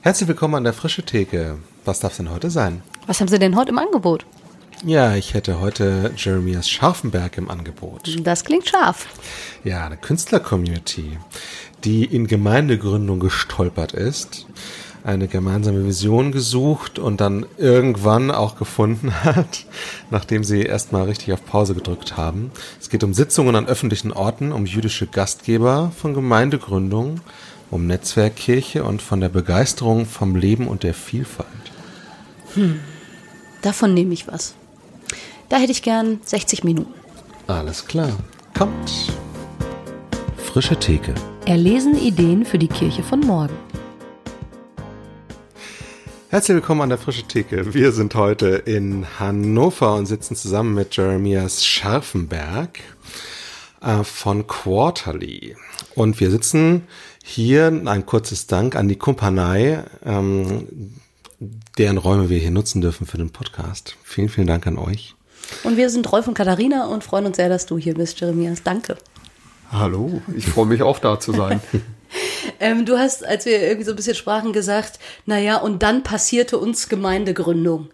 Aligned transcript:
Herzlich 0.00 0.28
willkommen 0.28 0.54
an 0.54 0.62
der 0.64 0.72
Frische 0.72 1.02
Theke. 1.02 1.58
Was 1.84 1.98
darf 1.98 2.12
es 2.12 2.18
denn 2.18 2.30
heute 2.30 2.50
sein? 2.50 2.82
Was 3.08 3.20
haben 3.20 3.26
Sie 3.26 3.38
denn 3.38 3.56
heute 3.56 3.70
im 3.70 3.78
Angebot? 3.78 4.26
Ja, 4.84 5.16
ich 5.16 5.34
hätte 5.34 5.58
heute 5.58 6.12
Jeremias 6.16 6.70
Scharfenberg 6.70 7.36
im 7.36 7.50
Angebot. 7.50 8.08
Das 8.24 8.44
klingt 8.44 8.68
scharf. 8.68 9.08
Ja, 9.64 9.86
eine 9.86 9.96
Künstler-Community, 9.96 11.18
die 11.82 12.04
in 12.04 12.28
Gemeindegründung 12.28 13.18
gestolpert 13.18 13.92
ist, 13.92 14.46
eine 15.02 15.26
gemeinsame 15.26 15.84
Vision 15.84 16.30
gesucht 16.30 17.00
und 17.00 17.20
dann 17.20 17.44
irgendwann 17.56 18.30
auch 18.30 18.56
gefunden 18.56 19.12
hat, 19.24 19.66
nachdem 20.10 20.44
sie 20.44 20.62
erstmal 20.62 21.06
richtig 21.06 21.32
auf 21.32 21.44
Pause 21.44 21.74
gedrückt 21.74 22.16
haben. 22.16 22.52
Es 22.80 22.88
geht 22.88 23.02
um 23.02 23.14
Sitzungen 23.14 23.56
an 23.56 23.66
öffentlichen 23.66 24.12
Orten, 24.12 24.52
um 24.52 24.64
jüdische 24.64 25.08
Gastgeber 25.08 25.90
von 25.96 26.14
Gemeindegründung, 26.14 27.20
um 27.70 27.86
Netzwerkkirche 27.86 28.84
und 28.84 29.02
von 29.02 29.20
der 29.20 29.28
Begeisterung 29.28 30.06
vom 30.06 30.36
Leben 30.36 30.68
und 30.68 30.82
der 30.82 30.94
Vielfalt. 30.94 31.48
Hm, 32.54 32.80
davon 33.62 33.94
nehme 33.94 34.14
ich 34.14 34.26
was. 34.26 34.54
Da 35.48 35.56
hätte 35.56 35.72
ich 35.72 35.82
gern 35.82 36.20
60 36.24 36.64
Minuten. 36.64 36.94
Alles 37.46 37.86
klar. 37.86 38.10
Kommt. 38.56 39.12
Frische 40.36 40.76
Theke. 40.76 41.14
Erlesen 41.46 41.96
Ideen 41.96 42.44
für 42.44 42.58
die 42.58 42.68
Kirche 42.68 43.02
von 43.02 43.20
morgen. 43.20 43.54
Herzlich 46.30 46.56
willkommen 46.56 46.82
an 46.82 46.90
der 46.90 46.98
Frische 46.98 47.22
Theke. 47.22 47.72
Wir 47.72 47.92
sind 47.92 48.14
heute 48.14 48.48
in 48.48 49.06
Hannover 49.18 49.94
und 49.94 50.04
sitzen 50.04 50.36
zusammen 50.36 50.74
mit 50.74 50.94
Jeremias 50.94 51.64
Scharfenberg 51.64 52.80
äh, 53.80 54.04
von 54.04 54.46
Quarterly. 54.46 55.56
Und 55.94 56.20
wir 56.20 56.30
sitzen 56.30 56.82
hier, 57.28 57.66
ein 57.84 58.06
kurzes 58.06 58.46
Dank 58.46 58.74
an 58.74 58.88
die 58.88 58.96
Kumpanei, 58.96 59.84
ähm, 60.04 60.94
deren 61.76 61.98
Räume 61.98 62.30
wir 62.30 62.38
hier 62.38 62.50
nutzen 62.50 62.80
dürfen 62.80 63.06
für 63.06 63.18
den 63.18 63.30
Podcast. 63.30 63.96
Vielen, 64.02 64.30
vielen 64.30 64.46
Dank 64.46 64.66
an 64.66 64.78
euch. 64.78 65.14
Und 65.62 65.76
wir 65.76 65.90
sind 65.90 66.10
Rolf 66.10 66.26
und 66.26 66.34
Katharina 66.34 66.86
und 66.86 67.04
freuen 67.04 67.26
uns 67.26 67.36
sehr, 67.36 67.48
dass 67.48 67.66
du 67.66 67.76
hier 67.78 67.94
bist, 67.94 68.18
Jeremias. 68.20 68.62
Danke. 68.62 68.96
Hallo, 69.70 70.22
ich 70.34 70.46
freue 70.46 70.66
mich 70.66 70.82
auch 70.82 70.98
da 70.98 71.20
zu 71.20 71.32
sein. 71.32 71.60
ähm, 72.60 72.86
du 72.86 72.98
hast, 72.98 73.24
als 73.24 73.46
wir 73.46 73.60
irgendwie 73.60 73.84
so 73.84 73.92
ein 73.92 73.96
bisschen 73.96 74.14
sprachen, 74.14 74.52
gesagt, 74.52 74.98
naja, 75.26 75.56
und 75.58 75.82
dann 75.82 76.02
passierte 76.02 76.58
uns 76.58 76.88
Gemeindegründung. 76.88 77.90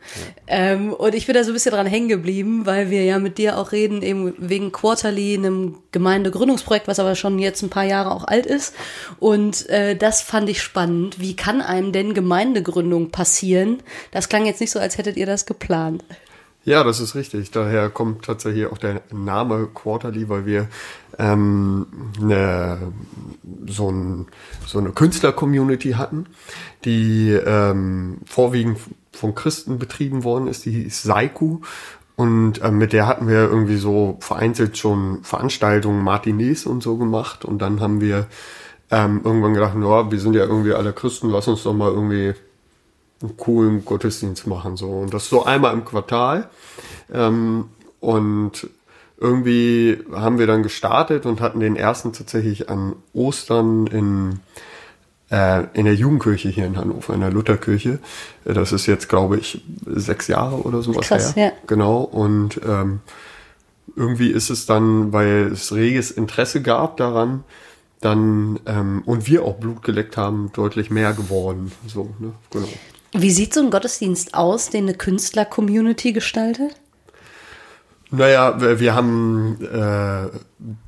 Ja. 0.48 0.54
Ähm, 0.56 0.92
und 0.92 1.14
ich 1.14 1.26
bin 1.26 1.34
da 1.34 1.44
so 1.44 1.50
ein 1.50 1.54
bisschen 1.54 1.72
dran 1.72 1.86
hängen 1.86 2.08
geblieben, 2.08 2.66
weil 2.66 2.90
wir 2.90 3.04
ja 3.04 3.18
mit 3.18 3.38
dir 3.38 3.58
auch 3.58 3.72
reden, 3.72 4.02
eben 4.02 4.34
wegen 4.38 4.72
Quarterly, 4.72 5.34
einem 5.34 5.78
Gemeindegründungsprojekt, 5.92 6.88
was 6.88 6.98
aber 6.98 7.14
schon 7.14 7.38
jetzt 7.38 7.62
ein 7.62 7.70
paar 7.70 7.84
Jahre 7.84 8.12
auch 8.12 8.24
alt 8.24 8.46
ist. 8.46 8.74
Und 9.18 9.68
äh, 9.68 9.96
das 9.96 10.22
fand 10.22 10.48
ich 10.48 10.62
spannend. 10.62 11.20
Wie 11.20 11.36
kann 11.36 11.60
einem 11.60 11.92
denn 11.92 12.14
Gemeindegründung 12.14 13.10
passieren? 13.10 13.82
Das 14.10 14.28
klang 14.28 14.46
jetzt 14.46 14.60
nicht 14.60 14.70
so, 14.70 14.78
als 14.78 14.98
hättet 14.98 15.16
ihr 15.16 15.26
das 15.26 15.46
geplant. 15.46 16.04
Ja, 16.64 16.82
das 16.82 16.98
ist 17.00 17.14
richtig. 17.14 17.50
Daher 17.50 17.90
kommt 17.90 18.24
tatsächlich 18.24 18.66
auch 18.66 18.78
der 18.78 19.02
Name 19.12 19.68
Quarterly, 19.72 20.30
weil 20.30 20.46
wir 20.46 20.68
ähm, 21.18 21.86
eine, 22.18 22.92
so, 23.66 23.90
ein, 23.90 24.26
so 24.66 24.78
eine 24.78 24.92
Künstler-Community 24.92 25.92
hatten, 25.92 26.26
die 26.86 27.32
ähm, 27.32 28.18
vorwiegend 28.24 28.78
von 29.12 29.34
Christen 29.34 29.78
betrieben 29.78 30.24
worden 30.24 30.46
ist, 30.48 30.64
die 30.64 30.84
ist 30.84 31.02
Saiku. 31.02 31.60
Und 32.16 32.62
äh, 32.62 32.70
mit 32.70 32.94
der 32.94 33.06
hatten 33.08 33.28
wir 33.28 33.40
irgendwie 33.40 33.76
so 33.76 34.16
vereinzelt 34.20 34.78
schon 34.78 35.22
Veranstaltungen, 35.22 36.02
Martinez 36.02 36.64
und 36.64 36.82
so 36.82 36.96
gemacht. 36.96 37.44
Und 37.44 37.58
dann 37.60 37.80
haben 37.80 38.00
wir 38.00 38.26
ähm, 38.90 39.20
irgendwann 39.22 39.52
gedacht, 39.52 39.74
ja, 39.78 40.10
wir 40.10 40.20
sind 40.20 40.34
ja 40.34 40.44
irgendwie 40.44 40.72
alle 40.72 40.94
Christen, 40.94 41.28
lass 41.28 41.46
uns 41.46 41.62
doch 41.62 41.74
mal 41.74 41.90
irgendwie 41.90 42.34
einen 43.24 43.36
coolen 43.36 43.84
Gottesdienst 43.84 44.46
machen. 44.46 44.76
So. 44.76 44.90
Und 44.90 45.14
das 45.14 45.28
so 45.28 45.44
einmal 45.44 45.72
im 45.74 45.84
Quartal. 45.84 46.48
Ähm, 47.12 47.66
und 48.00 48.68
irgendwie 49.18 49.98
haben 50.12 50.38
wir 50.38 50.46
dann 50.46 50.62
gestartet 50.62 51.26
und 51.26 51.40
hatten 51.40 51.60
den 51.60 51.76
ersten 51.76 52.12
tatsächlich 52.12 52.68
an 52.68 52.94
Ostern 53.12 53.86
in, 53.86 54.40
äh, 55.30 55.64
in 55.72 55.84
der 55.84 55.94
Jugendkirche 55.94 56.48
hier 56.48 56.66
in 56.66 56.76
Hannover, 56.76 57.14
in 57.14 57.20
der 57.20 57.30
Lutherkirche. 57.30 58.00
Das 58.44 58.72
ist 58.72 58.86
jetzt, 58.86 59.08
glaube 59.08 59.38
ich, 59.38 59.62
sechs 59.86 60.28
Jahre 60.28 60.56
oder 60.56 60.82
sowas 60.82 61.06
Krass, 61.06 61.36
her. 61.36 61.46
Ja. 61.46 61.52
Genau. 61.66 62.02
Und 62.02 62.60
ähm, 62.66 63.00
irgendwie 63.96 64.30
ist 64.30 64.50
es 64.50 64.66
dann, 64.66 65.12
weil 65.12 65.52
es 65.52 65.72
reges 65.72 66.10
Interesse 66.10 66.60
gab 66.60 66.96
daran, 66.96 67.44
dann 68.00 68.60
ähm, 68.66 69.02
und 69.06 69.26
wir 69.26 69.44
auch 69.44 69.54
Blut 69.54 69.82
geleckt 69.82 70.16
haben, 70.16 70.50
deutlich 70.52 70.90
mehr 70.90 71.14
geworden. 71.14 71.72
So, 71.86 72.10
ne? 72.18 72.32
genau. 72.50 72.68
Wie 73.16 73.30
sieht 73.30 73.54
so 73.54 73.60
ein 73.60 73.70
Gottesdienst 73.70 74.34
aus, 74.34 74.70
den 74.70 74.84
eine 74.84 74.94
Künstler-Community 74.94 76.12
gestaltet? 76.12 76.74
Naja, 78.10 78.80
wir 78.80 78.94
haben, 78.94 79.56
äh, 79.62 80.28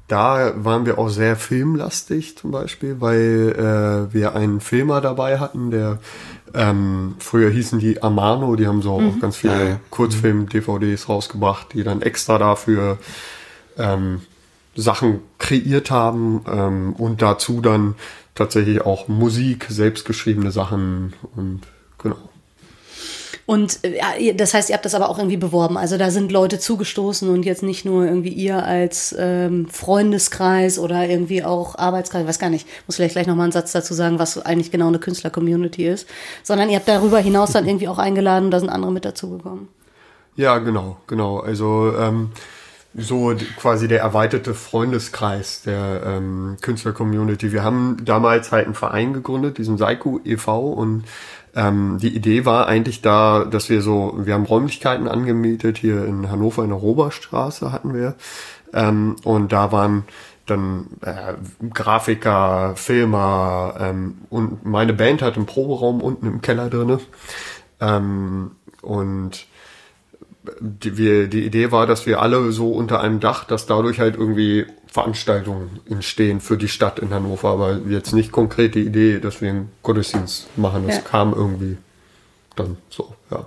da 0.08 0.52
waren 0.56 0.86
wir 0.86 0.98
auch 0.98 1.08
sehr 1.08 1.36
filmlastig 1.36 2.36
zum 2.36 2.50
Beispiel, 2.50 3.00
weil 3.00 3.54
äh, 4.10 4.12
wir 4.12 4.34
einen 4.34 4.60
Filmer 4.60 5.00
dabei 5.00 5.38
hatten, 5.38 5.70
der 5.70 5.98
ähm, 6.52 7.14
früher 7.20 7.50
hießen 7.50 7.78
die 7.78 8.02
Amano, 8.02 8.56
die 8.56 8.66
haben 8.66 8.82
so 8.82 8.98
mhm. 8.98 9.08
auch 9.08 9.20
ganz 9.20 9.36
viele 9.36 9.58
ja, 9.58 9.68
ja. 9.70 9.80
Kurzfilm-DVDs 9.90 11.08
rausgebracht, 11.08 11.74
die 11.74 11.84
dann 11.84 12.02
extra 12.02 12.38
dafür 12.38 12.98
ähm, 13.78 14.20
Sachen 14.74 15.20
kreiert 15.38 15.92
haben 15.92 16.44
ähm, 16.48 16.92
und 16.94 17.22
dazu 17.22 17.60
dann 17.60 17.94
tatsächlich 18.34 18.82
auch 18.82 19.06
Musik, 19.06 19.66
selbstgeschriebene 19.68 20.50
Sachen 20.50 21.14
und 21.34 21.62
Genau. 21.98 22.16
Und 23.46 23.78
äh, 23.84 24.34
das 24.34 24.54
heißt, 24.54 24.68
ihr 24.68 24.74
habt 24.74 24.84
das 24.84 24.94
aber 24.94 25.08
auch 25.08 25.18
irgendwie 25.18 25.36
beworben. 25.36 25.78
Also 25.78 25.96
da 25.96 26.10
sind 26.10 26.32
Leute 26.32 26.58
zugestoßen 26.58 27.30
und 27.30 27.44
jetzt 27.44 27.62
nicht 27.62 27.84
nur 27.84 28.04
irgendwie 28.04 28.30
ihr 28.30 28.64
als 28.64 29.14
ähm, 29.16 29.68
Freundeskreis 29.68 30.80
oder 30.80 31.08
irgendwie 31.08 31.44
auch 31.44 31.78
Arbeitskreis, 31.78 32.26
weiß 32.26 32.40
gar 32.40 32.50
nicht, 32.50 32.66
muss 32.86 32.96
vielleicht 32.96 33.14
gleich 33.14 33.28
nochmal 33.28 33.44
einen 33.44 33.52
Satz 33.52 33.70
dazu 33.70 33.94
sagen, 33.94 34.18
was 34.18 34.44
eigentlich 34.44 34.72
genau 34.72 34.88
eine 34.88 34.98
Künstler-Community 34.98 35.86
ist, 35.86 36.08
sondern 36.42 36.68
ihr 36.70 36.76
habt 36.76 36.88
darüber 36.88 37.20
hinaus 37.20 37.52
dann 37.52 37.66
irgendwie 37.66 37.88
auch 37.88 37.98
eingeladen 37.98 38.46
und 38.46 38.50
da 38.50 38.58
sind 38.58 38.68
andere 38.68 38.90
mit 38.90 39.04
dazugekommen. 39.04 39.68
Ja, 40.34 40.58
genau, 40.58 40.96
genau. 41.06 41.38
Also 41.38 41.94
ähm, 41.96 42.32
so 42.94 43.34
quasi 43.58 43.86
der 43.86 44.00
erweiterte 44.00 44.54
Freundeskreis 44.54 45.62
der 45.62 46.02
ähm, 46.04 46.56
Künstler-Community. 46.62 47.52
Wir 47.52 47.62
haben 47.62 47.98
damals 48.04 48.50
halt 48.50 48.66
einen 48.66 48.74
Verein 48.74 49.12
gegründet, 49.12 49.58
diesen 49.58 49.78
Saiku 49.78 50.18
e.V. 50.24 50.72
und 50.72 51.04
ähm, 51.56 51.98
die 52.00 52.14
Idee 52.14 52.44
war 52.44 52.66
eigentlich 52.66 53.00
da, 53.00 53.44
dass 53.44 53.70
wir 53.70 53.80
so, 53.80 54.14
wir 54.18 54.34
haben 54.34 54.44
Räumlichkeiten 54.44 55.08
angemietet, 55.08 55.78
hier 55.78 56.04
in 56.04 56.30
Hannover 56.30 56.62
in 56.62 56.68
der 56.68 56.78
Roberstraße 56.78 57.72
hatten 57.72 57.94
wir. 57.94 58.14
Ähm, 58.74 59.16
und 59.24 59.52
da 59.52 59.72
waren 59.72 60.04
dann 60.44 60.86
äh, 61.00 61.34
Grafiker, 61.72 62.74
Filmer 62.76 63.74
ähm, 63.80 64.18
und 64.28 64.66
meine 64.66 64.92
Band 64.92 65.22
hat 65.22 65.36
einen 65.36 65.46
Proberaum 65.46 66.02
unten 66.02 66.26
im 66.26 66.42
Keller 66.42 66.68
drinne. 66.68 67.00
Ähm, 67.80 68.52
und 68.82 69.46
die, 70.60 70.96
wir, 70.96 71.28
die 71.28 71.44
Idee 71.44 71.72
war, 71.72 71.86
dass 71.86 72.06
wir 72.06 72.20
alle 72.20 72.52
so 72.52 72.72
unter 72.72 73.00
einem 73.00 73.20
Dach, 73.20 73.44
dass 73.44 73.66
dadurch 73.66 74.00
halt 74.00 74.16
irgendwie 74.16 74.66
Veranstaltungen 74.86 75.80
entstehen 75.88 76.40
für 76.40 76.56
die 76.56 76.68
Stadt 76.68 76.98
in 76.98 77.12
Hannover, 77.12 77.50
aber 77.50 77.80
jetzt 77.88 78.12
nicht 78.12 78.32
konkret 78.32 78.74
die 78.74 78.84
Idee, 78.84 79.20
dass 79.20 79.40
wir 79.40 79.50
einen 79.50 79.70
Gottesdienst 79.82 80.48
machen. 80.56 80.86
Das 80.86 80.96
ja. 80.96 81.02
kam 81.02 81.34
irgendwie 81.34 81.76
dann 82.56 82.78
so, 82.88 83.14
ja. 83.30 83.46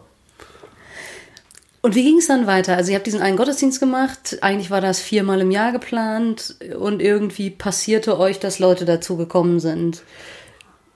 Und 1.82 1.96
wie 1.96 2.04
ging 2.04 2.18
es 2.18 2.28
dann 2.28 2.46
weiter? 2.46 2.76
Also 2.76 2.92
ihr 2.92 2.98
habt 2.98 3.08
diesen 3.08 3.22
einen 3.22 3.38
Gottesdienst 3.38 3.80
gemacht, 3.80 4.38
eigentlich 4.42 4.70
war 4.70 4.81
das 4.81 5.00
viermal 5.00 5.40
im 5.40 5.50
Jahr 5.50 5.72
geplant 5.72 6.56
und 6.78 7.02
irgendwie 7.02 7.50
passierte 7.50 8.20
euch, 8.20 8.40
dass 8.40 8.60
Leute 8.60 8.86
dazu 8.86 9.16
gekommen 9.16 9.60
sind. 9.60 10.04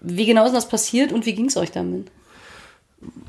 Wie 0.02 0.26
genau 0.26 0.46
ist 0.46 0.54
das 0.54 0.68
passiert 0.68 1.14
und 1.14 1.26
wie 1.26 1.36
ging 1.36 1.46
es 1.46 1.56
euch 1.56 1.72
damit? 1.72 2.12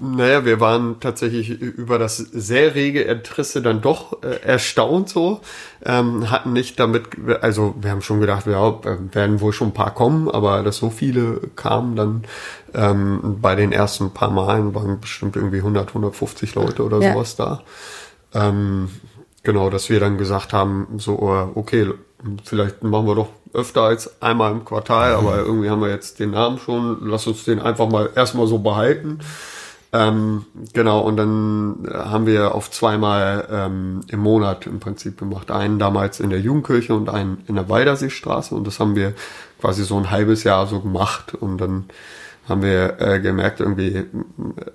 Naja, 0.00 0.44
wir 0.44 0.60
waren 0.60 1.00
tatsächlich 1.00 1.50
über 1.50 1.98
das 1.98 2.16
sehr 2.16 2.74
rege 2.74 3.02
Interesse 3.02 3.62
dann 3.62 3.80
doch 3.80 4.22
äh, 4.22 4.40
erstaunt 4.42 5.08
so. 5.08 5.40
Ähm, 5.84 6.30
hatten 6.30 6.52
nicht 6.52 6.78
damit, 6.80 7.08
also 7.40 7.74
wir 7.80 7.90
haben 7.90 8.02
schon 8.02 8.20
gedacht, 8.20 8.46
ja, 8.46 8.80
werden 9.12 9.40
wohl 9.40 9.52
schon 9.52 9.68
ein 9.68 9.74
paar 9.74 9.94
kommen, 9.94 10.30
aber 10.30 10.62
dass 10.62 10.78
so 10.78 10.90
viele 10.90 11.40
kamen 11.56 11.96
dann 11.96 12.24
ähm, 12.74 13.38
bei 13.40 13.54
den 13.54 13.72
ersten 13.72 14.10
paar 14.10 14.30
Malen 14.30 14.74
waren 14.74 15.00
bestimmt 15.00 15.36
irgendwie 15.36 15.58
100, 15.58 15.88
150 15.88 16.54
Leute 16.54 16.84
oder 16.84 17.00
ja. 17.00 17.12
sowas 17.12 17.36
da. 17.36 17.62
Ähm, 18.34 18.90
genau, 19.42 19.70
dass 19.70 19.88
wir 19.88 20.00
dann 20.00 20.18
gesagt 20.18 20.52
haben, 20.52 20.88
so, 20.98 21.14
äh, 21.14 21.58
okay, 21.58 21.92
vielleicht 22.44 22.82
machen 22.82 23.06
wir 23.06 23.14
doch 23.14 23.28
öfter 23.52 23.82
als 23.82 24.20
einmal 24.20 24.52
im 24.52 24.64
Quartal, 24.64 25.14
aber 25.14 25.38
irgendwie 25.38 25.70
haben 25.70 25.80
wir 25.80 25.90
jetzt 25.90 26.18
den 26.18 26.32
Namen 26.32 26.58
schon, 26.58 26.98
lass 27.02 27.26
uns 27.26 27.44
den 27.44 27.60
einfach 27.60 27.88
mal 27.88 28.10
erstmal 28.14 28.46
so 28.46 28.58
behalten. 28.58 29.20
Ähm, 29.94 30.44
genau, 30.72 31.02
und 31.02 31.16
dann 31.16 31.88
haben 31.92 32.26
wir 32.26 32.56
auf 32.56 32.68
zweimal 32.68 33.46
ähm, 33.48 34.00
im 34.08 34.18
Monat 34.18 34.66
im 34.66 34.80
Prinzip 34.80 35.18
gemacht. 35.18 35.52
Einen 35.52 35.78
damals 35.78 36.18
in 36.18 36.30
der 36.30 36.40
Jugendkirche 36.40 36.96
und 36.96 37.08
einen 37.08 37.44
in 37.46 37.54
der 37.54 37.68
Walderseestraße. 37.68 38.56
Und 38.56 38.66
das 38.66 38.80
haben 38.80 38.96
wir 38.96 39.14
quasi 39.60 39.84
so 39.84 39.96
ein 39.96 40.10
halbes 40.10 40.42
Jahr 40.42 40.66
so 40.66 40.80
gemacht. 40.80 41.34
Und 41.36 41.58
dann 41.58 41.84
haben 42.48 42.62
wir 42.62 43.00
äh, 43.00 43.20
gemerkt, 43.20 43.60
irgendwie 43.60 43.94
äh, 43.94 44.04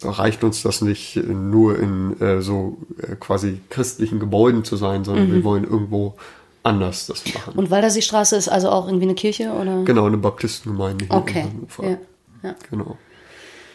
reicht 0.04 0.45
uns 0.45 0.63
das 0.63 0.81
nicht 0.81 1.18
nur 1.18 1.77
in 1.77 2.19
äh, 2.22 2.42
so 2.42 2.77
äh, 2.98 3.15
quasi 3.15 3.60
christlichen 3.69 4.22
Gebäuden 4.22 4.63
zu 4.63 4.77
sein, 4.77 5.04
sondern 5.04 5.33
wir 5.33 5.44
wollen 5.44 5.65
irgendwo 5.65 6.15
anders 6.63 7.07
das 7.07 7.25
machen. 7.33 7.54
Und 7.57 7.69
Waldersee-Straße 7.69 8.38
ist 8.38 8.48
also 8.48 8.69
auch 8.69 8.88
irgendwie 8.88 9.06
eine 9.06 9.15
Kirche, 9.15 9.51
oder? 9.51 9.83
Genau, 9.83 10.06
eine 10.06 10.18
Baptistengemeinde 10.18 11.06
hier 11.06 11.13
Okay, 11.13 11.45
ja, 11.81 11.98
ja. 12.42 12.56
Genau. 12.69 12.98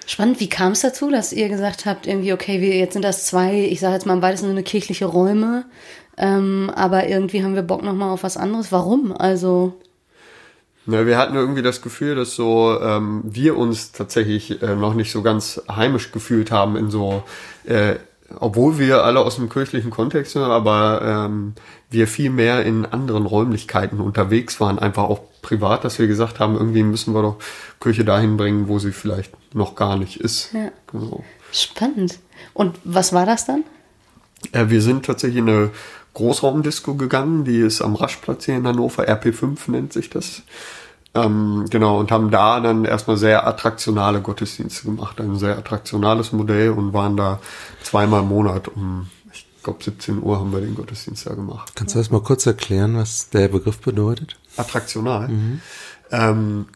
Spannend, 0.06 0.40
wie 0.40 0.48
kam 0.48 0.72
es 0.72 0.80
dazu, 0.80 1.10
dass 1.10 1.32
ihr 1.32 1.48
gesagt 1.48 1.86
habt, 1.86 2.06
irgendwie, 2.06 2.32
okay, 2.32 2.60
wir, 2.60 2.76
jetzt 2.76 2.92
sind 2.92 3.04
das 3.04 3.26
zwei, 3.26 3.54
ich 3.64 3.80
sage 3.80 3.94
jetzt 3.94 4.06
mal 4.06 4.14
im 4.14 4.22
weitesten 4.22 4.48
Sinne 4.48 4.62
kirchliche 4.62 5.06
Räume, 5.06 5.64
ähm, 6.16 6.70
aber 6.74 7.08
irgendwie 7.08 7.42
haben 7.42 7.54
wir 7.54 7.62
Bock 7.62 7.82
nochmal 7.82 8.10
auf 8.10 8.22
was 8.22 8.36
anderes. 8.36 8.70
Warum? 8.70 9.12
Also, 9.16 9.80
Ja, 10.86 11.06
wir 11.06 11.16
hatten 11.16 11.34
irgendwie 11.34 11.62
das 11.62 11.80
Gefühl, 11.80 12.14
dass 12.14 12.34
so 12.34 12.78
ähm, 12.80 13.22
wir 13.24 13.56
uns 13.56 13.92
tatsächlich 13.92 14.62
äh, 14.62 14.76
noch 14.76 14.94
nicht 14.94 15.10
so 15.10 15.22
ganz 15.22 15.62
heimisch 15.74 16.12
gefühlt 16.12 16.50
haben 16.50 16.76
in 16.76 16.90
so, 16.90 17.22
äh, 17.64 17.96
obwohl 18.38 18.78
wir 18.78 19.04
alle 19.04 19.20
aus 19.20 19.36
dem 19.36 19.48
kirchlichen 19.48 19.90
Kontext 19.90 20.32
sind, 20.32 20.42
aber 20.42 21.26
ähm, 21.26 21.54
wir 21.94 22.06
viel 22.06 22.28
mehr 22.28 22.64
in 22.64 22.84
anderen 22.84 23.24
Räumlichkeiten 23.24 24.00
unterwegs 24.00 24.60
waren, 24.60 24.78
einfach 24.78 25.04
auch 25.04 25.20
privat, 25.40 25.84
dass 25.84 25.98
wir 25.98 26.06
gesagt 26.06 26.40
haben, 26.40 26.56
irgendwie 26.56 26.82
müssen 26.82 27.14
wir 27.14 27.22
doch 27.22 27.36
Kirche 27.80 28.04
dahin 28.04 28.36
bringen, 28.36 28.68
wo 28.68 28.78
sie 28.78 28.92
vielleicht 28.92 29.32
noch 29.54 29.74
gar 29.74 29.96
nicht 29.96 30.20
ist. 30.20 30.52
Ja. 30.52 30.70
Genau. 30.92 31.24
spannend. 31.52 32.18
Und 32.52 32.78
was 32.84 33.12
war 33.12 33.24
das 33.24 33.46
dann? 33.46 33.64
Äh, 34.52 34.68
wir 34.68 34.82
sind 34.82 35.06
tatsächlich 35.06 35.38
in 35.38 35.48
eine 35.48 35.70
Großraumdisco 36.14 36.94
gegangen, 36.94 37.44
die 37.44 37.58
ist 37.58 37.82
am 37.82 37.94
Raschplatz 37.94 38.44
hier 38.44 38.56
in 38.56 38.66
Hannover, 38.66 39.08
RP5 39.08 39.70
nennt 39.70 39.92
sich 39.92 40.10
das. 40.10 40.42
Ähm, 41.14 41.66
genau, 41.70 42.00
und 42.00 42.10
haben 42.10 42.30
da 42.30 42.58
dann 42.60 42.84
erstmal 42.84 43.16
sehr 43.16 43.46
attraktionale 43.46 44.20
Gottesdienste 44.20 44.84
gemacht, 44.84 45.20
ein 45.20 45.38
sehr 45.38 45.56
attraktionales 45.56 46.32
Modell 46.32 46.70
und 46.70 46.92
waren 46.92 47.16
da 47.16 47.38
zweimal 47.82 48.22
im 48.22 48.28
Monat 48.28 48.68
um, 48.68 49.08
glaube 49.64 49.82
17 49.82 50.22
Uhr 50.22 50.38
haben 50.38 50.52
wir 50.52 50.60
den 50.60 50.74
Gottesdienst 50.74 51.26
da 51.26 51.34
gemacht. 51.34 51.72
Kannst 51.74 51.94
du 51.94 51.98
das 51.98 52.10
mal 52.10 52.22
kurz 52.22 52.46
erklären, 52.46 52.96
was 52.96 53.30
der 53.30 53.48
Begriff 53.48 53.80
bedeutet? 53.80 54.36
attraktional. 54.56 55.28
Ähm, 56.10 56.66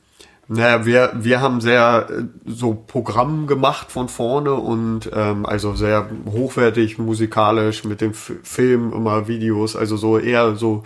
naja, 0.51 0.87
wir, 0.87 1.13
wir 1.15 1.43
haben 1.43 1.61
sehr 1.61 2.09
äh, 2.11 2.23
so 2.47 2.73
Programm 2.75 3.47
gemacht 3.47 3.93
von 3.93 4.09
vorne 4.09 4.55
und 4.55 5.11
ähm, 5.13 5.45
also 5.45 5.75
sehr 5.75 6.09
hochwertig 6.31 6.99
musikalisch 6.99 7.85
mit 7.85 8.01
dem 8.01 8.13
F 8.13 8.33
Film 8.43 8.93
immer 8.95 9.29
Videos, 9.29 9.77
also 9.77 9.99
so 9.99 10.19
eher 10.19 10.57
so 10.57 10.85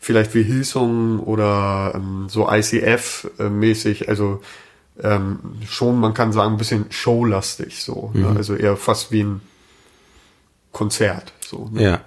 vielleicht 0.00 0.34
wie 0.34 0.42
Hillsong 0.42 1.20
oder 1.20 1.92
ähm, 1.94 2.26
so 2.28 2.48
ICF-mäßig, 2.48 4.08
also 4.08 4.40
ähm, 5.02 5.38
schon, 5.68 6.00
man 6.00 6.14
kann 6.14 6.32
sagen, 6.32 6.54
ein 6.54 6.58
bisschen 6.58 6.86
showlastig 6.90 7.82
so. 7.82 8.10
Ne? 8.14 8.32
Also 8.34 8.54
eher 8.54 8.76
fast 8.76 9.12
wie 9.12 9.24
ein 9.24 9.40
Konzert. 10.72 11.32
So, 11.40 11.68
ne? 11.72 11.82
Ja. 11.82 12.00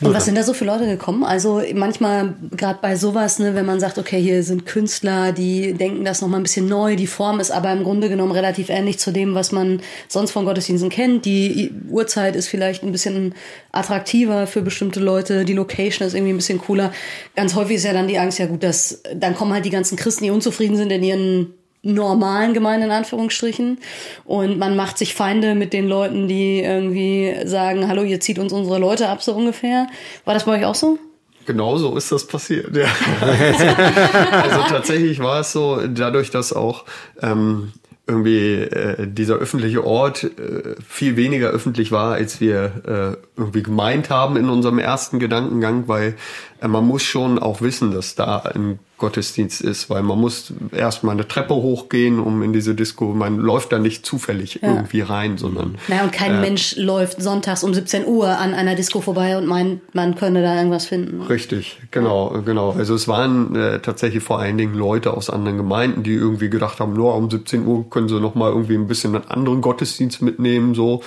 Und 0.00 0.14
was 0.14 0.26
sind 0.26 0.36
da 0.36 0.44
so 0.44 0.54
für 0.54 0.64
Leute 0.64 0.86
gekommen? 0.86 1.24
Also 1.24 1.60
manchmal, 1.74 2.34
gerade 2.52 2.78
bei 2.80 2.94
sowas, 2.94 3.40
ne, 3.40 3.56
wenn 3.56 3.66
man 3.66 3.80
sagt, 3.80 3.98
okay, 3.98 4.20
hier 4.20 4.44
sind 4.44 4.64
Künstler, 4.64 5.32
die 5.32 5.72
denken 5.72 6.04
das 6.04 6.20
nochmal 6.20 6.38
ein 6.38 6.44
bisschen 6.44 6.68
neu, 6.68 6.94
die 6.94 7.08
Form 7.08 7.40
ist 7.40 7.50
aber 7.50 7.72
im 7.72 7.82
Grunde 7.82 8.08
genommen 8.08 8.30
relativ 8.30 8.68
ähnlich 8.68 9.00
zu 9.00 9.10
dem, 9.10 9.34
was 9.34 9.50
man 9.50 9.80
sonst 10.06 10.30
von 10.30 10.44
Gottesdiensten 10.44 10.90
kennt. 10.90 11.24
Die 11.24 11.72
Uhrzeit 11.88 12.36
ist 12.36 12.46
vielleicht 12.46 12.84
ein 12.84 12.92
bisschen 12.92 13.34
attraktiver 13.72 14.46
für 14.46 14.62
bestimmte 14.62 15.00
Leute, 15.00 15.44
die 15.44 15.54
Location 15.54 16.06
ist 16.06 16.14
irgendwie 16.14 16.32
ein 16.32 16.38
bisschen 16.38 16.60
cooler. 16.60 16.92
Ganz 17.34 17.56
häufig 17.56 17.76
ist 17.76 17.84
ja 17.84 17.92
dann 17.92 18.06
die 18.06 18.18
Angst, 18.18 18.38
ja 18.38 18.46
gut, 18.46 18.62
dass 18.62 19.02
dann 19.16 19.34
kommen 19.34 19.52
halt 19.52 19.64
die 19.64 19.70
ganzen 19.70 19.96
Christen, 19.96 20.24
die 20.24 20.30
unzufrieden 20.30 20.76
sind 20.76 20.92
in 20.92 21.02
ihren 21.02 21.54
normalen 21.94 22.54
Gemeinden 22.54 22.86
in 22.86 22.90
Anführungsstrichen 22.92 23.78
und 24.24 24.58
man 24.58 24.76
macht 24.76 24.98
sich 24.98 25.14
Feinde 25.14 25.54
mit 25.54 25.72
den 25.72 25.88
Leuten, 25.88 26.28
die 26.28 26.60
irgendwie 26.60 27.34
sagen, 27.44 27.88
hallo, 27.88 28.02
ihr 28.02 28.20
zieht 28.20 28.38
uns 28.38 28.52
unsere 28.52 28.78
Leute 28.78 29.08
ab, 29.08 29.22
so 29.22 29.34
ungefähr. 29.34 29.86
War 30.24 30.34
das 30.34 30.44
bei 30.44 30.58
euch 30.58 30.64
auch 30.64 30.74
so? 30.74 30.98
Genau 31.46 31.78
so 31.78 31.96
ist 31.96 32.12
das 32.12 32.26
passiert. 32.26 32.76
Ja. 32.76 32.86
also 34.42 34.60
tatsächlich 34.68 35.18
war 35.18 35.40
es 35.40 35.52
so, 35.52 35.80
dadurch, 35.86 36.30
dass 36.30 36.52
auch 36.52 36.84
ähm, 37.22 37.72
irgendwie 38.08 38.54
äh, 38.54 39.06
dieser 39.06 39.36
öffentliche 39.36 39.84
Ort 39.84 40.24
äh, 40.24 40.74
viel 40.86 41.16
weniger 41.16 41.48
öffentlich 41.48 41.92
war, 41.92 42.14
als 42.14 42.40
wir 42.40 43.16
äh, 43.36 43.38
irgendwie 43.38 43.62
gemeint 43.62 44.08
haben 44.08 44.36
in 44.36 44.48
unserem 44.48 44.78
ersten 44.78 45.18
Gedankengang, 45.18 45.88
weil 45.88 46.16
man 46.66 46.84
muss 46.86 47.02
schon 47.02 47.38
auch 47.38 47.60
wissen, 47.60 47.92
dass 47.92 48.14
da 48.14 48.38
ein 48.38 48.78
Gottesdienst 48.96 49.60
ist, 49.60 49.90
weil 49.90 50.02
man 50.02 50.18
muss 50.18 50.52
erstmal 50.72 51.14
eine 51.14 51.28
Treppe 51.28 51.54
hochgehen, 51.54 52.18
um 52.18 52.42
in 52.42 52.52
diese 52.52 52.74
Disco, 52.74 53.14
man 53.14 53.38
läuft 53.38 53.70
da 53.72 53.78
nicht 53.78 54.04
zufällig 54.04 54.58
Ja. 54.60 54.74
irgendwie 54.74 55.02
rein, 55.02 55.38
sondern 55.38 55.76
Naja, 55.86 56.02
und 56.02 56.12
kein 56.12 56.40
Mensch 56.40 56.74
läuft 56.76 57.22
sonntags 57.22 57.62
um 57.62 57.72
17 57.72 58.06
Uhr 58.06 58.26
an 58.28 58.54
einer 58.54 58.74
Disco 58.74 59.00
vorbei 59.00 59.38
und 59.38 59.46
meint, 59.46 59.94
man 59.94 60.16
könne 60.16 60.42
da 60.42 60.56
irgendwas 60.56 60.86
finden. 60.86 61.22
Richtig, 61.22 61.78
genau, 61.92 62.42
genau. 62.44 62.72
Also 62.72 62.94
es 62.94 63.06
waren 63.06 63.54
äh, 63.54 63.78
tatsächlich 63.78 64.24
vor 64.24 64.40
allen 64.40 64.58
Dingen 64.58 64.74
Leute 64.74 65.14
aus 65.14 65.30
anderen 65.30 65.58
Gemeinden, 65.58 66.02
die 66.02 66.14
irgendwie 66.14 66.50
gedacht 66.50 66.80
haben, 66.80 66.94
nur 66.94 67.14
um 67.14 67.30
17 67.30 67.66
Uhr 67.66 67.88
können 67.88 68.08
sie 68.08 68.18
noch 68.20 68.34
mal 68.34 68.50
irgendwie 68.50 68.74
ein 68.74 68.88
bisschen 68.88 69.14
einen 69.14 69.28
anderen 69.28 69.60
Gottesdienst 69.60 70.22
mitnehmen, 70.22 70.74
so, 70.74 71.02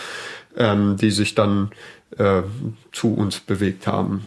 ähm, 0.56 0.96
die 0.96 1.12
sich 1.12 1.36
dann 1.36 1.72
äh, 2.18 2.42
zu 2.94 3.14
uns 3.14 3.40
bewegt 3.42 3.86
haben. 3.88 4.26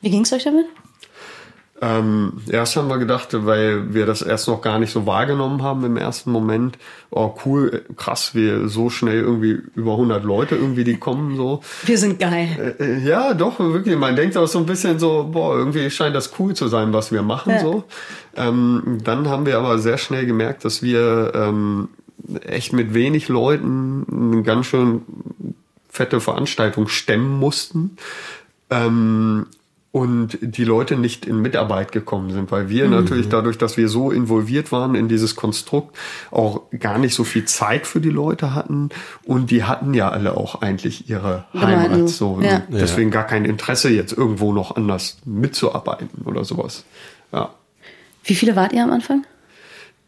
Wie 0.00 0.10
ging's 0.10 0.32
euch 0.32 0.44
damit? 0.44 0.66
Ähm, 1.82 2.40
erst 2.48 2.74
haben 2.76 2.88
wir 2.88 2.96
gedacht, 2.96 3.28
weil 3.32 3.92
wir 3.92 4.06
das 4.06 4.22
erst 4.22 4.48
noch 4.48 4.62
gar 4.62 4.78
nicht 4.78 4.90
so 4.90 5.04
wahrgenommen 5.04 5.62
haben 5.62 5.84
im 5.84 5.98
ersten 5.98 6.30
Moment, 6.32 6.78
oh 7.10 7.34
cool, 7.44 7.84
krass, 7.96 8.34
wir 8.34 8.68
so 8.68 8.88
schnell 8.88 9.20
irgendwie 9.20 9.60
über 9.74 9.92
100 9.92 10.24
Leute 10.24 10.54
irgendwie, 10.54 10.84
die 10.84 10.96
kommen 10.96 11.36
so. 11.36 11.60
Wir 11.84 11.98
sind 11.98 12.18
geil. 12.18 12.76
Äh, 12.78 13.00
Ja, 13.06 13.34
doch, 13.34 13.58
wirklich. 13.58 13.94
Man 13.96 14.16
denkt 14.16 14.38
auch 14.38 14.46
so 14.46 14.58
ein 14.58 14.64
bisschen 14.64 14.98
so, 14.98 15.28
boah, 15.30 15.54
irgendwie 15.58 15.90
scheint 15.90 16.16
das 16.16 16.32
cool 16.38 16.54
zu 16.54 16.66
sein, 16.68 16.94
was 16.94 17.12
wir 17.12 17.20
machen, 17.20 17.52
Ja. 17.52 17.60
so. 17.60 17.84
Ähm, 18.36 18.98
dann 19.04 19.28
haben 19.28 19.44
wir 19.44 19.58
aber 19.58 19.78
sehr 19.78 19.98
schnell 19.98 20.24
gemerkt, 20.24 20.64
dass 20.64 20.82
wir 20.82 21.32
ähm, 21.34 21.88
echt 22.46 22.72
mit 22.72 22.94
wenig 22.94 23.28
Leuten 23.28 24.06
eine 24.32 24.42
ganz 24.42 24.64
schön 24.66 25.02
fette 25.90 26.20
Veranstaltung 26.22 26.88
stemmen 26.88 27.38
mussten. 27.38 27.98
Ähm, 28.70 29.46
und 29.96 30.36
die 30.42 30.64
Leute 30.64 30.94
nicht 30.98 31.24
in 31.24 31.40
Mitarbeit 31.40 31.90
gekommen 31.90 32.30
sind, 32.30 32.50
weil 32.50 32.68
wir 32.68 32.86
natürlich 32.86 33.30
dadurch, 33.30 33.56
dass 33.56 33.78
wir 33.78 33.88
so 33.88 34.10
involviert 34.10 34.70
waren 34.70 34.94
in 34.94 35.08
dieses 35.08 35.36
Konstrukt, 35.36 35.96
auch 36.30 36.64
gar 36.78 36.98
nicht 36.98 37.14
so 37.14 37.24
viel 37.24 37.46
Zeit 37.46 37.86
für 37.86 38.02
die 38.02 38.10
Leute 38.10 38.54
hatten 38.54 38.90
und 39.24 39.50
die 39.50 39.64
hatten 39.64 39.94
ja 39.94 40.10
alle 40.10 40.36
auch 40.36 40.60
eigentlich 40.60 41.08
ihre 41.08 41.46
Gemeinden, 41.52 41.92
Heimat 41.94 42.08
so. 42.10 42.38
ja. 42.42 42.60
Deswegen 42.68 43.10
gar 43.10 43.24
kein 43.24 43.46
Interesse 43.46 43.88
jetzt 43.88 44.12
irgendwo 44.12 44.52
noch 44.52 44.76
anders 44.76 45.16
mitzuarbeiten 45.24 46.26
oder 46.26 46.44
sowas. 46.44 46.84
Ja. 47.32 47.54
Wie 48.22 48.34
viele 48.34 48.54
wart 48.54 48.74
ihr 48.74 48.84
am 48.84 48.92
Anfang? 48.92 49.24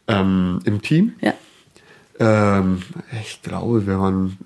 Ähm, 0.06 0.60
Im 0.66 0.82
Team, 0.82 1.14
Ja. 1.22 1.32
ähm, 2.20 2.82
ich 3.22 3.40
glaube, 3.40 3.86
wir 3.86 3.98
waren 3.98 4.36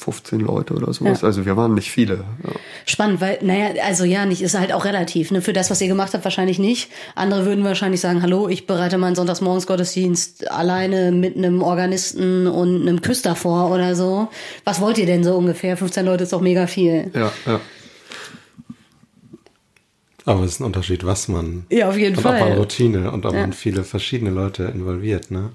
15 0.00 0.40
Leute 0.40 0.74
oder 0.74 0.92
sowas. 0.92 1.22
Ja. 1.22 1.26
Also 1.26 1.44
wir 1.44 1.56
waren 1.56 1.74
nicht 1.74 1.90
viele. 1.90 2.24
Ja. 2.44 2.52
Spannend, 2.86 3.20
weil, 3.20 3.38
naja, 3.42 3.82
also 3.84 4.04
ja, 4.04 4.26
nicht, 4.26 4.42
ist 4.42 4.58
halt 4.58 4.72
auch 4.72 4.84
relativ. 4.84 5.30
Ne? 5.30 5.42
Für 5.42 5.52
das, 5.52 5.70
was 5.70 5.80
ihr 5.80 5.88
gemacht 5.88 6.14
habt, 6.14 6.24
wahrscheinlich 6.24 6.58
nicht. 6.58 6.90
Andere 7.14 7.44
würden 7.46 7.64
wahrscheinlich 7.64 8.00
sagen, 8.00 8.22
hallo, 8.22 8.48
ich 8.48 8.66
bereite 8.66 8.98
meinen 8.98 9.14
Sonntagsmorgensgottesdienst 9.16 10.50
alleine 10.50 11.12
mit 11.12 11.36
einem 11.36 11.62
Organisten 11.62 12.46
und 12.46 12.82
einem 12.82 13.02
Küster 13.02 13.34
vor 13.36 13.70
oder 13.70 13.94
so. 13.94 14.28
Was 14.64 14.80
wollt 14.80 14.98
ihr 14.98 15.06
denn 15.06 15.24
so 15.24 15.34
ungefähr? 15.34 15.76
15 15.76 16.04
Leute 16.06 16.24
ist 16.24 16.32
doch 16.32 16.40
mega 16.40 16.66
viel. 16.66 17.10
Ja, 17.14 17.32
ja. 17.46 17.60
Aber 20.24 20.42
es 20.44 20.52
ist 20.52 20.60
ein 20.60 20.64
Unterschied, 20.64 21.06
was 21.06 21.28
man. 21.28 21.64
Ja, 21.70 21.88
auf 21.88 21.96
jeden 21.96 22.16
und 22.16 22.22
Fall. 22.22 22.42
ob 22.42 22.48
man 22.48 22.58
Routine 22.58 23.10
und 23.12 23.24
ob 23.24 23.32
Ja. 23.32 23.40
man 23.40 23.54
viele 23.54 23.82
verschiedene 23.82 24.30
Leute 24.30 24.64
involviert, 24.64 25.30
ne? 25.30 25.50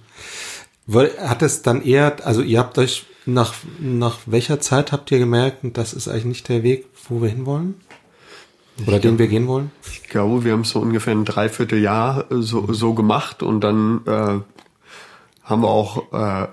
Hat 1.19 1.43
es 1.43 1.61
dann 1.61 1.83
eher, 1.83 2.15
also 2.25 2.41
ihr 2.41 2.57
habt 2.59 2.77
euch 2.79 3.05
nach, 3.25 3.53
nach 3.79 4.19
welcher 4.25 4.59
Zeit 4.59 4.91
habt 4.91 5.11
ihr 5.11 5.19
gemerkt, 5.19 5.59
das 5.73 5.93
ist 5.93 6.07
eigentlich 6.07 6.25
nicht 6.25 6.49
der 6.49 6.63
Weg, 6.63 6.85
wo 7.07 7.21
wir 7.21 7.29
hinwollen? 7.29 7.75
Oder 8.87 8.99
den 8.99 9.19
wir 9.19 9.27
gehen 9.27 9.47
wollen? 9.47 9.71
Ich 9.85 10.03
glaube, 10.03 10.43
wir 10.43 10.53
haben 10.53 10.61
es 10.61 10.69
so 10.69 10.79
ungefähr 10.79 11.13
ein 11.13 11.25
Dreivierteljahr 11.25 12.31
äh, 12.31 12.41
so, 12.41 12.73
so 12.73 12.93
gemacht 12.93 13.43
und 13.43 13.61
dann 13.61 14.01
äh, 14.07 14.39
haben 15.43 15.61
wir 15.61 15.69
auch 15.69 16.11
äh, 16.11 16.47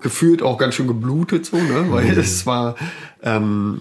gefühlt 0.00 0.42
auch 0.42 0.56
ganz 0.58 0.74
schön 0.74 0.86
geblutet 0.86 1.46
so, 1.46 1.56
ne? 1.56 1.86
Weil 1.88 2.16
es 2.16 2.46
war 2.46 2.76
ähm, 3.22 3.80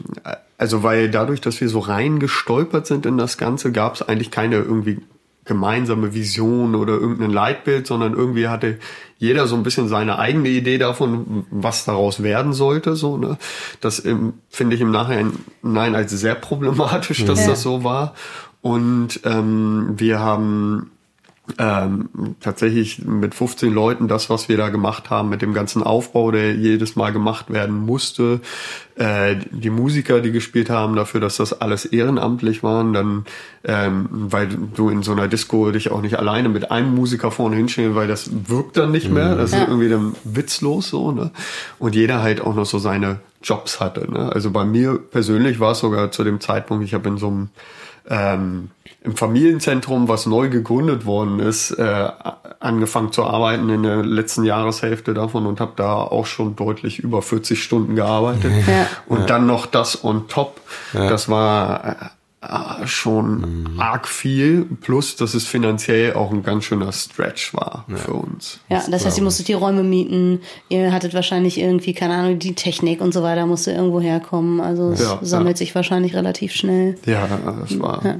also 0.58 0.82
weil 0.82 1.12
dadurch, 1.12 1.42
dass 1.42 1.60
wir 1.60 1.68
so 1.68 1.80
rein 1.80 2.20
gestolpert 2.20 2.88
sind 2.88 3.06
in 3.06 3.18
das 3.18 3.38
Ganze, 3.38 3.74
gab 3.74 3.96
es 3.96 4.02
eigentlich 4.02 4.32
keine 4.32 4.56
irgendwie 4.56 5.02
gemeinsame 5.46 6.14
Vision 6.14 6.76
oder 6.76 6.94
irgendein 6.94 7.32
Leitbild, 7.32 7.86
sondern 7.88 8.14
irgendwie 8.14 8.48
hatte 8.48 8.80
jeder 9.18 9.48
so 9.48 9.56
ein 9.56 9.64
bisschen 9.64 9.88
seine 9.88 10.18
eigene 10.20 10.50
Idee 10.50 10.78
davon, 10.78 11.46
was 11.52 11.86
daraus 11.86 12.24
werden 12.24 12.54
sollte. 12.54 12.96
So, 12.96 13.18
ne? 13.18 13.38
Das 13.82 14.04
finde 14.50 14.76
ich 14.76 14.82
im 14.82 14.92
Nachhinein 14.92 15.34
nein, 15.62 15.96
als 15.96 16.12
sehr 16.12 16.36
problematisch, 16.36 17.26
dass 17.26 17.42
Ja. 17.42 17.52
das 17.52 17.62
so 17.62 17.84
war. 17.84 18.14
Und 18.62 19.20
ähm, 19.26 19.94
wir 19.98 20.20
haben 20.20 20.92
ähm, 21.60 22.08
tatsächlich 22.40 23.04
mit 23.04 23.36
15 23.36 23.74
Leuten 23.74 24.08
das, 24.08 24.30
was 24.30 24.48
wir 24.48 24.56
da 24.56 24.70
gemacht 24.70 25.10
haben, 25.10 25.28
mit 25.28 25.42
dem 25.42 25.54
ganzen 25.54 25.84
Aufbau, 25.84 26.32
der 26.32 26.56
jedes 26.56 26.96
Mal 26.96 27.12
gemacht 27.12 27.52
werden 27.52 27.86
musste, 27.86 28.40
äh, 28.96 29.36
die 29.52 29.70
Musiker, 29.70 30.22
die 30.22 30.32
gespielt 30.32 30.70
haben, 30.70 30.96
dafür, 30.96 31.20
dass 31.20 31.38
das 31.38 31.60
alles 31.60 31.84
ehrenamtlich 31.84 32.64
waren, 32.64 32.94
dann, 32.94 33.26
ähm, 33.66 34.08
weil 34.10 34.48
du 34.48 34.90
in 34.90 35.04
so 35.04 35.12
einer 35.12 35.28
Disco 35.28 35.70
dich 35.72 35.92
auch 35.92 36.02
nicht 36.02 36.18
alleine 36.18 36.48
mit 36.48 36.72
einem 36.72 36.96
Musiker 36.96 37.30
vorne 37.30 37.58
hinstellen, 37.58 37.94
weil 37.94 38.08
das 38.08 38.30
wirkt 38.48 38.78
dann 38.78 38.92
nicht 38.92 39.12
mehr, 39.12 39.36
das 39.36 39.52
ist 39.52 39.60
irgendwie 39.60 39.90
dann 39.90 40.16
witzlos 40.24 40.90
so, 40.90 41.12
ne? 41.12 41.32
Und 41.78 41.94
jeder 41.94 42.22
halt 42.22 42.40
auch 42.40 42.56
noch 42.56 42.66
so 42.66 42.80
seine 42.80 43.20
Jobs 43.42 43.82
hatte, 43.82 44.10
ne? 44.10 44.32
Also 44.32 44.50
bei 44.52 44.64
mir 44.64 44.98
persönlich 44.98 45.60
war 45.60 45.74
es 45.74 45.80
sogar 45.80 46.12
zu 46.12 46.24
dem 46.24 46.40
Zeitpunkt, 46.40 46.86
ich 46.86 46.94
habe 46.94 47.10
in 47.10 47.18
so 47.18 47.28
einem 47.28 47.50
ähm, 48.10 48.70
im 49.02 49.16
Familienzentrum, 49.16 50.08
was 50.08 50.26
neu 50.26 50.50
gegründet 50.50 51.06
worden 51.06 51.40
ist, 51.40 51.72
äh, 51.72 52.10
angefangen 52.60 53.12
zu 53.12 53.24
arbeiten 53.24 53.70
in 53.70 53.84
der 53.84 54.04
letzten 54.04 54.44
Jahreshälfte 54.44 55.14
davon 55.14 55.46
und 55.46 55.60
habe 55.60 55.74
da 55.76 55.96
auch 55.96 56.26
schon 56.26 56.56
deutlich 56.56 57.00
über 57.00 57.22
40 57.22 57.62
Stunden 57.62 57.96
gearbeitet. 57.96 58.52
Ja. 58.68 58.88
Und 59.08 59.22
ja. 59.22 59.26
dann 59.26 59.46
noch 59.46 59.66
das 59.66 60.04
on 60.04 60.28
top. 60.28 60.62
Ja. 60.94 61.10
Das 61.10 61.28
war 61.28 62.12
äh, 62.44 62.88
schon 62.88 63.64
mhm. 63.72 63.80
arg 63.80 64.08
viel, 64.08 64.66
plus 64.82 65.16
dass 65.16 65.34
es 65.34 65.46
finanziell 65.46 66.14
auch 66.14 66.32
ein 66.32 66.44
ganz 66.44 66.66
schöner 66.66 66.92
Stretch 66.92 67.54
war 67.54 67.86
ja. 67.88 67.96
für 67.96 68.14
uns. 68.14 68.60
Ja, 68.70 68.84
das 68.90 69.06
heißt, 69.06 69.18
ihr 69.18 69.24
musstet 69.24 69.48
die 69.48 69.54
Räume 69.54 69.84
mieten, 69.84 70.42
ihr 70.70 70.92
hattet 70.92 71.14
wahrscheinlich 71.14 71.60
irgendwie, 71.60 71.94
keine 71.94 72.16
Ahnung, 72.16 72.40
die 72.40 72.56
Technik 72.56 73.02
und 73.02 73.14
so 73.14 73.24
weiter 73.24 73.46
musste 73.46 73.72
irgendwo 73.72 74.02
herkommen. 74.02 74.60
Also 74.60 74.92
es 74.92 75.02
ja, 75.02 75.20
sammelt 75.22 75.58
ja. 75.58 75.60
sich 75.60 75.76
wahrscheinlich 75.76 76.16
relativ 76.16 76.54
schnell. 76.54 76.98
Ja, 77.06 77.28
das 77.62 77.80
war 77.80 78.06
ja. 78.06 78.18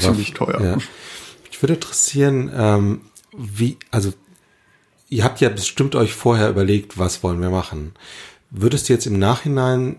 ziemlich 0.00 0.32
teuer. 0.32 0.78
Ich 1.50 1.62
würde 1.62 1.74
interessieren, 1.74 2.50
ähm, 2.54 3.00
wie, 3.36 3.76
also 3.90 4.12
ihr 5.08 5.24
habt 5.24 5.40
ja 5.40 5.48
bestimmt 5.48 5.94
euch 5.94 6.12
vorher 6.12 6.48
überlegt, 6.48 6.98
was 6.98 7.22
wollen 7.22 7.40
wir 7.40 7.50
machen. 7.50 7.92
Würdest 8.50 8.88
du 8.88 8.94
jetzt 8.94 9.06
im 9.06 9.18
Nachhinein 9.18 9.96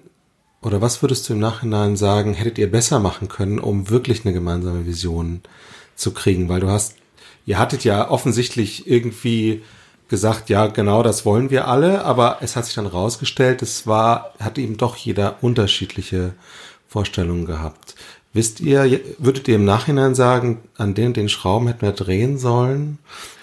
oder 0.62 0.82
was 0.82 1.02
würdest 1.02 1.28
du 1.30 1.34
im 1.34 1.40
Nachhinein 1.40 1.96
sagen, 1.96 2.34
hättet 2.34 2.58
ihr 2.58 2.70
besser 2.70 3.00
machen 3.00 3.28
können, 3.28 3.60
um 3.60 3.90
wirklich 3.90 4.26
eine 4.26 4.34
gemeinsame 4.34 4.86
Vision 4.86 5.42
zu 5.96 6.14
kriegen? 6.14 6.50
Weil 6.50 6.60
du 6.60 6.70
hast, 6.70 6.96
ihr 7.46 7.58
hattet 7.58 7.84
ja 7.84 8.10
offensichtlich 8.10 8.88
irgendwie 8.88 9.64
gesagt, 10.10 10.50
ja, 10.50 10.68
genau, 10.68 11.04
das 11.04 11.26
wollen 11.26 11.50
wir 11.50 11.68
alle, 11.68 12.04
aber 12.04 12.40
es 12.42 12.56
hat 12.56 12.66
sich 12.66 12.76
dann 12.76 12.88
rausgestellt, 12.88 13.62
es 13.62 13.88
war, 13.88 14.34
hatte 14.40 14.60
eben 14.62 14.76
doch 14.76 14.96
jeder 14.96 15.38
unterschiedliche 15.42 16.34
Vorstellungen 16.88 17.46
gehabt. 17.46 17.96
Wisst 18.32 18.60
ihr, 18.60 19.00
würdet 19.18 19.48
ihr 19.48 19.56
im 19.56 19.66
Nachhinein 19.66 20.14
sagen, 20.14 20.60
an 20.78 20.94
den 20.94 21.14
den 21.14 21.30
Schrauben 21.30 21.68
hätten 21.68 21.82
wir 21.82 21.94
drehen 21.94 22.38
sollen? 22.38 23.00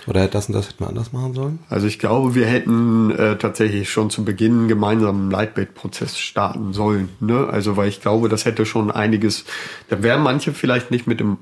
Oder 0.07 0.29
das 0.29 0.47
und 0.47 0.53
das 0.53 0.69
hätten 0.69 0.85
wir 0.85 0.89
anders 0.89 1.13
machen 1.13 1.35
sollen? 1.35 1.59
Also 1.69 1.89
ich 1.89 1.99
glaube, 1.99 2.37
wir 2.37 2.47
hätten 2.47 3.11
äh, 3.11 3.37
tatsächlich 3.37 3.91
schon 3.91 4.11
zu 4.11 4.25
Beginn 4.25 4.53
einen 4.53 4.69
gemeinsamen 4.69 5.31
Leitbildprozess 5.31 6.17
starten 6.17 6.73
sollen. 6.73 7.09
Ne? 7.19 7.49
Also 7.49 7.77
weil 7.77 7.89
ich 7.89 8.01
glaube, 8.01 8.29
das 8.29 8.45
hätte 8.45 8.67
schon 8.67 8.93
einiges, 8.93 9.45
da 9.89 10.03
wären 10.05 10.23
manche 10.23 10.53
vielleicht 10.53 10.93
nicht 10.93 11.09
mit 11.09 11.21
im 11.21 11.39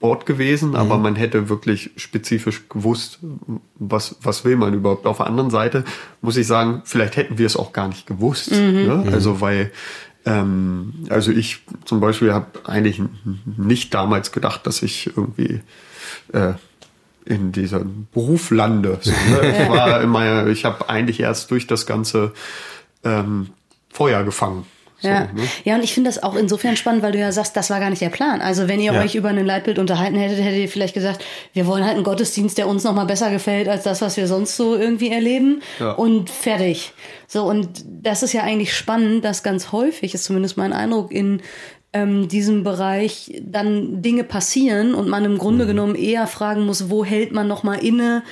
Board 0.00 0.26
gewesen, 0.26 0.70
mhm. 0.70 0.76
aber 0.76 0.96
man 0.96 1.16
hätte 1.16 1.48
wirklich 1.48 1.90
spezifisch 1.96 2.68
gewusst, 2.68 3.18
was, 3.74 4.16
was 4.22 4.44
will 4.44 4.56
man 4.56 4.72
überhaupt. 4.72 5.06
Auf 5.06 5.16
der 5.18 5.26
anderen 5.26 5.50
Seite 5.50 5.84
muss 6.22 6.36
ich 6.36 6.46
sagen, 6.46 6.82
vielleicht 6.84 7.16
hätten 7.16 7.36
wir 7.36 7.46
es 7.46 7.56
auch 7.56 7.72
gar 7.72 7.88
nicht 7.88 8.06
gewusst. 8.06 8.52
Mhm. 8.52 8.86
Ne? 8.86 9.02
Mhm. 9.06 9.12
Also 9.12 9.40
weil 9.40 9.72
ähm, 10.28 10.92
also 11.08 11.30
ich 11.30 11.60
zum 11.86 12.00
Beispiel 12.00 12.34
habe 12.34 12.46
eigentlich 12.64 13.00
nicht 13.56 13.94
damals 13.94 14.30
gedacht, 14.30 14.66
dass 14.66 14.82
ich 14.82 15.06
irgendwie 15.16 15.62
äh, 16.32 16.52
in 17.24 17.52
diesem 17.52 18.06
Beruf 18.12 18.50
lande. 18.50 18.98
So, 19.00 19.10
ne? 19.10 19.58
Ich 19.62 19.68
war 19.70 20.02
immer, 20.02 20.46
ich 20.46 20.64
habe 20.64 20.88
eigentlich 20.88 21.20
erst 21.20 21.50
durch 21.50 21.66
das 21.66 21.86
ganze 21.86 22.32
ähm, 23.04 23.48
Feuer 23.88 24.22
gefangen. 24.22 24.66
So, 25.00 25.08
ja. 25.08 25.20
Ne? 25.20 25.42
ja, 25.64 25.76
und 25.76 25.84
ich 25.84 25.94
finde 25.94 26.08
das 26.08 26.22
auch 26.22 26.34
insofern 26.34 26.76
spannend, 26.76 27.02
weil 27.02 27.12
du 27.12 27.18
ja 27.18 27.30
sagst, 27.30 27.56
das 27.56 27.70
war 27.70 27.78
gar 27.78 27.90
nicht 27.90 28.02
der 28.02 28.08
Plan. 28.08 28.40
Also 28.40 28.66
wenn 28.66 28.80
ihr 28.80 28.92
ja. 28.92 29.00
euch 29.00 29.14
über 29.14 29.28
ein 29.28 29.46
Leitbild 29.46 29.78
unterhalten 29.78 30.16
hättet, 30.16 30.42
hättet 30.42 30.58
ihr 30.58 30.68
vielleicht 30.68 30.94
gesagt, 30.94 31.24
wir 31.52 31.66
wollen 31.66 31.84
halt 31.84 31.94
einen 31.94 32.04
Gottesdienst, 32.04 32.58
der 32.58 32.66
uns 32.66 32.82
noch 32.82 32.94
mal 32.94 33.04
besser 33.04 33.30
gefällt 33.30 33.68
als 33.68 33.84
das, 33.84 34.02
was 34.02 34.16
wir 34.16 34.26
sonst 34.26 34.56
so 34.56 34.76
irgendwie 34.76 35.10
erleben. 35.10 35.62
Ja. 35.78 35.92
Und 35.92 36.30
fertig. 36.30 36.92
So, 37.28 37.44
und 37.44 37.84
das 37.86 38.22
ist 38.22 38.32
ja 38.32 38.42
eigentlich 38.42 38.74
spannend, 38.74 39.24
dass 39.24 39.42
ganz 39.42 39.70
häufig, 39.70 40.14
ist 40.14 40.24
zumindest 40.24 40.56
mein 40.56 40.72
Eindruck, 40.72 41.12
in 41.12 41.42
ähm, 41.92 42.28
diesem 42.28 42.64
Bereich 42.64 43.40
dann 43.42 44.02
Dinge 44.02 44.24
passieren 44.24 44.94
und 44.94 45.08
man 45.08 45.24
im 45.24 45.38
Grunde 45.38 45.64
mhm. 45.64 45.68
genommen 45.68 45.94
eher 45.94 46.26
fragen 46.26 46.66
muss, 46.66 46.90
wo 46.90 47.04
hält 47.04 47.32
man 47.32 47.48
noch 47.48 47.62
mal 47.62 47.76
inne, 47.76 48.24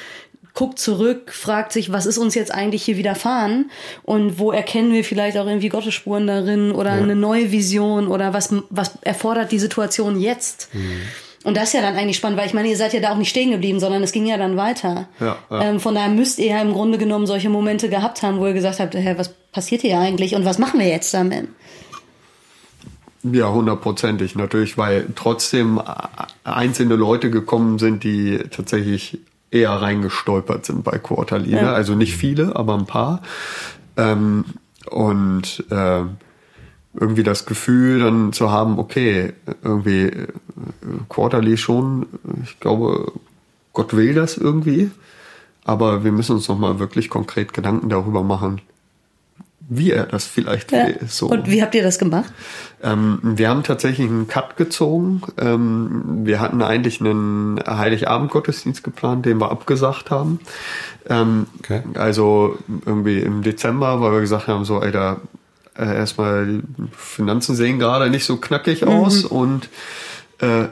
guckt 0.56 0.78
zurück, 0.78 1.32
fragt 1.32 1.70
sich, 1.70 1.92
was 1.92 2.06
ist 2.06 2.18
uns 2.18 2.34
jetzt 2.34 2.52
eigentlich 2.52 2.82
hier 2.82 2.96
widerfahren 2.96 3.70
und 4.02 4.38
wo 4.38 4.50
erkennen 4.50 4.90
wir 4.92 5.04
vielleicht 5.04 5.36
auch 5.36 5.46
irgendwie 5.46 5.68
Gottesspuren 5.68 6.26
darin 6.26 6.72
oder 6.72 6.96
ja. 6.96 7.02
eine 7.02 7.14
neue 7.14 7.52
Vision 7.52 8.08
oder 8.08 8.32
was, 8.32 8.52
was 8.70 8.92
erfordert 9.02 9.52
die 9.52 9.58
Situation 9.58 10.18
jetzt? 10.18 10.74
Mhm. 10.74 11.02
Und 11.44 11.56
das 11.56 11.64
ist 11.64 11.74
ja 11.74 11.82
dann 11.82 11.94
eigentlich 11.94 12.16
spannend, 12.16 12.38
weil 12.38 12.46
ich 12.46 12.54
meine, 12.54 12.68
ihr 12.68 12.76
seid 12.76 12.94
ja 12.94 13.00
da 13.00 13.12
auch 13.12 13.18
nicht 13.18 13.28
stehen 13.28 13.50
geblieben, 13.50 13.78
sondern 13.78 14.02
es 14.02 14.12
ging 14.12 14.26
ja 14.26 14.38
dann 14.38 14.56
weiter. 14.56 15.08
Ja, 15.20 15.36
ja. 15.50 15.62
Ähm, 15.62 15.78
von 15.78 15.94
daher 15.94 16.08
müsst 16.08 16.38
ihr 16.38 16.46
ja 16.46 16.60
im 16.60 16.72
Grunde 16.72 16.96
genommen 16.96 17.26
solche 17.26 17.50
Momente 17.50 17.90
gehabt 17.90 18.22
haben, 18.22 18.40
wo 18.40 18.46
ihr 18.46 18.54
gesagt 18.54 18.80
habt, 18.80 18.94
hä, 18.94 19.14
was 19.16 19.28
passiert 19.52 19.82
hier 19.82 20.00
eigentlich 20.00 20.34
und 20.34 20.46
was 20.46 20.58
machen 20.58 20.80
wir 20.80 20.88
jetzt 20.88 21.12
damit? 21.12 21.48
Ja, 23.22 23.52
hundertprozentig 23.52 24.36
natürlich, 24.36 24.78
weil 24.78 25.06
trotzdem 25.14 25.80
einzelne 26.44 26.96
Leute 26.96 27.30
gekommen 27.30 27.78
sind, 27.78 28.04
die 28.04 28.38
tatsächlich 28.50 29.18
eher 29.56 29.70
reingestolpert 29.70 30.66
sind 30.66 30.84
bei 30.84 30.98
Quarterly. 30.98 31.52
Ja. 31.52 31.72
Also 31.72 31.94
nicht 31.94 32.16
viele, 32.16 32.56
aber 32.56 32.74
ein 32.74 32.86
paar. 32.86 33.22
Ähm, 33.96 34.44
und 34.90 35.64
äh, 35.70 36.02
irgendwie 36.98 37.22
das 37.22 37.46
Gefühl 37.46 38.00
dann 38.00 38.32
zu 38.32 38.50
haben, 38.50 38.78
okay, 38.78 39.32
irgendwie 39.62 40.04
äh, 40.06 40.26
Quarterly 41.08 41.56
schon, 41.56 42.06
ich 42.42 42.58
glaube, 42.60 43.12
Gott 43.72 43.94
will 43.94 44.14
das 44.14 44.38
irgendwie, 44.38 44.90
aber 45.64 46.04
wir 46.04 46.12
müssen 46.12 46.36
uns 46.36 46.48
nochmal 46.48 46.78
wirklich 46.78 47.10
konkret 47.10 47.52
Gedanken 47.52 47.88
darüber 47.88 48.22
machen, 48.22 48.60
wie 49.68 49.90
er 49.90 50.04
das 50.04 50.24
vielleicht 50.24 50.72
ja. 50.72 50.86
will. 50.86 50.98
So. 51.08 51.28
Und 51.28 51.50
wie 51.50 51.62
habt 51.62 51.74
ihr 51.74 51.82
das 51.82 51.98
gemacht? 51.98 52.32
Ähm, 52.82 53.18
wir 53.22 53.48
haben 53.48 53.62
tatsächlich 53.62 54.08
einen 54.08 54.28
Cut 54.28 54.56
gezogen. 54.56 55.22
Ähm, 55.38 56.24
wir 56.24 56.40
hatten 56.40 56.62
eigentlich 56.62 57.00
einen 57.00 57.60
Heiligabend-Gottesdienst 57.66 58.84
geplant, 58.84 59.26
den 59.26 59.38
wir 59.38 59.50
abgesagt 59.50 60.10
haben. 60.10 60.40
Ähm, 61.08 61.46
okay. 61.58 61.82
Also 61.94 62.58
irgendwie 62.84 63.20
im 63.20 63.42
Dezember, 63.42 64.00
weil 64.00 64.12
wir 64.12 64.20
gesagt 64.20 64.48
haben, 64.48 64.64
so, 64.64 64.82
ey, 64.82 64.92
da 64.92 65.18
äh, 65.78 65.96
erstmal 65.96 66.46
die 66.46 66.62
Finanzen 66.96 67.54
sehen 67.54 67.78
gerade 67.78 68.10
nicht 68.10 68.24
so 68.24 68.36
knackig 68.36 68.82
mhm. 68.82 68.88
aus 68.88 69.24
und 69.24 69.68
äh, 70.40 70.62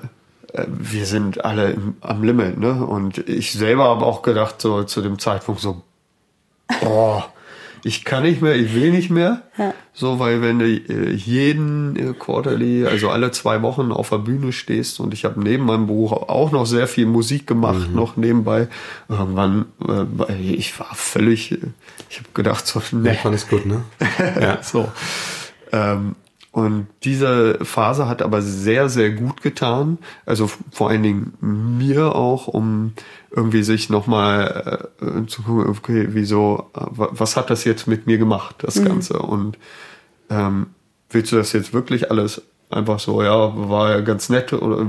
äh, 0.55 0.67
wir 0.69 1.07
sind 1.07 1.45
alle 1.45 1.73
im, 1.73 1.97
am 2.01 2.23
Limit, 2.23 2.59
ne? 2.59 2.85
Und 2.87 3.29
ich 3.29 3.53
selber 3.53 3.85
habe 3.85 4.07
auch 4.07 4.23
gedacht, 4.23 4.61
so 4.61 4.85
zu 4.85 5.03
dem 5.03 5.19
Zeitpunkt 5.19 5.61
so, 5.61 5.83
boah, 6.81 7.33
ich 7.85 8.05
kann 8.05 8.23
nicht 8.23 8.41
mehr, 8.41 8.57
ich 8.57 8.75
will 8.75 8.91
nicht 8.91 9.11
mehr. 9.11 9.43
Ja. 9.59 9.75
So, 9.93 10.19
weil 10.19 10.41
wenn 10.41 10.59
du 10.59 10.65
äh, 10.65 11.13
jeden 11.13 11.95
äh, 11.97 12.15
Quarterly, 12.15 12.87
also 12.87 13.11
alle 13.11 13.31
zwei 13.31 13.61
Wochen 13.61 13.93
auf 13.93 14.09
der 14.09 14.19
Bühne 14.19 14.53
stehst 14.53 15.01
und 15.01 15.13
ich 15.13 15.25
habe 15.27 15.41
neben 15.41 15.67
meinem 15.67 15.87
Beruf 15.87 16.13
auch 16.13 16.51
noch 16.51 16.65
sehr 16.65 16.89
viel 16.89 17.05
Musik 17.05 17.47
gemacht, 17.47 17.91
mhm. 17.91 17.95
noch 17.95 18.17
nebenbei. 18.17 18.69
Irgendwann, 19.09 19.67
äh, 19.87 20.35
ich 20.35 20.79
war 20.81 20.95
völlig, 20.95 21.53
ich 22.09 22.19
habe 22.19 22.29
gedacht 22.33 22.67
so, 22.67 22.81
ne. 22.93 23.11
Ja, 23.11 23.15
fand 23.17 23.35
es 23.35 23.49
gut, 23.49 23.67
ne? 23.67 23.85
ja. 24.41 24.63
so. 24.63 24.91
Ähm, 25.71 26.17
und 26.55 26.87
diese 27.03 27.59
Phase 27.65 28.07
hat 28.07 28.23
aber 28.23 28.41
sehr, 28.41 28.89
sehr 28.89 29.11
gut 29.11 29.43
getan. 29.43 29.99
Also 30.25 30.49
vor 30.71 30.89
allen 30.89 31.03
Dingen 31.03 31.33
mir 31.41 32.15
auch, 32.15 32.47
um 32.47 32.93
irgendwie 33.33 33.65
sich 33.65 33.91
nochmal 33.91 34.89
äh, 35.01 35.27
zu 35.27 35.43
gucken, 35.43 35.67
okay, 35.69 36.07
wieso, 36.11 36.71
äh, 36.77 36.83
was 36.93 37.37
hat 37.37 37.51
das 37.51 37.65
jetzt 37.65 37.89
mit 37.89 38.07
mir 38.07 38.19
gemacht, 38.19 38.55
das 38.59 38.77
mhm. 38.77 38.85
Ganze? 38.85 39.19
Und 39.19 39.59
ähm, 40.31 40.67
willst 41.11 41.33
du 41.33 41.37
das 41.37 41.53
jetzt 41.55 41.75
wirklich 41.75 42.13
alles 42.13 42.41
einfach 42.71 43.01
so, 43.01 43.21
ja, 43.21 43.53
war 43.69 43.91
ja 43.91 44.01
ganz 44.03 44.29
nett 44.29 44.53
oder 44.53 44.87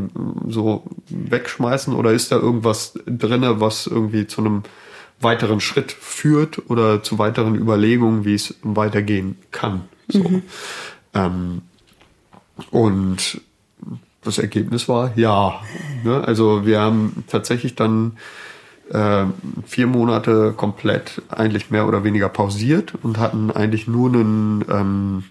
so 0.48 0.84
wegschmeißen 1.10 1.96
oder 1.96 2.12
ist 2.12 2.32
da 2.32 2.36
irgendwas 2.36 2.94
drinne, 3.08 3.60
was 3.60 3.88
irgendwie 3.88 4.28
zu 4.28 4.42
einem 4.42 4.62
weiteren 5.20 5.62
Schritt 5.62 5.92
führt 5.92 6.70
oder 6.70 7.02
zu 7.02 7.18
weiteren 7.18 7.56
Überlegungen, 7.56 8.24
wie 8.24 8.36
es 8.36 8.54
weitergehen 8.62 9.40
kann? 9.50 9.86
So. 10.10 10.20
Mhm. 10.20 10.44
Ähm, 11.16 11.62
und 12.72 13.42
das 14.24 14.38
Ergebnis 14.38 14.90
war 14.90 15.12
ja. 15.16 15.62
Ne? 16.04 16.24
Also 16.26 16.66
wir 16.66 16.82
haben 16.82 17.24
tatsächlich 17.28 17.76
dann 17.76 18.18
äh, 18.92 19.26
vier 19.66 19.88
Monate 19.88 20.54
komplett 20.56 21.22
eigentlich 21.30 21.72
mehr 21.72 21.88
oder 21.88 22.04
weniger 22.04 22.30
pausiert 22.30 22.94
und 23.02 23.18
hatten 23.18 23.52
eigentlich 23.52 23.88
nur 23.88 24.10
einen, 24.10 24.66
ähm, 24.70 25.24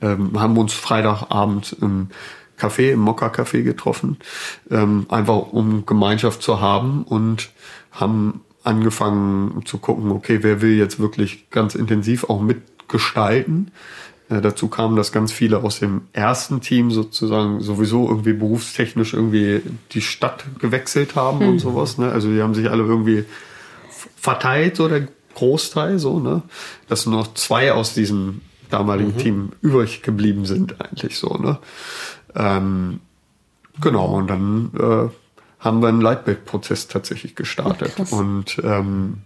ähm, 0.00 0.40
haben 0.40 0.56
uns 0.56 0.72
Freitagabend 0.72 1.76
im 1.80 2.08
Café, 2.58 2.92
im 2.92 3.00
Mokka-Café 3.00 3.62
getroffen, 3.62 4.18
ähm, 4.70 5.06
einfach 5.08 5.52
um 5.52 5.84
Gemeinschaft 5.84 6.42
zu 6.42 6.60
haben 6.60 7.02
und 7.02 7.50
haben 7.90 8.42
angefangen 8.62 9.64
zu 9.66 9.78
gucken, 9.78 10.12
okay, 10.12 10.38
wer 10.42 10.62
will 10.62 10.76
jetzt 10.76 11.00
wirklich 11.00 11.50
ganz 11.50 11.74
intensiv 11.74 12.24
auch 12.24 12.40
mitgestalten. 12.40 13.72
Äh, 14.28 14.40
dazu 14.40 14.68
kamen, 14.68 14.96
dass 14.96 15.12
ganz 15.12 15.32
viele 15.32 15.58
aus 15.58 15.80
dem 15.80 16.02
ersten 16.12 16.60
Team 16.60 16.90
sozusagen 16.90 17.60
sowieso 17.60 18.08
irgendwie 18.08 18.32
berufstechnisch 18.32 19.14
irgendwie 19.14 19.62
die 19.92 20.02
Stadt 20.02 20.44
gewechselt 20.58 21.16
haben 21.16 21.40
mhm. 21.40 21.48
und 21.48 21.58
sowas. 21.58 21.98
Ne? 21.98 22.10
Also 22.10 22.28
die 22.30 22.42
haben 22.42 22.54
sich 22.54 22.70
alle 22.70 22.82
irgendwie 22.82 23.24
verteilt, 24.16 24.76
so 24.76 24.88
der 24.88 25.08
Großteil, 25.34 25.98
so, 25.98 26.20
ne? 26.20 26.42
Dass 26.88 27.06
nur 27.06 27.18
noch 27.18 27.34
zwei 27.34 27.72
aus 27.72 27.94
diesem 27.94 28.42
damaligen 28.70 29.14
mhm. 29.14 29.18
Team 29.18 29.52
übrig 29.62 30.02
geblieben 30.02 30.44
sind, 30.44 30.80
eigentlich 30.80 31.18
so, 31.18 31.36
ne? 31.38 31.58
Ähm, 32.34 33.00
genau, 33.80 34.14
und 34.16 34.28
dann 34.28 34.70
äh, 34.78 35.08
haben 35.58 35.80
wir 35.80 35.88
einen 35.88 36.00
Leitbildprozess 36.00 36.88
tatsächlich 36.88 37.34
gestartet. 37.34 37.94
Ach, 37.98 38.12
und 38.12 38.60
ähm, 38.62 39.18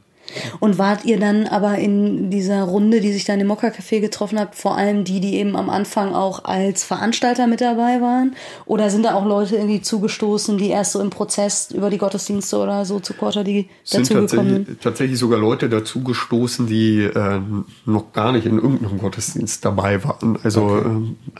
und 0.61 0.79
wart 0.79 1.05
ihr 1.05 1.19
dann 1.19 1.47
aber 1.47 1.79
in 1.79 2.31
dieser 2.31 2.63
Runde, 2.63 3.01
die 3.01 3.13
sich 3.13 3.25
dann 3.25 3.41
im 3.41 3.49
Mokka-Café 3.49 4.01
getroffen 4.01 4.39
hat, 4.39 4.55
vor 4.55 4.77
allem 4.77 5.05
die, 5.05 5.21
die 5.21 5.35
eben 5.37 5.57
am 5.57 5.71
Anfang 5.71 6.15
auch 6.15 6.45
als 6.45 6.85
Veranstalter 6.85 7.47
mit 7.47 7.61
dabei 7.61 8.01
waren? 8.01 8.35
Oder 8.65 8.91
sind 8.91 9.05
da 9.05 9.15
auch 9.15 9.25
Leute 9.25 9.57
irgendwie 9.57 9.81
zugestoßen, 9.81 10.59
die 10.59 10.71
erst 10.71 10.93
so 10.93 11.01
im 11.01 11.11
Prozess 11.11 11.71
über 11.73 11.91
die 11.91 11.99
Gottesdienste 11.99 12.59
oder 12.59 12.85
so 12.85 13.01
zu 13.01 13.15
Quarter, 13.15 13.45
die 13.45 13.69
dazugekommen 13.91 14.29
sind? 14.29 14.39
Tatsächlich, 14.39 14.79
tatsächlich 14.81 15.19
sogar 15.19 15.39
Leute 15.39 15.69
dazugestoßen, 15.69 16.67
die 16.67 17.03
äh, 17.03 17.41
noch 17.85 18.13
gar 18.13 18.33
nicht 18.33 18.47
in 18.47 18.57
irgendeinem 18.57 18.99
Gottesdienst 18.99 19.65
dabei 19.65 20.03
waren. 20.05 20.39
Also 20.43 20.65
okay. 20.65 20.89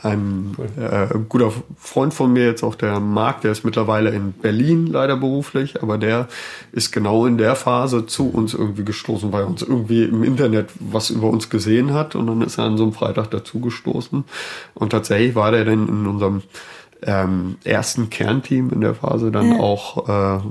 äh, 0.03 0.07
ein 0.07 0.55
äh, 0.77 1.07
guter 1.27 1.51
Freund 1.77 2.13
von 2.13 2.31
mir, 2.31 2.45
jetzt 2.45 2.63
auch 2.63 2.75
der 2.75 2.99
Marc, 2.99 3.41
der 3.41 3.51
ist 3.51 3.63
mittlerweile 3.63 4.11
in 4.11 4.33
Berlin 4.33 4.87
leider 4.87 5.17
beruflich, 5.17 5.81
aber 5.81 5.97
der 5.97 6.27
ist 6.71 6.91
genau 6.91 7.25
in 7.25 7.37
der 7.37 7.55
Phase 7.55 8.05
zu 8.05 8.29
uns 8.29 8.53
irgendwie 8.53 8.67
irgendwie 8.77 8.85
gestoßen, 8.87 9.31
weil 9.31 9.43
er 9.43 9.47
uns 9.47 9.61
irgendwie 9.61 10.03
im 10.03 10.23
Internet 10.23 10.69
was 10.79 11.11
über 11.11 11.29
uns 11.29 11.51
gesehen 11.51 11.93
hat 11.93 12.15
und 12.15 12.25
dann 12.25 12.41
ist 12.41 12.57
er 12.57 12.63
an 12.63 12.77
so 12.77 12.83
einem 12.83 12.93
Freitag 12.93 13.29
dazu 13.29 13.59
gestoßen. 13.59 14.23
Und 14.73 14.89
tatsächlich 14.89 15.35
war 15.35 15.51
der 15.51 15.65
dann 15.65 15.87
in 15.87 16.07
unserem 16.07 16.41
ähm, 17.03 17.57
ersten 17.63 18.09
Kernteam 18.09 18.71
in 18.71 18.81
der 18.81 18.95
Phase 18.95 19.31
dann 19.31 19.51
ja. 19.51 19.59
auch 19.59 20.09
äh, 20.09 20.41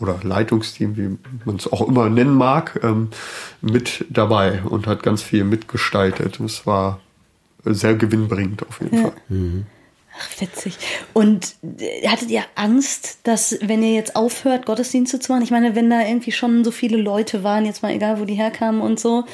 oder 0.00 0.18
Leitungsteam, 0.22 0.96
wie 0.96 1.18
man 1.44 1.56
es 1.56 1.70
auch 1.70 1.86
immer 1.86 2.08
nennen 2.08 2.34
mag, 2.34 2.80
ähm, 2.82 3.08
mit 3.60 4.06
dabei 4.08 4.62
und 4.62 4.86
hat 4.86 5.02
ganz 5.02 5.22
viel 5.22 5.44
mitgestaltet. 5.44 6.40
Es 6.40 6.66
war 6.66 7.00
sehr 7.64 7.94
gewinnbringend 7.94 8.66
auf 8.66 8.80
jeden 8.80 8.96
ja. 8.96 9.02
Fall. 9.02 9.12
Mhm. 9.28 9.66
Ach, 10.20 10.40
witzig. 10.40 10.74
Und 11.14 11.54
äh, 11.78 12.06
hattet 12.06 12.30
ihr 12.30 12.44
Angst, 12.54 13.20
dass, 13.22 13.56
wenn 13.62 13.82
ihr 13.82 13.94
jetzt 13.94 14.16
aufhört, 14.16 14.66
Gottesdienste 14.66 15.18
zu 15.18 15.32
machen, 15.32 15.44
ich 15.44 15.50
meine, 15.50 15.74
wenn 15.74 15.88
da 15.88 16.06
irgendwie 16.06 16.32
schon 16.32 16.64
so 16.64 16.70
viele 16.70 16.98
Leute 16.98 17.42
waren, 17.42 17.64
jetzt 17.64 17.82
mal 17.82 17.92
egal, 17.92 18.20
wo 18.20 18.24
die 18.24 18.34
herkamen 18.34 18.82
und 18.82 19.00
so, 19.00 19.24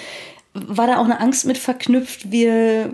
war 0.54 0.86
da 0.86 0.98
auch 0.98 1.04
eine 1.04 1.20
Angst 1.20 1.44
mit 1.44 1.58
verknüpft, 1.58 2.30
wir 2.30 2.90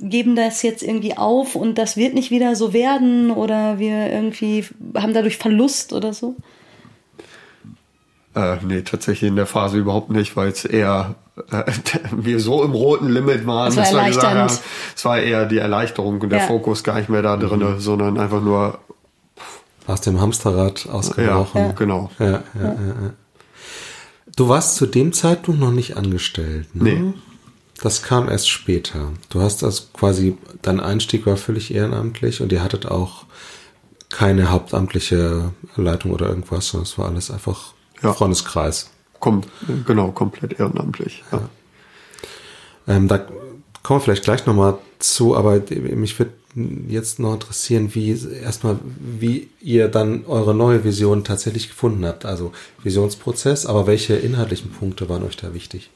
geben 0.00 0.34
das 0.34 0.62
jetzt 0.62 0.82
irgendwie 0.82 1.16
auf 1.16 1.54
und 1.54 1.78
das 1.78 1.96
wird 1.96 2.14
nicht 2.14 2.30
wieder 2.30 2.56
so 2.56 2.72
werden 2.72 3.30
oder 3.30 3.78
wir 3.78 4.10
irgendwie 4.10 4.64
haben 4.96 5.14
dadurch 5.14 5.36
Verlust 5.36 5.92
oder 5.92 6.12
so? 6.12 6.34
Äh, 8.34 8.56
nee, 8.66 8.82
tatsächlich 8.82 9.28
in 9.28 9.36
der 9.36 9.46
Phase 9.46 9.78
überhaupt 9.78 10.10
nicht, 10.10 10.36
weil 10.36 10.48
es 10.48 10.64
eher 10.64 11.14
äh, 11.50 11.64
wir 12.12 12.40
so 12.40 12.62
im 12.64 12.72
roten 12.72 13.08
Limit 13.08 13.46
waren. 13.46 13.74
Das 13.74 13.92
war 13.92 14.00
erleichternd. 14.00 14.48
Gesagt, 14.48 14.66
es 14.96 15.04
war 15.04 15.18
eher 15.18 15.46
die 15.46 15.58
Erleichterung 15.58 16.20
und 16.20 16.30
der 16.30 16.40
ja. 16.40 16.46
Fokus 16.46 16.84
gar 16.84 16.98
nicht 16.98 17.08
mehr 17.08 17.22
da 17.22 17.36
drin, 17.36 17.60
mhm. 17.60 17.80
sondern 17.80 18.18
einfach 18.18 18.42
nur 18.42 18.78
aus 19.86 20.00
dem 20.00 20.20
Hamsterrad 20.20 20.88
ausgebrochen. 20.88 21.60
Ja, 21.60 21.72
genau. 21.72 22.10
Ja, 22.18 22.26
ja, 22.26 22.42
ja. 22.62 23.10
Du 24.36 24.48
warst 24.48 24.76
zu 24.76 24.86
dem 24.86 25.12
Zeitpunkt 25.12 25.60
noch 25.60 25.70
nicht 25.70 25.96
angestellt, 25.96 26.74
ne? 26.74 26.82
Nee. 26.82 27.12
Das 27.82 28.02
kam 28.02 28.28
erst 28.28 28.48
später. 28.48 29.12
Du 29.28 29.42
hast 29.42 29.62
das 29.62 29.92
quasi, 29.92 30.38
dein 30.62 30.80
Einstieg 30.80 31.26
war 31.26 31.36
völlig 31.36 31.74
ehrenamtlich 31.74 32.40
und 32.40 32.50
ihr 32.52 32.62
hattet 32.62 32.86
auch 32.86 33.24
keine 34.10 34.50
hauptamtliche 34.50 35.50
Leitung 35.76 36.12
oder 36.12 36.28
irgendwas, 36.28 36.68
sondern 36.68 36.84
es 36.84 36.98
war 36.98 37.06
alles 37.06 37.30
einfach 37.30 37.73
ja. 38.04 38.12
Freundeskreis. 38.12 38.90
Kom 39.20 39.42
genau, 39.86 40.10
komplett 40.12 40.58
ehrenamtlich. 40.58 41.24
Ja. 41.32 41.48
Ähm, 42.86 43.08
da 43.08 43.18
kommen 43.82 44.00
wir 44.00 44.04
vielleicht 44.04 44.24
gleich 44.24 44.46
nochmal 44.46 44.78
zu, 44.98 45.36
aber 45.36 45.60
mich 45.74 46.18
würde 46.18 46.32
jetzt 46.54 47.18
noch 47.18 47.34
interessieren, 47.34 47.94
wie 47.94 48.16
erstmal, 48.42 48.78
wie 49.18 49.48
ihr 49.60 49.88
dann 49.88 50.24
eure 50.26 50.54
neue 50.54 50.84
Vision 50.84 51.24
tatsächlich 51.24 51.68
gefunden 51.68 52.04
habt. 52.04 52.24
Also 52.24 52.52
Visionsprozess, 52.82 53.66
aber 53.66 53.86
welche 53.86 54.14
inhaltlichen 54.14 54.70
Punkte 54.70 55.08
waren 55.08 55.24
euch 55.24 55.36
da 55.36 55.52
wichtig? 55.52 55.90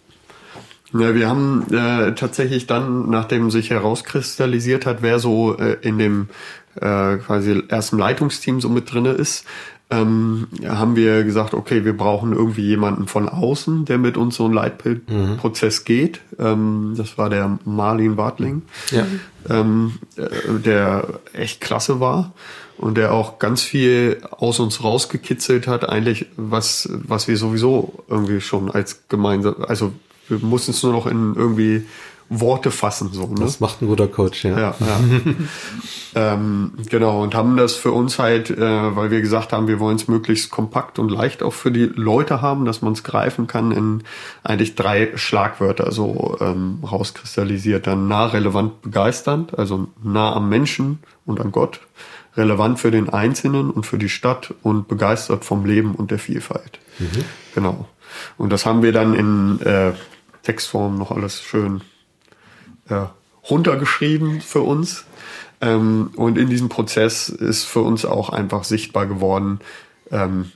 Ja, 0.93 1.15
wir 1.15 1.29
haben 1.29 1.67
äh, 1.71 2.15
tatsächlich 2.15 2.67
dann, 2.67 3.11
nachdem 3.11 3.51
sich 3.51 3.71
herauskristallisiert 3.71 4.87
hat, 4.87 5.03
wer 5.03 5.19
so 5.19 5.57
äh, 5.57 5.77
in 5.83 5.99
dem 5.99 6.29
äh, 6.77 7.19
quasi 7.19 7.63
ersten 7.69 7.99
Leitungsteam 7.99 8.61
so 8.61 8.69
mit 8.71 8.93
drinne 8.93 9.13
ist, 9.13 9.45
ähm, 9.91 10.49
haben 10.67 10.97
wir 10.97 11.25
gesagt, 11.25 11.55
okay, 11.55 11.85
wir 11.85 11.97
brauchen 11.97 12.33
irgendwie 12.33 12.67
jemanden 12.67 13.07
von 13.07 13.29
außen, 13.29 13.87
der 13.87 13.99
mit 13.99 14.17
uns 14.17 14.37
so 14.37 14.45
einen 14.45 14.55
Leitbildprozess 14.55 15.81
mhm. 15.81 15.85
geht. 15.85 16.21
Ähm, 16.39 16.95
das 16.97 17.17
war 17.17 17.31
der 17.31 17.59
Marlin 17.65 18.17
Wartling, 18.17 18.63
ja. 18.91 19.07
ähm, 19.49 19.95
äh, 20.17 20.59
der 20.65 21.21
echt 21.33 21.61
klasse 21.61 22.01
war 22.01 22.33
und 22.77 22.97
der 22.97 23.13
auch 23.13 23.39
ganz 23.39 23.63
viel 23.63 24.19
aus 24.31 24.61
uns 24.61 24.85
rausgekitzelt 24.85 25.67
hat, 25.67 25.89
eigentlich 25.89 26.27
was, 26.37 26.89
was 26.93 27.27
wir 27.27 27.37
sowieso 27.37 28.05
irgendwie 28.09 28.41
schon 28.41 28.71
als 28.71 29.09
gemeinsam, 29.09 29.57
also 29.67 29.93
wir 30.29 30.39
mussten 30.39 30.73
es 30.73 30.83
nur 30.83 30.93
noch 30.93 31.07
in 31.07 31.35
irgendwie 31.35 31.87
Worte 32.31 32.71
fassen. 32.71 33.11
So, 33.13 33.27
ne? 33.27 33.37
Das 33.39 33.61
macht 33.61 33.81
ein 33.81 33.89
guter 33.89 34.07
Coach, 34.07 34.45
ja. 34.45 34.59
Ja, 34.59 34.75
ja. 34.81 35.01
ähm, 36.35 36.73
genau, 36.91 37.23
und 37.23 37.35
haben 37.35 37.57
das 37.57 37.75
für 37.75 37.93
uns 37.93 38.19
halt, 38.19 38.51
äh, 38.51 38.97
weil 38.97 39.11
wir 39.11 39.21
gesagt 39.21 39.53
haben, 39.53 39.67
wir 39.67 39.81
wollen 39.81 39.97
es 39.97 40.09
möglichst 40.09 40.51
kompakt 40.51 40.99
und 40.99 41.11
leicht 41.11 41.43
auch 41.43 41.55
für 41.55 41.71
die 41.71 41.87
Leute 41.87 42.43
haben, 42.43 42.67
dass 42.67 42.83
man 42.83 42.93
es 42.93 43.03
greifen 43.03 43.47
kann 43.47 43.73
in 43.73 44.03
eigentlich 44.45 44.75
drei 44.75 45.17
Schlagwörter 45.17 45.91
so 45.91 46.37
ähm, 46.41 46.81
rauskristallisiert. 46.83 47.87
Dann 47.87 48.09
nah, 48.09 48.27
relevant, 48.27 48.83
begeisternd, 48.83 49.59
also 49.59 49.89
nah 50.03 50.35
am 50.35 50.51
Menschen 50.51 50.99
und 51.25 51.41
an 51.41 51.51
Gott, 51.51 51.81
relevant 52.37 52.79
für 52.79 52.91
den 52.91 53.09
Einzelnen 53.09 53.71
und 53.71 53.87
für 53.87 53.99
die 53.99 54.11
Stadt 54.11 54.55
und 54.63 54.87
begeistert 54.87 55.47
vom 55.47 55.65
Leben 55.65 55.95
und 55.95 56.11
der 56.11 56.19
Vielfalt. 56.19 56.79
Mhm. 56.99 57.25
Genau. 57.55 57.89
Und 58.37 58.53
das 58.53 58.67
haben 58.67 58.83
wir 58.83 58.93
dann 58.93 59.15
in 59.15 59.61
äh, 59.63 59.93
Textform 60.43 60.99
noch 60.99 61.11
alles 61.11 61.43
schön 61.43 61.81
ja, 62.89 63.05
äh, 63.05 63.09
runtergeschrieben 63.51 64.41
für 64.41 64.61
uns. 64.61 65.05
Ähm, 65.61 66.11
und 66.17 66.39
in 66.39 66.49
diesem 66.49 66.69
Prozess 66.69 67.29
ist 67.29 67.65
für 67.65 67.81
uns 67.81 68.05
auch 68.05 68.31
einfach 68.31 68.65
sichtbar 68.65 69.07
geworden, 69.07 69.61
ähm, 70.11 70.53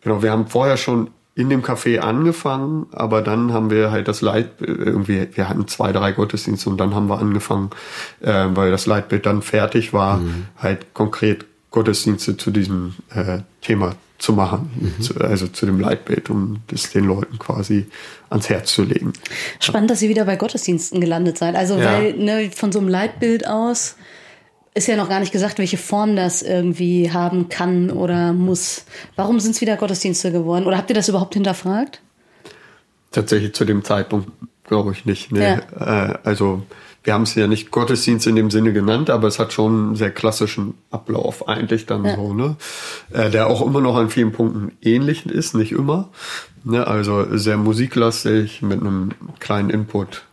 genau, 0.00 0.22
wir 0.22 0.30
haben 0.30 0.46
vorher 0.46 0.76
schon 0.76 1.10
in 1.34 1.50
dem 1.50 1.62
Café 1.62 1.98
angefangen, 1.98 2.86
aber 2.92 3.20
dann 3.20 3.52
haben 3.52 3.68
wir 3.68 3.90
halt 3.90 4.08
das 4.08 4.22
Leitbild, 4.22 4.78
irgendwie, 4.78 5.28
wir 5.34 5.48
hatten 5.50 5.68
zwei, 5.68 5.92
drei 5.92 6.12
Gottesdienste 6.12 6.70
und 6.70 6.78
dann 6.78 6.94
haben 6.94 7.08
wir 7.08 7.18
angefangen, 7.18 7.70
äh, 8.20 8.46
weil 8.54 8.70
das 8.70 8.86
Leitbild 8.86 9.26
dann 9.26 9.42
fertig 9.42 9.92
war, 9.92 10.16
mhm. 10.16 10.46
halt 10.56 10.94
konkret 10.94 11.44
Gottesdienste 11.70 12.36
zu 12.36 12.50
diesem 12.50 12.94
äh, 13.14 13.40
Thema 13.60 13.96
zu 14.18 14.32
machen, 14.32 14.70
mhm. 14.74 15.02
zu, 15.02 15.14
also 15.20 15.46
zu 15.46 15.66
dem 15.66 15.78
Leitbild, 15.78 16.30
um 16.30 16.58
das 16.68 16.90
den 16.90 17.04
Leuten 17.04 17.38
quasi 17.38 17.86
ans 18.30 18.48
Herz 18.48 18.72
zu 18.72 18.82
legen. 18.82 19.12
Spannend, 19.60 19.90
dass 19.90 20.00
ihr 20.00 20.08
wieder 20.08 20.24
bei 20.24 20.36
Gottesdiensten 20.36 21.00
gelandet 21.00 21.36
seid. 21.38 21.54
Also 21.54 21.76
ja. 21.78 21.84
weil 21.84 22.14
ne, 22.14 22.50
von 22.50 22.72
so 22.72 22.78
einem 22.78 22.88
Leitbild 22.88 23.46
aus 23.46 23.96
ist 24.74 24.88
ja 24.88 24.96
noch 24.96 25.08
gar 25.08 25.20
nicht 25.20 25.32
gesagt, 25.32 25.58
welche 25.58 25.78
Form 25.78 26.16
das 26.16 26.42
irgendwie 26.42 27.10
haben 27.10 27.48
kann 27.48 27.90
oder 27.90 28.32
muss. 28.32 28.84
Warum 29.16 29.40
sind 29.40 29.54
es 29.54 29.60
wieder 29.60 29.76
Gottesdienste 29.76 30.32
geworden? 30.32 30.66
Oder 30.66 30.76
habt 30.76 30.90
ihr 30.90 30.94
das 30.94 31.08
überhaupt 31.08 31.34
hinterfragt? 31.34 32.00
Tatsächlich 33.10 33.54
zu 33.54 33.64
dem 33.64 33.84
Zeitpunkt 33.84 34.30
glaube 34.66 34.92
ich 34.92 35.04
nicht. 35.04 35.32
Nee. 35.32 35.58
Ja. 35.78 36.10
Äh, 36.10 36.18
also 36.24 36.62
wir 37.06 37.14
haben 37.14 37.22
es 37.22 37.36
ja 37.36 37.46
nicht 37.46 37.70
Gottesdienst 37.70 38.26
in 38.26 38.34
dem 38.34 38.50
Sinne 38.50 38.72
genannt, 38.72 39.10
aber 39.10 39.28
es 39.28 39.38
hat 39.38 39.52
schon 39.52 39.72
einen 39.72 39.96
sehr 39.96 40.10
klassischen 40.10 40.74
Ablauf 40.90 41.48
eigentlich 41.48 41.86
dann 41.86 42.04
ja. 42.04 42.16
so, 42.16 42.34
ne? 42.34 42.56
Äh, 43.12 43.30
der 43.30 43.46
auch 43.46 43.64
immer 43.64 43.80
noch 43.80 43.94
an 43.94 44.10
vielen 44.10 44.32
Punkten 44.32 44.72
ähnlich 44.82 45.24
ist, 45.24 45.54
nicht 45.54 45.70
immer. 45.70 46.08
Ne? 46.64 46.84
Also 46.84 47.36
sehr 47.36 47.58
musiklastig 47.58 48.60
mit 48.62 48.80
einem 48.80 49.12
kleinen 49.38 49.70
Input 49.70 50.24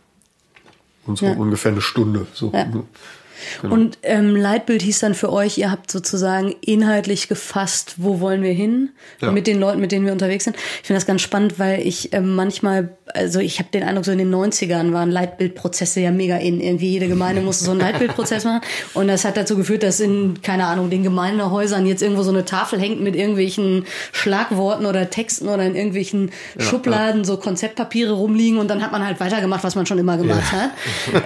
und 1.06 1.16
so 1.16 1.26
ja. 1.26 1.32
ungefähr 1.34 1.70
eine 1.70 1.80
Stunde. 1.80 2.26
So. 2.32 2.50
Ja. 2.52 2.66
Genau. 3.62 3.74
Und 3.74 3.98
ähm, 4.02 4.36
Leitbild 4.36 4.82
hieß 4.82 5.00
dann 5.00 5.14
für 5.14 5.32
euch, 5.32 5.58
ihr 5.58 5.70
habt 5.70 5.90
sozusagen 5.90 6.54
inhaltlich 6.60 7.28
gefasst, 7.28 7.94
wo 7.96 8.20
wollen 8.20 8.42
wir 8.42 8.52
hin 8.52 8.90
ja. 9.20 9.30
mit 9.30 9.46
den 9.46 9.58
Leuten, 9.58 9.80
mit 9.80 9.92
denen 9.92 10.04
wir 10.04 10.12
unterwegs 10.12 10.44
sind. 10.44 10.56
Ich 10.56 10.86
finde 10.86 10.98
das 10.98 11.06
ganz 11.06 11.22
spannend, 11.22 11.58
weil 11.58 11.80
ich 11.86 12.12
ähm, 12.12 12.34
manchmal, 12.34 12.96
also 13.14 13.40
ich 13.40 13.58
habe 13.58 13.70
den 13.72 13.82
Eindruck, 13.82 14.04
so 14.04 14.12
in 14.12 14.18
den 14.18 14.34
90ern 14.34 14.92
waren 14.92 15.10
Leitbildprozesse 15.10 16.00
ja 16.00 16.10
mega 16.10 16.36
in. 16.36 16.60
Irgendwie 16.60 16.90
jede 16.90 17.08
Gemeinde 17.08 17.42
musste 17.42 17.64
so 17.64 17.70
einen 17.70 17.80
Leitbildprozess 17.86 18.44
machen. 18.44 18.60
Und 18.92 19.08
das 19.08 19.24
hat 19.24 19.36
dazu 19.36 19.56
geführt, 19.56 19.82
dass 19.82 20.00
in, 20.00 20.42
keine 20.42 20.66
Ahnung, 20.66 20.90
den 20.90 21.02
Gemeindehäusern 21.02 21.86
jetzt 21.86 22.02
irgendwo 22.02 22.22
so 22.22 22.30
eine 22.30 22.44
Tafel 22.44 22.78
hängt 22.78 23.00
mit 23.00 23.16
irgendwelchen 23.16 23.86
Schlagworten 24.12 24.86
oder 24.86 25.10
Texten 25.10 25.48
oder 25.48 25.64
in 25.64 25.74
irgendwelchen 25.74 26.30
ja, 26.58 26.64
Schubladen 26.64 27.20
ja. 27.20 27.24
so 27.24 27.36
Konzeptpapiere 27.36 28.12
rumliegen 28.12 28.58
und 28.58 28.68
dann 28.68 28.82
hat 28.82 28.92
man 28.92 29.04
halt 29.04 29.20
weitergemacht, 29.20 29.64
was 29.64 29.74
man 29.74 29.86
schon 29.86 29.98
immer 29.98 30.16
gemacht 30.16 30.52
hat. 30.52 30.70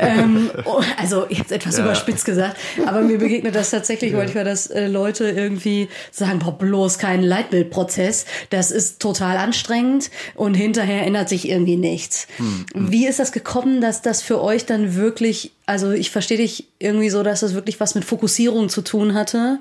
ähm, 0.00 0.50
oh, 0.64 0.80
also 0.96 1.22
habe 1.22 1.54
etwas 1.54 1.78
über 1.78 1.88
überspitzt 1.88 2.07
gesagt, 2.16 2.56
aber 2.86 3.00
mir 3.02 3.18
begegnet 3.18 3.54
das 3.54 3.70
tatsächlich 3.70 4.12
ja. 4.12 4.18
manchmal, 4.18 4.44
dass 4.44 4.66
äh, 4.66 4.86
Leute 4.86 5.28
irgendwie 5.30 5.88
sagen, 6.10 6.38
boah, 6.38 6.56
bloß 6.56 6.98
kein 6.98 7.22
Leitbildprozess, 7.22 8.26
das 8.50 8.70
ist 8.70 9.00
total 9.00 9.36
anstrengend 9.36 10.10
und 10.34 10.54
hinterher 10.54 11.06
ändert 11.06 11.28
sich 11.28 11.48
irgendwie 11.48 11.76
nichts. 11.76 12.26
Hm. 12.36 12.66
Wie 12.74 13.06
ist 13.06 13.18
das 13.18 13.32
gekommen, 13.32 13.80
dass 13.80 14.02
das 14.02 14.22
für 14.22 14.42
euch 14.42 14.66
dann 14.66 14.94
wirklich, 14.94 15.52
also 15.66 15.90
ich 15.92 16.10
verstehe 16.10 16.38
dich 16.38 16.68
irgendwie 16.78 17.10
so, 17.10 17.22
dass 17.22 17.40
das 17.40 17.54
wirklich 17.54 17.80
was 17.80 17.94
mit 17.94 18.04
Fokussierung 18.04 18.68
zu 18.68 18.82
tun 18.82 19.14
hatte 19.14 19.58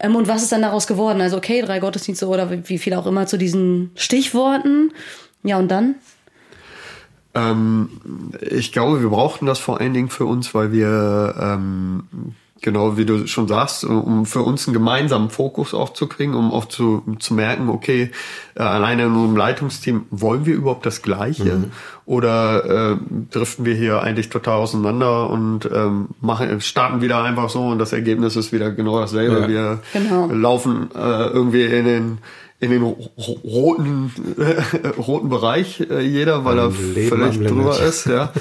ähm, 0.00 0.16
und 0.16 0.28
was 0.28 0.42
ist 0.42 0.52
dann 0.52 0.62
daraus 0.62 0.86
geworden? 0.86 1.20
Also 1.20 1.36
okay, 1.36 1.62
drei 1.62 1.78
Gottesdienste 1.78 2.26
oder 2.26 2.50
wie 2.68 2.78
viel 2.78 2.94
auch 2.94 3.06
immer 3.06 3.26
zu 3.26 3.36
diesen 3.36 3.90
Stichworten. 3.94 4.92
Ja, 5.44 5.58
und 5.58 5.68
dann? 5.68 5.96
Ähm, 7.38 7.88
ich 8.40 8.72
glaube, 8.72 9.00
wir 9.00 9.10
brauchten 9.10 9.46
das 9.46 9.58
vor 9.58 9.80
allen 9.80 9.94
Dingen 9.94 10.08
für 10.08 10.24
uns, 10.24 10.54
weil 10.54 10.72
wir, 10.72 11.34
ähm, 11.40 12.04
genau 12.60 12.96
wie 12.96 13.04
du 13.04 13.26
schon 13.28 13.46
sagst, 13.46 13.84
um 13.84 14.26
für 14.26 14.42
uns 14.42 14.66
einen 14.66 14.74
gemeinsamen 14.74 15.30
Fokus 15.30 15.74
auch 15.74 15.92
zu 15.92 16.08
kriegen, 16.08 16.34
um 16.34 16.52
auch 16.52 16.64
zu, 16.64 17.04
zu 17.20 17.34
merken, 17.34 17.68
okay, 17.68 18.10
äh, 18.56 18.62
alleine 18.62 19.04
in 19.04 19.12
unserem 19.12 19.36
Leitungsteam 19.36 20.06
wollen 20.10 20.44
wir 20.44 20.56
überhaupt 20.56 20.84
das 20.84 21.02
Gleiche 21.02 21.44
mhm. 21.44 21.70
oder 22.04 22.92
äh, 22.92 22.96
driften 23.30 23.64
wir 23.64 23.74
hier 23.74 24.02
eigentlich 24.02 24.28
total 24.28 24.58
auseinander 24.58 25.30
und 25.30 25.70
ähm, 25.72 26.08
machen, 26.20 26.60
starten 26.60 27.00
wieder 27.00 27.22
einfach 27.22 27.48
so 27.48 27.68
und 27.68 27.78
das 27.78 27.92
Ergebnis 27.92 28.34
ist 28.34 28.52
wieder 28.52 28.72
genau 28.72 28.98
dasselbe. 28.98 29.40
Ja. 29.42 29.48
Wir 29.48 29.80
genau. 29.92 30.26
laufen 30.26 30.90
äh, 30.96 31.26
irgendwie 31.28 31.64
in 31.64 31.84
den 31.84 32.18
in 32.60 32.70
den 32.70 32.82
roten, 32.82 34.12
äh, 34.38 34.88
roten 34.98 35.28
Bereich 35.28 35.80
äh, 35.90 36.00
jeder, 36.00 36.44
weil 36.44 36.58
er 36.58 36.70
völlig 36.70 37.38
drüber 37.38 37.80
ist. 37.80 38.06
Ja. 38.06 38.32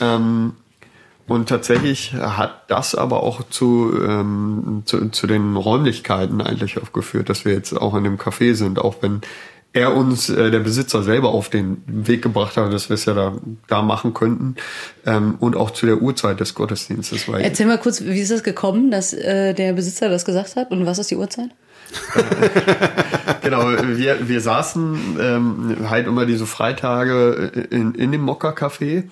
ähm, 0.00 0.54
und 1.26 1.48
tatsächlich 1.48 2.12
hat 2.12 2.64
das 2.68 2.94
aber 2.94 3.22
auch 3.22 3.48
zu, 3.48 3.92
ähm, 4.06 4.82
zu, 4.84 5.08
zu 5.08 5.26
den 5.26 5.56
Räumlichkeiten 5.56 6.42
eigentlich 6.42 6.78
aufgeführt, 6.80 7.30
dass 7.30 7.46
wir 7.46 7.54
jetzt 7.54 7.72
auch 7.72 7.94
in 7.94 8.04
dem 8.04 8.18
Café 8.18 8.54
sind, 8.54 8.78
auch 8.78 8.96
wenn 9.00 9.22
er 9.72 9.96
uns, 9.96 10.28
äh, 10.28 10.50
der 10.50 10.60
Besitzer 10.60 11.02
selber 11.02 11.30
auf 11.30 11.48
den 11.48 11.82
Weg 11.86 12.22
gebracht 12.22 12.56
hat, 12.56 12.72
dass 12.72 12.90
wir 12.90 12.94
es 12.94 13.06
ja 13.06 13.14
da, 13.14 13.36
da 13.68 13.82
machen 13.82 14.14
könnten 14.14 14.54
ähm, 15.06 15.36
und 15.40 15.56
auch 15.56 15.70
zu 15.70 15.86
der 15.86 16.00
Uhrzeit 16.00 16.40
des 16.40 16.54
Gottesdienstes. 16.54 17.26
Weil 17.26 17.42
Erzähl 17.42 17.66
mal 17.66 17.78
kurz, 17.78 18.02
wie 18.02 18.20
ist 18.20 18.30
das 18.30 18.42
gekommen, 18.42 18.90
dass 18.90 19.12
äh, 19.12 19.52
der 19.54 19.72
Besitzer 19.72 20.08
das 20.08 20.24
gesagt 20.24 20.56
hat 20.56 20.70
und 20.70 20.86
was 20.86 20.98
ist 20.98 21.10
die 21.10 21.16
Uhrzeit? 21.16 21.50
genau, 23.42 23.68
wir, 23.96 24.28
wir 24.28 24.40
saßen 24.40 25.16
ähm, 25.20 25.76
halt 25.88 26.06
immer 26.06 26.26
diese 26.26 26.46
Freitage 26.46 27.66
in, 27.70 27.94
in 27.94 28.12
dem 28.12 28.24
Mokka-Café 28.24 29.04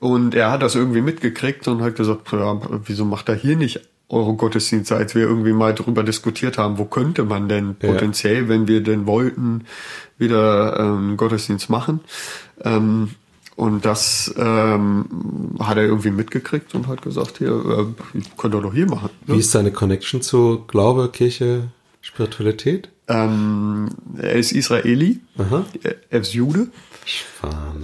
und 0.00 0.34
er 0.34 0.50
hat 0.50 0.62
das 0.62 0.74
irgendwie 0.74 1.00
mitgekriegt 1.00 1.66
und 1.68 1.82
hat 1.82 1.96
gesagt, 1.96 2.32
ja, 2.32 2.60
wieso 2.84 3.04
macht 3.04 3.28
er 3.28 3.34
hier 3.34 3.56
nicht 3.56 3.80
eure 4.08 4.34
Gottesdienste, 4.34 4.96
als 4.96 5.14
wir 5.14 5.22
irgendwie 5.22 5.52
mal 5.52 5.74
darüber 5.74 6.02
diskutiert 6.02 6.56
haben, 6.56 6.78
wo 6.78 6.84
könnte 6.86 7.24
man 7.24 7.48
denn 7.48 7.74
potenziell, 7.74 8.44
ja. 8.44 8.48
wenn 8.48 8.66
wir 8.66 8.82
denn 8.82 9.06
wollten, 9.06 9.64
wieder 10.16 10.78
ähm, 10.78 11.16
Gottesdienst 11.16 11.68
machen. 11.68 12.00
Ähm, 12.64 13.10
und 13.54 13.84
das 13.84 14.32
ähm, 14.38 15.56
hat 15.58 15.76
er 15.78 15.82
irgendwie 15.82 16.12
mitgekriegt 16.12 16.74
und 16.74 16.86
hat 16.86 17.02
gesagt, 17.02 17.38
hier, 17.38 17.50
äh, 17.50 18.20
könnt 18.36 18.54
ihr 18.54 18.62
doch 18.62 18.72
hier 18.72 18.86
machen. 18.86 19.10
Ne? 19.26 19.34
Wie 19.34 19.40
ist 19.40 19.50
seine 19.50 19.72
Connection 19.72 20.22
zu 20.22 20.64
Glaube, 20.68 21.10
Kirche, 21.12 21.64
Spiritualität? 22.08 22.88
Ähm, 23.06 23.90
er 24.20 24.32
ist 24.32 24.52
Israeli, 24.52 25.20
Aha. 25.36 25.66
er 26.10 26.20
ist 26.20 26.32
Jude. 26.32 26.68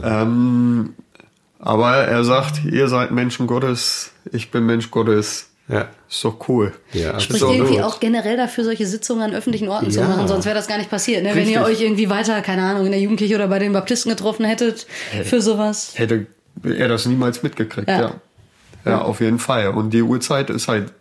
Ähm, 0.03 0.95
aber 1.59 1.97
er 1.97 2.25
sagt, 2.25 2.65
ihr 2.65 2.89
seid 2.89 3.11
Menschen 3.11 3.47
Gottes, 3.47 4.13
ich 4.33 4.51
bin 4.51 4.65
Mensch 4.65 4.91
Gottes. 4.91 5.51
Ja. 5.69 5.89
Ist 6.11 6.25
doch 6.25 6.49
cool. 6.49 6.73
Ja, 6.93 7.21
Spricht 7.21 7.43
irgendwie 7.43 7.81
auch 7.81 8.01
generell 8.01 8.37
dafür, 8.37 8.65
solche 8.65 8.87
Sitzungen 8.87 9.23
an 9.23 9.35
öffentlichen 9.35 9.69
Orten 9.69 9.87
ja. 9.87 9.93
zu 9.93 10.01
machen, 10.03 10.27
sonst 10.27 10.47
wäre 10.47 10.55
das 10.55 10.69
gar 10.69 10.79
nicht 10.79 10.91
passiert. 10.91 11.23
Ne? 11.23 11.35
Wenn 11.35 11.49
ihr 11.49 11.63
euch 11.63 11.81
irgendwie 11.81 12.09
weiter, 12.11 12.41
keine 12.41 12.63
Ahnung, 12.63 12.87
in 12.87 12.93
der 12.93 13.01
Jugendkirche 13.01 13.35
oder 13.35 13.49
bei 13.49 13.59
den 13.59 13.73
Baptisten 13.73 14.11
getroffen 14.11 14.45
hättet 14.45 14.87
für 15.25 15.41
sowas. 15.41 15.93
Hätte 15.97 16.27
er 16.63 16.89
das 16.89 17.07
niemals 17.07 17.43
mitgekriegt, 17.43 17.89
ja. 17.89 18.01
Ja, 18.01 18.15
ja 18.85 19.03
auf 19.03 19.21
jeden 19.21 19.39
Fall. 19.39 19.69
Und 19.69 19.91
die 19.91 20.03
Uhrzeit 20.03 20.51
ist 20.51 20.69
halt 20.69 20.93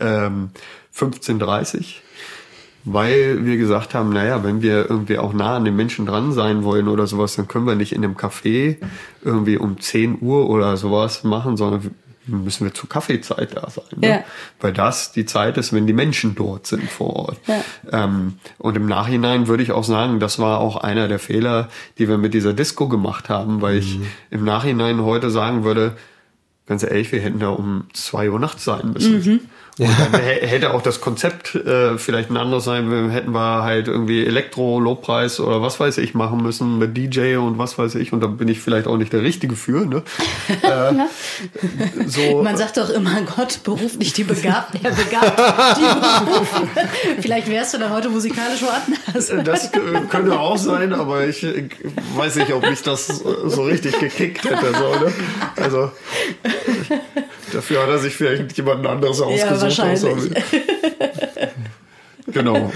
ähm, 0.00 0.50
15.30 0.96 1.96
weil 2.84 3.44
wir 3.44 3.56
gesagt 3.56 3.94
haben, 3.94 4.10
naja, 4.10 4.42
wenn 4.42 4.62
wir 4.62 4.88
irgendwie 4.88 5.18
auch 5.18 5.32
nah 5.32 5.56
an 5.56 5.64
den 5.64 5.76
Menschen 5.76 6.06
dran 6.06 6.32
sein 6.32 6.64
wollen 6.64 6.88
oder 6.88 7.06
sowas, 7.06 7.36
dann 7.36 7.48
können 7.48 7.66
wir 7.66 7.74
nicht 7.74 7.92
in 7.92 8.04
einem 8.04 8.16
Café 8.16 8.76
irgendwie 9.22 9.58
um 9.58 9.80
10 9.80 10.18
Uhr 10.20 10.48
oder 10.48 10.76
sowas 10.76 11.24
machen, 11.24 11.56
sondern 11.56 11.94
müssen 12.26 12.64
wir 12.64 12.74
zur 12.74 12.88
Kaffeezeit 12.88 13.56
da 13.56 13.68
sein. 13.70 13.84
Ne? 13.96 14.08
Ja. 14.08 14.24
Weil 14.60 14.72
das 14.72 15.12
die 15.12 15.24
Zeit 15.26 15.58
ist, 15.58 15.72
wenn 15.72 15.86
die 15.86 15.92
Menschen 15.92 16.34
dort 16.34 16.66
sind 16.66 16.88
vor 16.88 17.16
Ort. 17.16 17.38
Ja. 17.46 17.62
Ähm, 17.90 18.34
und 18.58 18.76
im 18.76 18.86
Nachhinein 18.86 19.48
würde 19.48 19.62
ich 19.62 19.72
auch 19.72 19.84
sagen, 19.84 20.20
das 20.20 20.38
war 20.38 20.60
auch 20.60 20.76
einer 20.76 21.08
der 21.08 21.18
Fehler, 21.18 21.68
die 21.98 22.08
wir 22.08 22.18
mit 22.18 22.34
dieser 22.34 22.52
Disco 22.52 22.88
gemacht 22.88 23.28
haben, 23.28 23.60
weil 23.60 23.74
mhm. 23.74 23.80
ich 23.80 23.98
im 24.30 24.44
Nachhinein 24.44 25.02
heute 25.02 25.30
sagen 25.30 25.64
würde, 25.64 25.96
ganz 26.66 26.82
ehrlich, 26.82 27.10
wir 27.12 27.20
hätten 27.20 27.40
da 27.40 27.48
um 27.48 27.86
zwei 27.92 28.30
Uhr 28.30 28.38
nachts 28.38 28.64
sein 28.64 28.92
müssen. 28.92 29.18
Mhm. 29.18 29.40
Und 29.78 29.88
dann 29.88 30.20
hätte 30.20 30.74
auch 30.74 30.82
das 30.82 31.00
Konzept 31.00 31.54
äh, 31.54 31.96
vielleicht 31.96 32.30
ein 32.30 32.36
anderes 32.36 32.64
sein, 32.64 33.10
hätten 33.10 33.32
wir 33.32 33.62
halt 33.62 33.88
irgendwie 33.88 34.26
Elektro, 34.26 34.78
Lobpreis 34.78 35.40
oder 35.40 35.62
was 35.62 35.80
weiß 35.80 35.98
ich 35.98 36.14
machen 36.14 36.42
müssen 36.42 36.78
mit 36.78 36.96
DJ 36.96 37.36
und 37.36 37.58
was 37.58 37.78
weiß 37.78 37.94
ich. 37.94 38.12
Und 38.12 38.20
da 38.20 38.26
bin 38.26 38.48
ich 38.48 38.60
vielleicht 38.60 38.86
auch 38.86 38.96
nicht 38.96 39.12
der 39.12 39.22
Richtige 39.22 39.56
für. 39.56 39.86
Ne? 39.86 40.02
äh, 40.62 42.06
so. 42.06 42.42
Man 42.42 42.56
sagt 42.56 42.76
doch 42.76 42.90
immer, 42.90 43.22
Gott 43.36 43.62
beruft 43.64 43.98
nicht 43.98 44.16
die 44.16 44.24
Begabten, 44.24 44.80
er 44.82 44.92
begabt 44.92 45.78
die 45.78 46.30
Berufen. 46.30 46.70
vielleicht 47.20 47.48
wärst 47.48 47.74
du 47.74 47.78
dann 47.78 47.90
heute 47.90 48.08
musikalisch 48.08 48.62
woanders. 48.62 49.30
Äh, 49.30 49.42
das 49.42 49.70
könnte 49.72 50.38
auch 50.38 50.58
sein, 50.58 50.92
aber 50.92 51.26
ich 51.26 51.46
weiß 52.16 52.36
nicht, 52.36 52.52
ob 52.52 52.68
mich 52.68 52.82
das 52.82 53.06
so 53.06 53.62
richtig 53.62 53.98
gekickt 53.98 54.44
hätte. 54.44 54.72
So, 54.72 55.04
ne? 55.04 55.12
Also 55.56 55.90
dafür 57.52 57.82
hat 57.82 57.88
er 57.88 57.98
sich 57.98 58.14
vielleicht 58.14 58.56
jemand 58.56 58.86
anderes 58.86 59.20
ausgesucht. 59.20 59.50
Ja, 59.50 59.56
wahrscheinlich. 59.62 60.30
genau. 62.26 62.72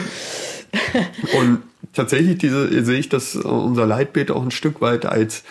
Und 1.38 1.62
tatsächlich 1.92 2.38
diese, 2.38 2.85
sehe 2.85 2.99
ich 2.99 3.09
das 3.09 3.37
unser 3.37 3.87
Leitbild 3.87 4.31
auch 4.31 4.42
ein 4.42 4.51
Stück 4.51 4.81
weit 4.81 5.07
als 5.07 5.44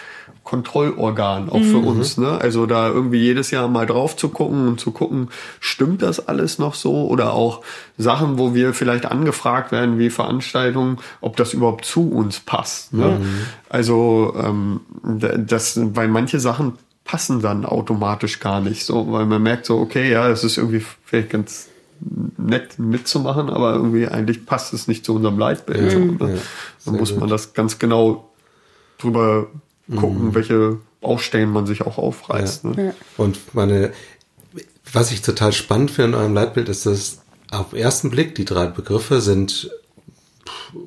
Kontrollorgan 0.43 1.49
auch 1.49 1.59
mhm. 1.59 1.71
für 1.71 1.77
uns. 1.77 2.17
Ne? 2.17 2.37
Also 2.39 2.65
da 2.65 2.89
irgendwie 2.89 3.19
jedes 3.19 3.49
Jahr 3.51 3.67
mal 3.69 3.85
drauf 3.85 4.17
zu 4.17 4.27
gucken 4.29 4.67
und 4.67 4.79
zu 4.79 4.91
gucken, 4.91 5.29
stimmt 5.61 6.01
das 6.01 6.27
alles 6.27 6.59
noch 6.59 6.73
so? 6.73 7.07
Oder 7.07 7.33
auch 7.33 7.61
Sachen, 7.97 8.37
wo 8.37 8.53
wir 8.53 8.73
vielleicht 8.73 9.05
angefragt 9.05 9.71
werden, 9.71 9.99
wie 9.99 10.09
Veranstaltungen, 10.09 10.97
ob 11.21 11.37
das 11.37 11.53
überhaupt 11.53 11.85
zu 11.85 12.11
uns 12.11 12.41
passt. 12.41 12.93
Ne? 12.93 13.19
Mhm. 13.19 13.45
Also 13.69 14.35
ähm, 14.37 14.81
das, 15.47 15.79
weil 15.95 16.09
manche 16.09 16.41
Sachen 16.41 16.73
passen 17.03 17.41
dann 17.41 17.65
automatisch 17.65 18.39
gar 18.39 18.61
nicht 18.61 18.85
so, 18.85 19.11
weil 19.11 19.25
man 19.25 19.43
merkt 19.43 19.65
so, 19.65 19.79
okay, 19.79 20.11
ja, 20.11 20.29
es 20.29 20.43
ist 20.43 20.57
irgendwie 20.57 20.83
vielleicht 21.05 21.29
ganz 21.29 21.67
nett 22.37 22.79
mitzumachen, 22.79 23.49
aber 23.49 23.73
irgendwie 23.73 24.07
eigentlich 24.07 24.45
passt 24.45 24.73
es 24.73 24.87
nicht 24.87 25.05
zu 25.05 25.15
unserem 25.15 25.37
Leitbild. 25.37 25.93
Ja, 25.93 25.99
ne? 25.99 26.17
ja, 26.35 26.41
dann 26.85 26.95
muss 26.95 27.15
man 27.15 27.29
das 27.29 27.53
ganz 27.53 27.79
genau 27.79 28.29
drüber 28.97 29.47
gucken, 29.89 30.27
mhm. 30.27 30.35
welche 30.35 30.79
Baustellen 31.01 31.49
man 31.49 31.65
sich 31.65 31.81
auch 31.81 31.97
aufreißt. 31.97 32.63
Ja. 32.63 32.69
Ne? 32.71 32.95
Und 33.17 33.53
meine, 33.53 33.91
was 34.91 35.11
ich 35.11 35.21
total 35.21 35.51
spannend 35.51 35.91
finde 35.91 36.17
in 36.17 36.23
eurem 36.23 36.33
Leitbild 36.33 36.69
ist, 36.69 36.85
dass 36.85 37.19
auf 37.51 37.73
ersten 37.73 38.09
Blick 38.09 38.35
die 38.35 38.45
drei 38.45 38.67
Begriffe 38.67 39.21
sind 39.21 39.69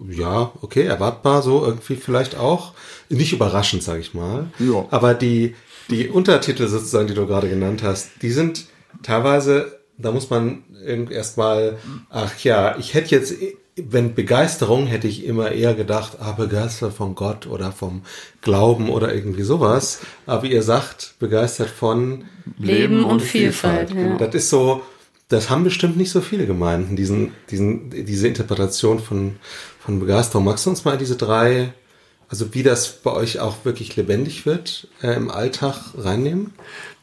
ja, 0.09 0.53
okay, 0.63 0.83
erwartbar 0.83 1.43
so 1.43 1.65
irgendwie 1.65 1.97
vielleicht 1.97 2.37
auch. 2.37 2.73
Nicht 3.09 3.33
überraschend, 3.33 3.83
sage 3.83 4.01
ich 4.01 4.15
mal. 4.15 4.51
Ja. 4.59 4.87
Aber 4.91 5.15
die, 5.15 5.55
die 5.91 6.09
Untertitel 6.09 6.67
sozusagen, 6.67 7.07
die 7.07 7.15
du 7.15 7.27
gerade 7.27 7.49
genannt 7.49 7.83
hast, 7.83 8.11
die 8.23 8.31
sind 8.31 8.67
teilweise, 9.03 9.79
da 9.99 10.11
muss 10.13 10.31
man 10.31 10.65
erstmal, 11.11 11.79
ach 12.11 12.39
ja, 12.41 12.77
ich 12.79 12.95
hätte 12.95 13.15
jetzt 13.15 13.35
wenn 13.77 14.15
Begeisterung 14.15 14.87
hätte 14.87 15.07
ich 15.07 15.27
immer 15.27 15.53
eher 15.53 15.75
gedacht, 15.75 16.17
ah, 16.19 16.33
begeistert 16.33 16.95
von 16.95 17.15
Gott 17.15 17.47
oder 17.47 17.73
vom 17.73 18.03
Glauben 18.41 18.89
oder 18.89 19.15
irgendwie 19.15 19.43
sowas. 19.43 20.01
Aber 20.25 20.45
wie 20.45 20.53
ihr 20.53 20.63
sagt, 20.63 21.15
begeistert 21.19 21.69
von 21.69 22.25
Leben, 22.59 23.05
und, 23.05 23.13
und, 23.13 23.23
Vielfalt. 23.23 23.91
Vielfalt. 23.91 24.21
Ja. 24.21 24.27
Das 24.27 24.35
ist 24.35 24.51
so, 24.51 24.81
das 25.29 25.51
haben 25.51 25.65
bestimmt 25.65 25.97
nicht 25.97 26.11
so 26.11 26.21
viele 26.21 26.47
Gemeinden, 26.47 26.97
diesen, 26.97 27.33
diesen, 27.51 27.91
diese 27.91 28.29
Interpretation 28.29 29.01
von, 29.01 29.37
von 29.81 29.99
Begeisterung. 29.99 30.45
Magst 30.45 30.67
du 30.67 30.71
uns 30.71 30.85
mal 30.85 30.99
diese 30.99 31.17
drei, 31.17 31.73
also 32.29 32.55
wie 32.55 32.63
das 32.63 33.03
bei 33.03 33.13
euch 33.13 33.41
auch 33.41 33.65
wirklich 33.65 33.97
lebendig 33.97 34.47
wird, 34.47 34.89
äh, 35.03 35.15
im 35.15 35.31
Alltag 35.31 35.77
reinnehmen? 35.97 36.53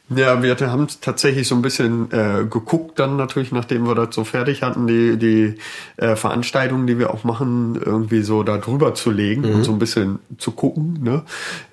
Ja, 0.09 0.43
wir 0.43 0.55
haben 0.59 0.87
tatsächlich 1.01 1.47
so 1.47 1.55
ein 1.55 1.61
bisschen 1.61 2.11
äh, 2.11 2.45
geguckt 2.49 2.99
dann 2.99 3.15
natürlich, 3.15 3.51
nachdem 3.51 3.87
wir 3.87 3.95
das 3.95 4.13
so 4.13 4.23
fertig 4.25 4.61
hatten, 4.61 4.85
die, 4.85 5.17
die 5.17 5.55
äh, 5.97 6.15
Veranstaltungen, 6.15 6.87
die 6.87 6.99
wir 6.99 7.11
auch 7.11 7.23
machen, 7.23 7.79
irgendwie 7.83 8.21
so 8.21 8.43
da 8.43 8.57
drüber 8.57 8.93
zu 8.95 9.11
legen 9.11 9.41
mhm. 9.41 9.55
und 9.55 9.63
so 9.63 9.71
ein 9.71 9.79
bisschen 9.79 10.19
zu 10.37 10.51
gucken. 10.51 10.99
Ne? 11.01 11.23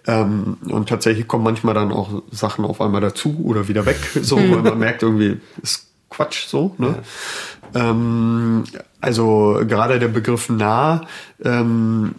Ähm, 0.06 0.58
und 0.68 0.88
tatsächlich 0.88 1.26
kommen 1.26 1.44
manchmal 1.44 1.74
dann 1.74 1.92
auch 1.92 2.22
Sachen 2.30 2.64
auf 2.64 2.80
einmal 2.80 3.00
dazu 3.00 3.40
oder 3.44 3.68
wieder 3.68 3.84
weg, 3.84 3.98
so, 4.22 4.36
weil 4.36 4.62
man 4.62 4.78
merkt 4.78 5.02
irgendwie, 5.02 5.38
es 5.62 5.89
Quatsch 6.10 6.46
so. 6.48 6.74
Ne? 6.78 6.96
Ja. 7.74 7.90
Ähm, 7.90 8.64
also 9.00 9.60
gerade 9.66 9.98
der 9.98 10.08
Begriff 10.08 10.50
nah 10.50 11.06
ähm, 11.42 12.14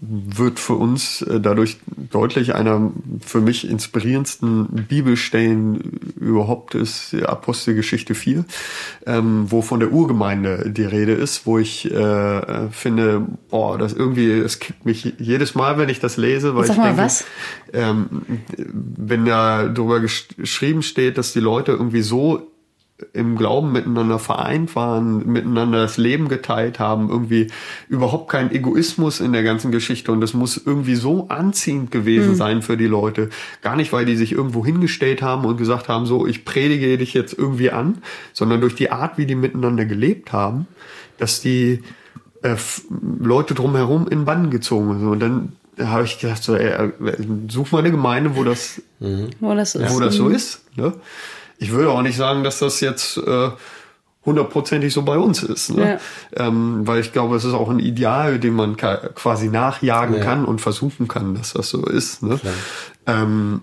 wird 0.00 0.58
für 0.58 0.72
uns 0.72 1.20
äh, 1.20 1.38
dadurch 1.38 1.76
deutlich 2.10 2.54
einer 2.54 2.92
für 3.20 3.42
mich 3.42 3.68
inspirierendsten 3.68 4.86
Bibelstellen 4.88 6.14
überhaupt 6.18 6.74
ist 6.74 7.14
Apostelgeschichte 7.14 8.14
4, 8.14 8.44
ähm, 9.06 9.46
wo 9.50 9.60
von 9.60 9.80
der 9.80 9.92
Urgemeinde 9.92 10.70
die 10.70 10.84
Rede 10.84 11.12
ist, 11.12 11.44
wo 11.44 11.58
ich 11.58 11.90
äh, 11.90 12.70
finde, 12.70 13.26
boah, 13.50 13.76
das 13.76 13.92
irgendwie, 13.92 14.30
es 14.30 14.60
kickt 14.60 14.86
mich 14.86 15.14
jedes 15.18 15.54
Mal, 15.54 15.76
wenn 15.76 15.90
ich 15.90 16.00
das 16.00 16.16
lese, 16.16 16.54
weil 16.54 16.64
Sag 16.64 16.76
ich 16.76 16.78
mal, 16.78 16.86
denke, 16.86 17.02
was? 17.02 17.24
Ähm, 17.74 18.22
wenn 18.56 19.26
da 19.26 19.64
drüber 19.68 20.00
geschrieben 20.00 20.82
steht, 20.82 21.18
dass 21.18 21.34
die 21.34 21.40
Leute 21.40 21.72
irgendwie 21.72 22.02
so 22.02 22.53
im 23.12 23.36
Glauben 23.36 23.72
miteinander 23.72 24.20
vereint 24.20 24.76
waren, 24.76 25.26
miteinander 25.26 25.82
das 25.82 25.96
Leben 25.96 26.28
geteilt 26.28 26.78
haben, 26.78 27.08
irgendwie 27.08 27.48
überhaupt 27.88 28.30
kein 28.30 28.52
Egoismus 28.52 29.18
in 29.18 29.32
der 29.32 29.42
ganzen 29.42 29.72
Geschichte 29.72 30.12
und 30.12 30.20
das 30.20 30.32
muss 30.32 30.56
irgendwie 30.64 30.94
so 30.94 31.28
anziehend 31.28 31.90
gewesen 31.90 32.30
mhm. 32.30 32.36
sein 32.36 32.62
für 32.62 32.76
die 32.76 32.86
Leute. 32.86 33.30
Gar 33.62 33.74
nicht, 33.74 33.92
weil 33.92 34.04
die 34.04 34.14
sich 34.14 34.30
irgendwo 34.32 34.64
hingestellt 34.64 35.22
haben 35.22 35.44
und 35.44 35.56
gesagt 35.56 35.88
haben, 35.88 36.06
so, 36.06 36.24
ich 36.26 36.44
predige 36.44 36.96
dich 36.96 37.14
jetzt 37.14 37.36
irgendwie 37.36 37.70
an, 37.70 37.98
sondern 38.32 38.60
durch 38.60 38.76
die 38.76 38.90
Art, 38.92 39.18
wie 39.18 39.26
die 39.26 39.34
miteinander 39.34 39.86
gelebt 39.86 40.32
haben, 40.32 40.68
dass 41.18 41.40
die 41.40 41.82
äh, 42.42 42.56
Leute 43.18 43.54
drumherum 43.54 44.06
in 44.06 44.24
Bann 44.24 44.50
gezogen 44.50 45.00
sind. 45.00 45.08
Und 45.08 45.20
dann 45.20 45.52
habe 45.78 46.04
ich 46.04 46.20
gedacht, 46.20 46.44
so, 46.44 46.54
ey, 46.54 46.92
such 47.48 47.72
mal 47.72 47.80
eine 47.80 47.90
Gemeinde, 47.90 48.36
wo 48.36 48.44
das, 48.44 48.80
mhm. 49.00 49.30
wo 49.40 49.52
das, 49.54 49.74
ist. 49.74 49.92
Wo 49.92 49.98
das 49.98 50.14
so 50.14 50.26
mhm. 50.26 50.34
ist. 50.34 50.62
Ne? 50.76 50.92
Ich 51.64 51.72
würde 51.72 51.90
auch 51.90 52.02
nicht 52.02 52.18
sagen, 52.18 52.44
dass 52.44 52.58
das 52.58 52.80
jetzt 52.80 53.16
äh, 53.16 53.48
hundertprozentig 54.26 54.92
so 54.92 55.02
bei 55.02 55.16
uns 55.16 55.42
ist. 55.42 55.74
Ne? 55.74 55.98
Ja. 56.36 56.46
Ähm, 56.46 56.86
weil 56.86 57.00
ich 57.00 57.12
glaube, 57.12 57.36
es 57.36 57.44
ist 57.44 57.54
auch 57.54 57.70
ein 57.70 57.78
Ideal, 57.78 58.38
dem 58.38 58.54
man 58.54 58.76
quasi 58.76 59.48
nachjagen 59.48 60.16
ja. 60.16 60.22
kann 60.22 60.44
und 60.44 60.60
versuchen 60.60 61.08
kann, 61.08 61.34
dass 61.34 61.54
das 61.54 61.70
so 61.70 61.86
ist. 61.86 62.22
Ne? 62.22 62.38
Ähm, 63.06 63.62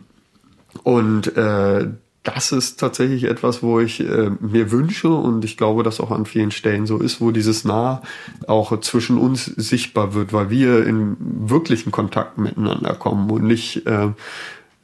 und 0.82 1.38
äh, 1.38 1.90
das 2.24 2.52
ist 2.52 2.80
tatsächlich 2.80 3.26
etwas, 3.26 3.62
wo 3.62 3.80
ich 3.80 4.00
äh, 4.00 4.32
mir 4.40 4.72
wünsche 4.72 5.10
und 5.10 5.46
ich 5.46 5.58
glaube, 5.58 5.84
dass 5.84 6.00
auch 6.00 6.10
an 6.10 6.26
vielen 6.26 6.52
Stellen 6.52 6.88
so 6.88 6.98
ist, 6.98 7.22
wo 7.22 7.30
dieses 7.30 7.66
Nah 7.66 8.02
auch 8.48 8.80
zwischen 8.80 9.20
uns 9.20 9.46
sichtbar 9.46 10.16
wird, 10.16 10.34
weil 10.34 10.50
wir 10.50 10.88
in 10.88 11.18
wirklichen 11.20 11.92
Kontakt 11.92 12.40
miteinander 12.40 12.96
kommen 12.96 13.30
und 13.30 13.44
nicht 13.44 13.86
äh, 13.86 14.06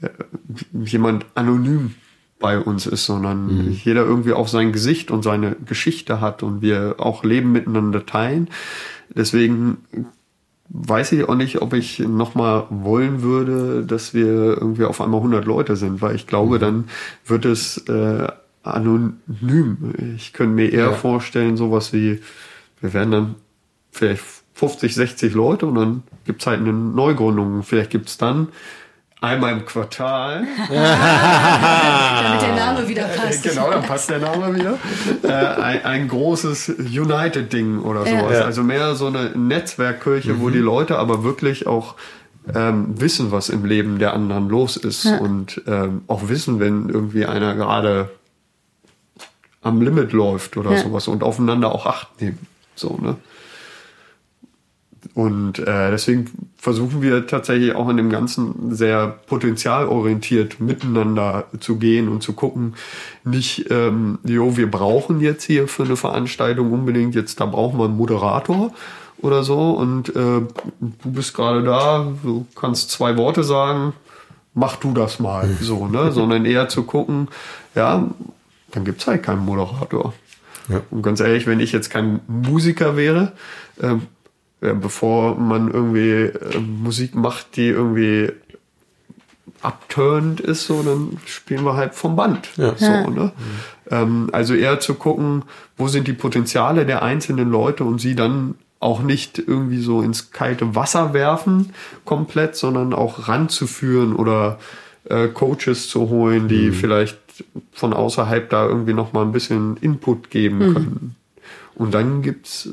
äh 0.01 0.09
jemand 0.83 1.25
anonym 1.33 1.95
bei 2.39 2.59
uns 2.59 2.85
ist, 2.85 3.05
sondern 3.05 3.47
mhm. 3.47 3.71
jeder 3.83 4.05
irgendwie 4.05 4.33
auch 4.33 4.47
sein 4.47 4.71
Gesicht 4.71 5.11
und 5.11 5.23
seine 5.23 5.55
Geschichte 5.65 6.21
hat 6.21 6.43
und 6.43 6.61
wir 6.61 6.95
auch 6.99 7.23
Leben 7.23 7.51
miteinander 7.51 8.05
teilen. 8.05 8.49
Deswegen 9.09 9.77
weiß 10.69 11.13
ich 11.13 11.27
auch 11.27 11.35
nicht, 11.35 11.61
ob 11.61 11.73
ich 11.73 11.99
nochmal 11.99 12.65
wollen 12.69 13.21
würde, 13.21 13.83
dass 13.85 14.13
wir 14.13 14.57
irgendwie 14.57 14.83
auf 14.83 15.01
einmal 15.01 15.19
100 15.19 15.45
Leute 15.45 15.75
sind, 15.75 16.01
weil 16.01 16.15
ich 16.15 16.27
glaube, 16.27 16.57
mhm. 16.57 16.61
dann 16.61 16.83
wird 17.25 17.45
es 17.45 17.77
äh, 17.87 18.27
anonym. 18.63 19.93
Ich 20.15 20.33
könnte 20.33 20.55
mir 20.55 20.71
eher 20.71 20.87
ja. 20.87 20.93
vorstellen, 20.93 21.57
sowas 21.57 21.93
wie, 21.93 22.19
wir 22.81 22.93
werden 22.93 23.11
dann 23.11 23.35
vielleicht 23.91 24.23
50, 24.53 24.93
60 24.93 25.33
Leute 25.33 25.65
und 25.67 25.75
dann 25.75 26.03
gibt's 26.25 26.45
halt 26.47 26.59
eine 26.59 26.73
Neugründung. 26.73 27.63
Vielleicht 27.63 27.91
gibt's 27.91 28.17
dann 28.17 28.49
einmal 29.21 29.53
im 29.53 29.65
Quartal. 29.65 30.43
Damit 30.69 32.41
der 32.41 32.55
Name 32.55 32.87
wieder 32.87 33.03
passt. 33.05 33.43
Genau, 33.43 33.71
dann 33.71 33.83
passt 33.83 34.09
der 34.09 34.19
Name 34.19 34.55
wieder. 34.55 34.77
Äh, 35.23 35.31
ein, 35.31 35.85
ein, 35.85 36.07
großes 36.07 36.69
United-Ding 36.79 37.79
oder 37.79 38.05
sowas. 38.05 38.37
Ja. 38.39 38.45
Also 38.45 38.63
mehr 38.63 38.95
so 38.95 39.07
eine 39.07 39.31
Netzwerkkirche, 39.31 40.33
mhm. 40.33 40.41
wo 40.41 40.49
die 40.49 40.59
Leute 40.59 40.97
aber 40.99 41.23
wirklich 41.23 41.67
auch 41.67 41.95
ähm, 42.53 42.99
wissen, 42.99 43.31
was 43.31 43.49
im 43.49 43.65
Leben 43.65 43.99
der 43.99 44.13
anderen 44.13 44.47
los 44.47 44.77
ist 44.77 45.05
ja. 45.05 45.17
und 45.17 45.61
ähm, 45.67 46.03
auch 46.07 46.29
wissen, 46.29 46.59
wenn 46.59 46.89
irgendwie 46.89 47.25
einer 47.25 47.55
gerade 47.55 48.09
am 49.61 49.81
Limit 49.81 50.13
läuft 50.13 50.55
oder 50.55 50.71
ja. 50.71 50.77
sowas 50.77 51.07
und 51.07 51.23
aufeinander 51.23 51.73
auch 51.73 51.85
Acht 51.85 52.21
nehmen. 52.21 52.39
So, 52.75 52.97
ne? 53.01 53.15
Und 55.13 55.59
äh, 55.59 55.91
deswegen 55.91 56.29
versuchen 56.57 57.01
wir 57.01 57.27
tatsächlich 57.27 57.75
auch 57.75 57.89
in 57.89 57.97
dem 57.97 58.09
Ganzen 58.09 58.75
sehr 58.75 59.07
potenzialorientiert 59.07 60.59
miteinander 60.59 61.45
zu 61.59 61.77
gehen 61.77 62.07
und 62.09 62.23
zu 62.23 62.33
gucken, 62.33 62.75
nicht, 63.23 63.69
ähm, 63.69 64.19
jo, 64.23 64.57
wir 64.57 64.69
brauchen 64.69 65.21
jetzt 65.21 65.43
hier 65.43 65.67
für 65.67 65.83
eine 65.83 65.95
Veranstaltung 65.95 66.71
unbedingt 66.71 67.15
jetzt, 67.15 67.39
da 67.39 67.45
brauchen 67.45 67.79
wir 67.79 67.85
einen 67.85 67.97
Moderator 67.97 68.73
oder 69.19 69.43
so 69.43 69.71
und 69.71 70.09
äh, 70.09 70.13
du 70.13 70.47
bist 71.03 71.33
gerade 71.33 71.63
da, 71.63 72.07
du 72.23 72.45
kannst 72.55 72.91
zwei 72.91 73.17
Worte 73.17 73.43
sagen, 73.43 73.93
mach 74.53 74.75
du 74.75 74.93
das 74.93 75.19
mal, 75.19 75.47
so, 75.61 75.87
ne? 75.87 76.11
Sondern 76.11 76.45
eher 76.45 76.67
zu 76.67 76.83
gucken, 76.83 77.27
ja, 77.75 78.07
dann 78.71 78.85
gibt's 78.85 79.07
halt 79.07 79.23
keinen 79.23 79.45
Moderator. 79.45 80.13
Ja. 80.69 80.81
Und 80.89 81.01
ganz 81.01 81.19
ehrlich, 81.19 81.47
wenn 81.47 81.59
ich 81.59 81.71
jetzt 81.71 81.89
kein 81.89 82.19
Musiker 82.27 82.97
wäre, 82.97 83.33
äh, 83.81 83.87
ja, 83.87 83.99
bevor 84.59 85.35
man 85.35 85.71
irgendwie 85.71 86.09
äh, 86.09 86.59
Musik 86.59 87.15
macht, 87.15 87.55
die 87.55 87.67
irgendwie 87.67 88.31
abturnt 89.61 90.39
ist, 90.39 90.67
so, 90.67 90.83
dann 90.83 91.17
spielen 91.25 91.63
wir 91.63 91.75
halt 91.75 91.95
vom 91.95 92.15
Band. 92.15 92.49
Ja. 92.57 92.75
So, 92.75 93.09
ne? 93.09 93.31
Mhm. 93.37 93.91
Ähm, 93.91 94.29
also 94.31 94.53
eher 94.53 94.79
zu 94.79 94.95
gucken, 94.95 95.43
wo 95.77 95.87
sind 95.87 96.07
die 96.07 96.13
Potenziale 96.13 96.85
der 96.85 97.01
einzelnen 97.01 97.49
Leute 97.49 97.83
und 97.83 97.99
sie 97.99 98.15
dann 98.15 98.55
auch 98.79 99.01
nicht 99.01 99.39
irgendwie 99.39 99.81
so 99.81 100.01
ins 100.01 100.31
kalte 100.31 100.75
Wasser 100.75 101.13
werfen 101.13 101.73
komplett, 102.05 102.55
sondern 102.55 102.93
auch 102.93 103.27
ranzuführen 103.27 104.15
oder 104.15 104.59
äh, 105.05 105.27
Coaches 105.27 105.89
zu 105.89 106.09
holen, 106.09 106.47
die 106.47 106.69
mhm. 106.69 106.73
vielleicht 106.73 107.17
von 107.71 107.93
außerhalb 107.93 108.49
da 108.49 108.67
irgendwie 108.67 108.93
noch 108.93 109.13
mal 109.13 109.23
ein 109.23 109.31
bisschen 109.31 109.77
Input 109.77 110.29
geben 110.29 110.57
mhm. 110.59 110.73
können. 110.73 111.15
Und 111.75 111.93
dann 111.93 112.21
gibt's 112.21 112.69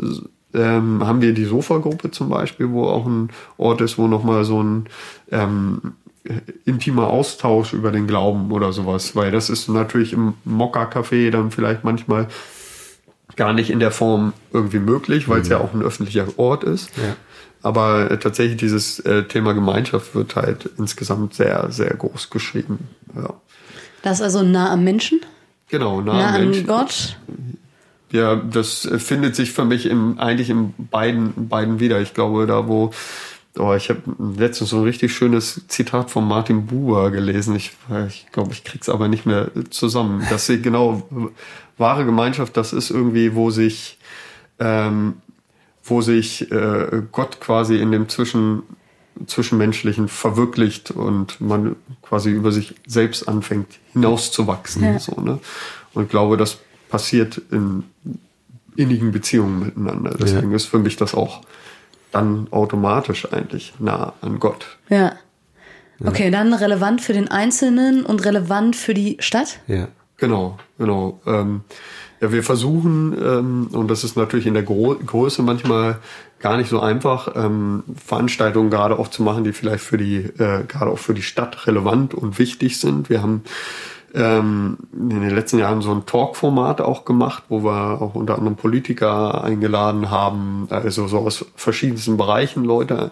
ähm, 0.54 1.06
haben 1.06 1.20
wir 1.20 1.34
die 1.34 1.44
Sofa-Gruppe 1.44 2.10
zum 2.10 2.28
Beispiel, 2.28 2.70
wo 2.70 2.84
auch 2.84 3.06
ein 3.06 3.30
Ort 3.56 3.80
ist, 3.80 3.98
wo 3.98 4.06
nochmal 4.06 4.44
so 4.44 4.62
ein 4.62 4.88
ähm, 5.30 5.94
intimer 6.64 7.08
Austausch 7.08 7.72
über 7.72 7.90
den 7.90 8.06
Glauben 8.06 8.50
oder 8.50 8.72
sowas, 8.72 9.14
weil 9.14 9.30
das 9.30 9.50
ist 9.50 9.68
natürlich 9.68 10.12
im 10.12 10.34
Mokka-Café 10.44 11.30
dann 11.30 11.50
vielleicht 11.50 11.84
manchmal 11.84 12.28
gar 13.36 13.52
nicht 13.52 13.70
in 13.70 13.80
der 13.80 13.90
Form 13.90 14.32
irgendwie 14.52 14.78
möglich, 14.78 15.28
weil 15.28 15.40
es 15.40 15.48
mhm. 15.48 15.52
ja 15.52 15.58
auch 15.58 15.74
ein 15.74 15.82
öffentlicher 15.82 16.26
Ort 16.36 16.64
ist. 16.64 16.90
Ja. 16.96 17.16
Aber 17.62 18.10
äh, 18.10 18.18
tatsächlich 18.18 18.58
dieses 18.58 19.00
äh, 19.00 19.24
Thema 19.24 19.54
Gemeinschaft 19.54 20.14
wird 20.14 20.36
halt 20.36 20.68
insgesamt 20.78 21.34
sehr, 21.34 21.70
sehr 21.70 21.94
groß 21.94 22.30
geschrieben. 22.30 22.88
Ja. 23.16 23.34
Das 24.02 24.18
ist 24.18 24.22
also 24.22 24.42
nah 24.42 24.70
am 24.70 24.84
Menschen? 24.84 25.20
Genau, 25.68 26.00
nah, 26.00 26.12
nah 26.12 26.34
am 26.34 26.42
Menschen. 26.42 26.66
Gott. 26.66 27.16
Ja, 28.14 28.36
das 28.36 28.88
findet 28.98 29.34
sich 29.34 29.50
für 29.50 29.64
mich 29.64 29.86
im, 29.86 30.20
eigentlich 30.20 30.48
in 30.48 30.72
beiden, 30.78 31.48
beiden 31.48 31.80
wieder. 31.80 32.00
Ich 32.00 32.14
glaube, 32.14 32.46
da 32.46 32.68
wo, 32.68 32.92
oh, 33.58 33.74
ich 33.74 33.90
habe 33.90 34.02
letztens 34.36 34.70
so 34.70 34.76
ein 34.76 34.82
richtig 34.84 35.12
schönes 35.12 35.62
Zitat 35.66 36.12
von 36.12 36.24
Martin 36.24 36.66
Buber 36.66 37.10
gelesen. 37.10 37.56
Ich, 37.56 37.72
ich 38.06 38.26
glaube, 38.30 38.52
ich 38.52 38.62
krieg's 38.62 38.88
aber 38.88 39.08
nicht 39.08 39.26
mehr 39.26 39.50
zusammen. 39.68 40.24
Dass 40.30 40.46
sie 40.46 40.62
genau 40.62 41.02
wahre 41.76 42.04
Gemeinschaft, 42.04 42.56
das 42.56 42.72
ist 42.72 42.90
irgendwie, 42.90 43.34
wo 43.34 43.50
sich, 43.50 43.98
ähm, 44.60 45.14
wo 45.82 46.00
sich 46.00 46.52
äh, 46.52 47.02
Gott 47.10 47.40
quasi 47.40 47.78
in 47.78 47.90
dem 47.90 48.08
Zwischen, 48.08 48.62
Zwischenmenschlichen 49.26 50.06
verwirklicht 50.06 50.92
und 50.92 51.40
man 51.40 51.74
quasi 52.00 52.30
über 52.30 52.52
sich 52.52 52.76
selbst 52.86 53.26
anfängt 53.26 53.80
hinauszuwachsen. 53.92 54.84
Ja. 54.84 55.00
So, 55.00 55.20
ne? 55.20 55.40
Und 55.94 56.04
ich 56.04 56.10
glaube, 56.10 56.36
das 56.36 56.58
passiert 56.94 57.42
in 57.50 57.82
innigen 58.76 59.10
Beziehungen 59.10 59.58
miteinander. 59.58 60.14
Deswegen 60.16 60.50
ja. 60.50 60.56
ist 60.56 60.66
für 60.66 60.78
mich 60.78 60.94
das 60.96 61.12
auch 61.12 61.40
dann 62.12 62.46
automatisch 62.52 63.32
eigentlich 63.32 63.74
nah 63.80 64.12
an 64.20 64.38
Gott. 64.38 64.78
Ja. 64.88 65.14
Okay, 66.04 66.30
dann 66.30 66.54
relevant 66.54 67.00
für 67.00 67.12
den 67.12 67.28
Einzelnen 67.28 68.06
und 68.06 68.24
relevant 68.24 68.76
für 68.76 68.94
die 68.94 69.16
Stadt? 69.18 69.58
Ja. 69.66 69.88
Genau, 70.18 70.56
genau. 70.78 71.20
Ähm, 71.26 71.62
ja, 72.20 72.30
wir 72.30 72.44
versuchen, 72.44 73.16
ähm, 73.20 73.68
und 73.72 73.88
das 73.88 74.04
ist 74.04 74.16
natürlich 74.16 74.46
in 74.46 74.54
der 74.54 74.62
Gro 74.62 74.94
Größe 74.94 75.42
manchmal 75.42 75.98
gar 76.38 76.56
nicht 76.56 76.70
so 76.70 76.78
einfach, 76.78 77.34
ähm, 77.34 77.82
Veranstaltungen 77.96 78.70
gerade 78.70 79.00
auch 79.00 79.08
zu 79.08 79.24
machen, 79.24 79.42
die 79.42 79.52
vielleicht 79.52 79.82
für 79.82 79.98
die, 79.98 80.18
äh, 80.18 80.62
gerade 80.68 80.92
auch 80.92 81.00
für 81.00 81.14
die 81.14 81.22
Stadt 81.22 81.66
relevant 81.66 82.14
und 82.14 82.38
wichtig 82.38 82.78
sind. 82.78 83.10
Wir 83.10 83.20
haben 83.20 83.42
ähm, 84.14 84.78
in 84.92 85.20
den 85.20 85.34
letzten 85.34 85.58
Jahren 85.58 85.82
so 85.82 85.92
ein 85.92 86.06
Talk-Format 86.06 86.80
auch 86.80 87.04
gemacht, 87.04 87.44
wo 87.48 87.64
wir 87.64 88.00
auch 88.00 88.14
unter 88.14 88.36
anderem 88.36 88.56
Politiker 88.56 89.42
eingeladen 89.42 90.10
haben, 90.10 90.68
also 90.70 91.08
so 91.08 91.18
aus 91.18 91.44
verschiedensten 91.56 92.16
Bereichen 92.16 92.64
Leute 92.64 93.10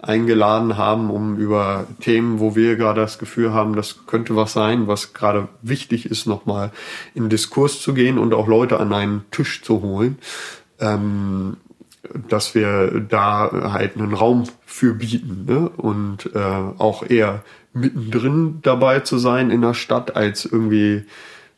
eingeladen 0.00 0.76
haben, 0.76 1.10
um 1.10 1.36
über 1.36 1.86
Themen, 2.00 2.38
wo 2.38 2.54
wir 2.54 2.76
gerade 2.76 3.00
das 3.00 3.18
Gefühl 3.18 3.52
haben, 3.52 3.74
das 3.74 4.06
könnte 4.06 4.36
was 4.36 4.52
sein, 4.52 4.86
was 4.86 5.12
gerade 5.14 5.48
wichtig 5.62 6.06
ist, 6.06 6.26
nochmal 6.26 6.70
in 7.14 7.28
Diskurs 7.28 7.80
zu 7.80 7.94
gehen 7.94 8.18
und 8.18 8.34
auch 8.34 8.46
Leute 8.46 8.78
an 8.78 8.92
einen 8.92 9.24
Tisch 9.30 9.62
zu 9.62 9.80
holen, 9.82 10.18
ähm, 10.78 11.56
dass 12.28 12.54
wir 12.54 13.00
da 13.00 13.72
halt 13.72 13.96
einen 13.96 14.12
Raum 14.12 14.44
für 14.66 14.94
bieten 14.94 15.46
ne? 15.46 15.68
und 15.70 16.30
äh, 16.34 16.38
auch 16.38 17.08
eher 17.08 17.42
mittendrin 17.74 18.60
dabei 18.62 19.00
zu 19.00 19.18
sein 19.18 19.50
in 19.50 19.60
der 19.60 19.74
Stadt, 19.74 20.16
als 20.16 20.44
irgendwie 20.44 21.04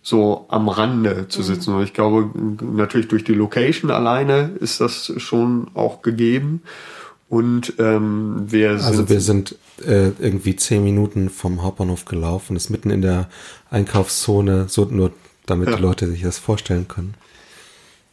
so 0.02 0.46
am 0.48 0.68
Rande 0.68 1.26
zu 1.28 1.40
mhm. 1.40 1.44
sitzen. 1.44 1.74
Und 1.74 1.82
ich 1.82 1.92
glaube, 1.92 2.30
natürlich 2.62 3.08
durch 3.08 3.24
die 3.24 3.34
Location 3.34 3.90
alleine 3.90 4.52
ist 4.60 4.80
das 4.80 5.12
schon 5.18 5.68
auch 5.74 6.02
gegeben. 6.02 6.62
Und 7.28 7.74
ähm, 7.78 8.44
wir 8.46 8.78
sind. 8.78 8.86
Also 8.86 9.08
wir 9.08 9.20
sind 9.20 9.56
äh, 9.84 10.10
irgendwie 10.18 10.54
zehn 10.54 10.84
Minuten 10.84 11.28
vom 11.28 11.62
Hauptbahnhof 11.62 12.04
gelaufen, 12.04 12.54
ist 12.54 12.70
mitten 12.70 12.90
in 12.90 13.02
der 13.02 13.28
Einkaufszone, 13.70 14.66
so 14.68 14.84
nur 14.84 15.10
damit 15.44 15.70
ja. 15.70 15.76
die 15.76 15.82
Leute 15.82 16.06
sich 16.06 16.22
das 16.22 16.38
vorstellen 16.38 16.86
können. 16.86 17.14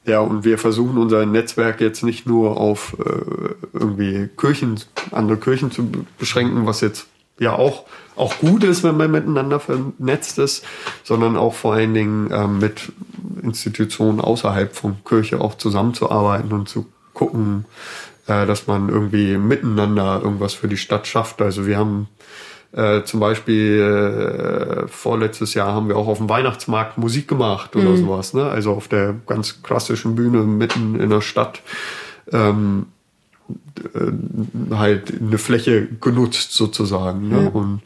Ja, 0.06 0.20
und 0.20 0.44
wir 0.44 0.58
versuchen 0.58 0.98
unser 0.98 1.26
Netzwerk 1.26 1.80
jetzt 1.80 2.04
nicht 2.04 2.26
nur 2.26 2.58
auf 2.58 2.98
äh, 3.00 3.54
irgendwie 3.72 4.30
Kirchen, 4.36 4.80
andere 5.12 5.38
Kirchen 5.38 5.72
zu 5.72 5.88
beschränken, 6.18 6.66
was 6.66 6.82
jetzt 6.82 7.08
ja 7.40 7.54
auch, 7.54 7.86
auch 8.16 8.38
gut 8.40 8.64
ist, 8.64 8.84
wenn 8.84 8.98
man 8.98 9.12
miteinander 9.12 9.60
vernetzt 9.60 10.38
ist, 10.40 10.66
sondern 11.04 11.36
auch 11.38 11.54
vor 11.54 11.74
allen 11.74 11.94
Dingen 11.94 12.30
ähm, 12.32 12.60
mit 12.60 12.92
Institutionen 13.42 14.22
außerhalb 14.22 14.76
von 14.76 15.04
Kirche 15.04 15.42
auch 15.42 15.56
zusammenzuarbeiten 15.56 16.52
und 16.52 16.70
zu 16.70 16.86
gucken, 17.14 17.66
äh, 18.28 18.46
dass 18.46 18.68
man 18.68 18.90
irgendwie 18.90 19.38
miteinander 19.38 20.22
irgendwas 20.24 20.54
für 20.54 20.68
die 20.68 20.78
Stadt 20.78 21.08
schafft. 21.08 21.42
Also 21.42 21.66
wir 21.66 21.78
haben 21.78 22.08
äh, 22.72 23.04
zum 23.04 23.20
Beispiel 23.20 24.86
äh, 24.86 24.88
vorletztes 24.88 25.54
Jahr 25.54 25.74
haben 25.74 25.90
wir 25.90 25.98
auch 25.98 26.08
auf 26.08 26.18
dem 26.18 26.30
Weihnachtsmarkt 26.30 26.98
Musik 26.98 27.28
gemacht 27.28 27.76
oder 27.76 27.90
mhm. 27.90 27.98
sowas, 27.98 28.34
ne? 28.34 28.50
Also 28.50 28.74
auf 28.74 28.88
der 28.88 29.16
ganz 29.28 29.62
klassischen 29.62 30.16
Bühne 30.16 30.40
mitten 30.40 31.00
in 31.00 31.10
der 31.10 31.22
Stadt. 31.22 31.62
Ähm, 32.32 32.88
äh, 33.94 34.76
halt 34.76 35.14
eine 35.20 35.38
Fläche 35.38 35.88
genutzt 36.00 36.54
sozusagen. 36.54 37.30
Ne? 37.30 37.44
Ja. 37.44 37.50
Und 37.50 37.82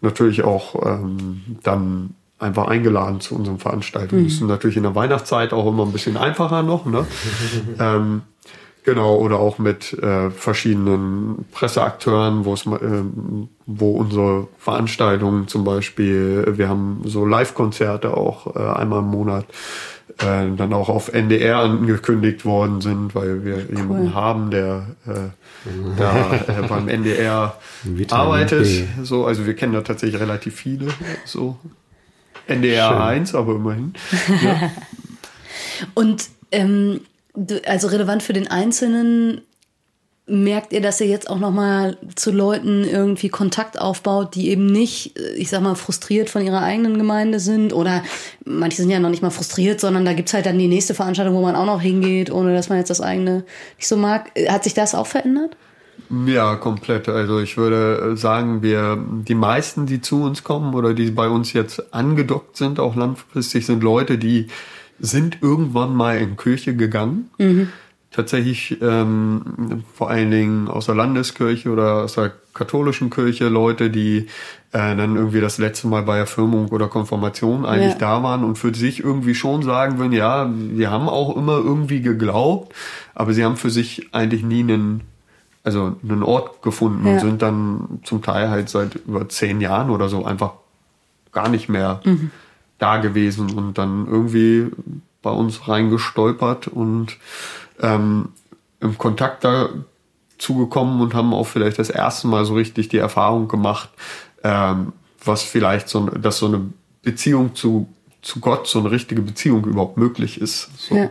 natürlich 0.00 0.44
auch 0.44 0.86
ähm, 0.86 1.42
dann 1.62 2.14
einfach 2.38 2.66
eingeladen 2.66 3.20
zu 3.20 3.36
unseren 3.36 3.58
Veranstaltungen. 3.58 4.22
Mhm. 4.22 4.26
Das 4.26 4.34
ist 4.34 4.42
natürlich 4.42 4.76
in 4.76 4.82
der 4.82 4.94
Weihnachtszeit 4.94 5.52
auch 5.52 5.66
immer 5.66 5.84
ein 5.84 5.92
bisschen 5.92 6.16
einfacher 6.16 6.62
noch. 6.62 6.86
Ne? 6.86 7.06
ähm, 7.78 8.22
Genau, 8.84 9.16
oder 9.16 9.38
auch 9.38 9.58
mit 9.58 9.92
äh, 9.92 10.30
verschiedenen 10.30 11.44
Presseakteuren, 11.52 12.44
wo 12.44 12.54
es, 12.54 12.66
äh, 12.66 13.02
wo 13.66 13.92
unsere 13.92 14.48
Veranstaltungen 14.58 15.46
zum 15.46 15.62
Beispiel, 15.62 16.44
wir 16.56 16.68
haben 16.68 17.02
so 17.04 17.24
Live-Konzerte 17.24 18.16
auch 18.16 18.56
äh, 18.56 18.58
einmal 18.58 18.98
im 18.98 19.06
Monat, 19.06 19.44
äh, 20.18 20.50
dann 20.56 20.72
auch 20.72 20.88
auf 20.88 21.12
NDR 21.12 21.58
angekündigt 21.58 22.44
worden 22.44 22.80
sind, 22.80 23.14
weil 23.14 23.44
wir 23.44 23.66
cool. 23.68 23.76
jemanden 23.76 24.14
haben, 24.14 24.50
der 24.50 24.86
äh, 25.06 25.30
da 25.96 26.34
äh, 26.34 26.66
beim 26.68 26.88
NDR 26.88 27.56
arbeitet. 28.10 28.64
B. 28.64 29.04
So, 29.04 29.26
also 29.26 29.46
wir 29.46 29.54
kennen 29.54 29.74
da 29.74 29.82
tatsächlich 29.82 30.20
relativ 30.20 30.56
viele. 30.56 30.88
So 31.24 31.56
NDR 32.48 32.88
Schön. 32.88 32.98
1, 32.98 33.34
aber 33.34 33.54
immerhin. 33.54 33.94
Ja. 34.42 34.70
Und 35.94 36.28
ähm, 36.50 37.00
also 37.66 37.88
relevant 37.88 38.22
für 38.22 38.32
den 38.32 38.48
Einzelnen 38.48 39.42
merkt 40.26 40.72
ihr, 40.72 40.80
dass 40.80 41.00
ihr 41.00 41.08
jetzt 41.08 41.28
auch 41.28 41.38
noch 41.38 41.50
mal 41.50 41.98
zu 42.14 42.30
Leuten 42.30 42.84
irgendwie 42.84 43.28
Kontakt 43.28 43.80
aufbaut, 43.80 44.34
die 44.34 44.50
eben 44.50 44.66
nicht, 44.66 45.18
ich 45.36 45.50
sag 45.50 45.62
mal, 45.62 45.74
frustriert 45.74 46.30
von 46.30 46.42
ihrer 46.42 46.62
eigenen 46.62 46.96
Gemeinde 46.96 47.40
sind 47.40 47.72
oder 47.72 48.02
manche 48.44 48.76
sind 48.76 48.90
ja 48.90 49.00
noch 49.00 49.10
nicht 49.10 49.22
mal 49.22 49.30
frustriert, 49.30 49.80
sondern 49.80 50.04
da 50.04 50.12
gibt's 50.12 50.32
halt 50.32 50.46
dann 50.46 50.58
die 50.58 50.68
nächste 50.68 50.94
Veranstaltung, 50.94 51.34
wo 51.34 51.42
man 51.42 51.56
auch 51.56 51.66
noch 51.66 51.80
hingeht, 51.80 52.30
ohne 52.30 52.54
dass 52.54 52.68
man 52.68 52.78
jetzt 52.78 52.90
das 52.90 53.00
eigene 53.00 53.44
nicht 53.76 53.88
so 53.88 53.96
mag. 53.96 54.30
Hat 54.48 54.62
sich 54.62 54.74
das 54.74 54.94
auch 54.94 55.06
verändert? 55.06 55.56
Ja, 56.26 56.56
komplett. 56.56 57.08
Also 57.08 57.40
ich 57.40 57.56
würde 57.56 58.16
sagen, 58.16 58.62
wir, 58.62 59.02
die 59.26 59.34
meisten, 59.34 59.86
die 59.86 60.00
zu 60.00 60.22
uns 60.22 60.44
kommen 60.44 60.74
oder 60.74 60.94
die 60.94 61.10
bei 61.10 61.28
uns 61.28 61.52
jetzt 61.52 61.92
angedockt 61.92 62.56
sind, 62.56 62.78
auch 62.78 62.94
langfristig, 62.94 63.66
sind 63.66 63.82
Leute, 63.82 64.18
die 64.18 64.48
sind 64.98 65.38
irgendwann 65.42 65.94
mal 65.94 66.18
in 66.18 66.36
Kirche 66.36 66.76
gegangen. 66.76 67.30
Mhm. 67.38 67.68
Tatsächlich 68.10 68.76
ähm, 68.82 69.84
vor 69.94 70.10
allen 70.10 70.30
Dingen 70.30 70.68
aus 70.68 70.86
der 70.86 70.94
Landeskirche 70.94 71.70
oder 71.70 72.04
aus 72.04 72.14
der 72.14 72.32
katholischen 72.52 73.08
Kirche 73.08 73.48
Leute, 73.48 73.88
die 73.88 74.26
äh, 74.72 74.94
dann 74.94 75.16
irgendwie 75.16 75.40
das 75.40 75.56
letzte 75.56 75.86
Mal 75.86 76.02
bei 76.02 76.18
Erfirmung 76.18 76.68
oder 76.68 76.88
Konfirmation 76.88 77.64
eigentlich 77.64 77.94
ja. 77.94 77.98
da 77.98 78.22
waren 78.22 78.44
und 78.44 78.58
für 78.58 78.74
sich 78.74 79.02
irgendwie 79.02 79.34
schon 79.34 79.62
sagen 79.62 79.98
würden, 79.98 80.12
ja, 80.12 80.50
wir 80.54 80.90
haben 80.90 81.08
auch 81.08 81.34
immer 81.36 81.56
irgendwie 81.56 82.02
geglaubt, 82.02 82.74
aber 83.14 83.32
sie 83.32 83.44
haben 83.44 83.56
für 83.56 83.70
sich 83.70 84.08
eigentlich 84.12 84.42
nie 84.42 84.60
einen 84.60 85.02
also 85.64 85.96
einen 86.02 86.24
Ort 86.24 86.60
gefunden 86.62 87.06
ja. 87.06 87.14
und 87.14 87.20
sind 87.20 87.40
dann 87.40 88.00
zum 88.02 88.20
Teil 88.20 88.50
halt 88.50 88.68
seit 88.68 88.96
über 89.06 89.28
zehn 89.28 89.60
Jahren 89.60 89.90
oder 89.90 90.08
so 90.08 90.24
einfach 90.24 90.54
gar 91.30 91.48
nicht 91.48 91.68
mehr 91.68 92.00
mhm 92.04 92.30
da 92.82 92.96
gewesen 92.96 93.56
und 93.56 93.78
dann 93.78 94.06
irgendwie 94.06 94.70
bei 95.22 95.30
uns 95.30 95.68
reingestolpert 95.68 96.66
und 96.68 97.16
ähm, 97.80 98.30
im 98.80 98.98
Kontakt 98.98 99.44
dazu 99.44 100.56
gekommen 100.56 101.00
und 101.00 101.14
haben 101.14 101.32
auch 101.32 101.46
vielleicht 101.46 101.78
das 101.78 101.90
erste 101.90 102.26
Mal 102.26 102.44
so 102.44 102.54
richtig 102.54 102.88
die 102.88 102.98
Erfahrung 102.98 103.46
gemacht, 103.46 103.90
ähm, 104.42 104.92
was 105.24 105.42
vielleicht 105.42 105.88
so, 105.88 106.06
dass 106.06 106.38
so 106.38 106.46
eine 106.46 106.62
Beziehung 107.02 107.54
zu, 107.54 107.88
zu 108.20 108.40
Gott, 108.40 108.66
so 108.66 108.80
eine 108.80 108.90
richtige 108.90 109.22
Beziehung 109.22 109.64
überhaupt 109.64 109.96
möglich 109.96 110.40
ist. 110.40 110.70
So. 110.76 110.96
Ja. 110.96 111.10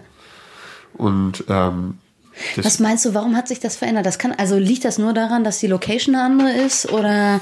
Und 0.93 1.45
ähm, 1.47 1.97
was 2.57 2.79
meinst 2.79 3.05
du, 3.05 3.13
warum 3.13 3.35
hat 3.35 3.47
sich 3.47 3.59
das 3.59 3.77
verändert? 3.77 4.05
Das 4.05 4.17
kann, 4.17 4.33
also 4.33 4.57
liegt 4.57 4.83
das 4.83 4.97
nur 4.97 5.13
daran, 5.13 5.43
dass 5.43 5.59
die 5.59 5.67
Location 5.67 6.15
eine 6.15 6.23
andere 6.25 6.51
ist 6.51 6.91
oder 6.91 7.39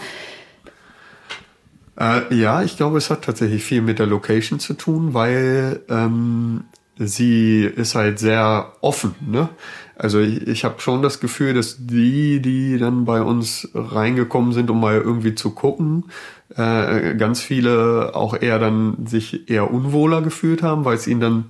äh, 2.00 2.34
ja, 2.34 2.64
ich 2.64 2.78
glaube, 2.78 2.98
es 2.98 3.10
hat 3.10 3.24
tatsächlich 3.24 3.64
viel 3.64 3.82
mit 3.82 4.00
der 4.00 4.08
Location 4.08 4.60
zu 4.60 4.74
tun, 4.74 5.14
weil 5.14 5.82
ähm, 5.90 6.64
sie 6.98 7.64
ist 7.64 7.96
halt 7.96 8.20
sehr 8.20 8.74
offen. 8.82 9.16
Ne? 9.20 9.50
Also 9.96 10.20
ich, 10.20 10.48
ich 10.48 10.64
habe 10.64 10.80
schon 10.80 11.02
das 11.02 11.20
Gefühl, 11.20 11.54
dass 11.54 11.76
die, 11.80 12.42
die 12.42 12.78
dann 12.78 13.06
bei 13.06 13.22
uns 13.22 13.70
reingekommen 13.74 14.54
sind, 14.54 14.70
um 14.70 14.80
mal 14.80 14.96
irgendwie 14.96 15.36
zu 15.36 15.52
gucken, 15.52 16.06
äh, 16.56 17.16
ganz 17.16 17.42
viele 17.42 18.16
auch 18.16 18.40
eher 18.40 18.60
dann 18.60 19.06
sich 19.06 19.50
eher 19.50 19.72
unwohler 19.72 20.22
gefühlt 20.22 20.64
haben, 20.64 20.86
weil 20.86 20.96
es 20.96 21.06
ihnen 21.06 21.20
dann 21.20 21.46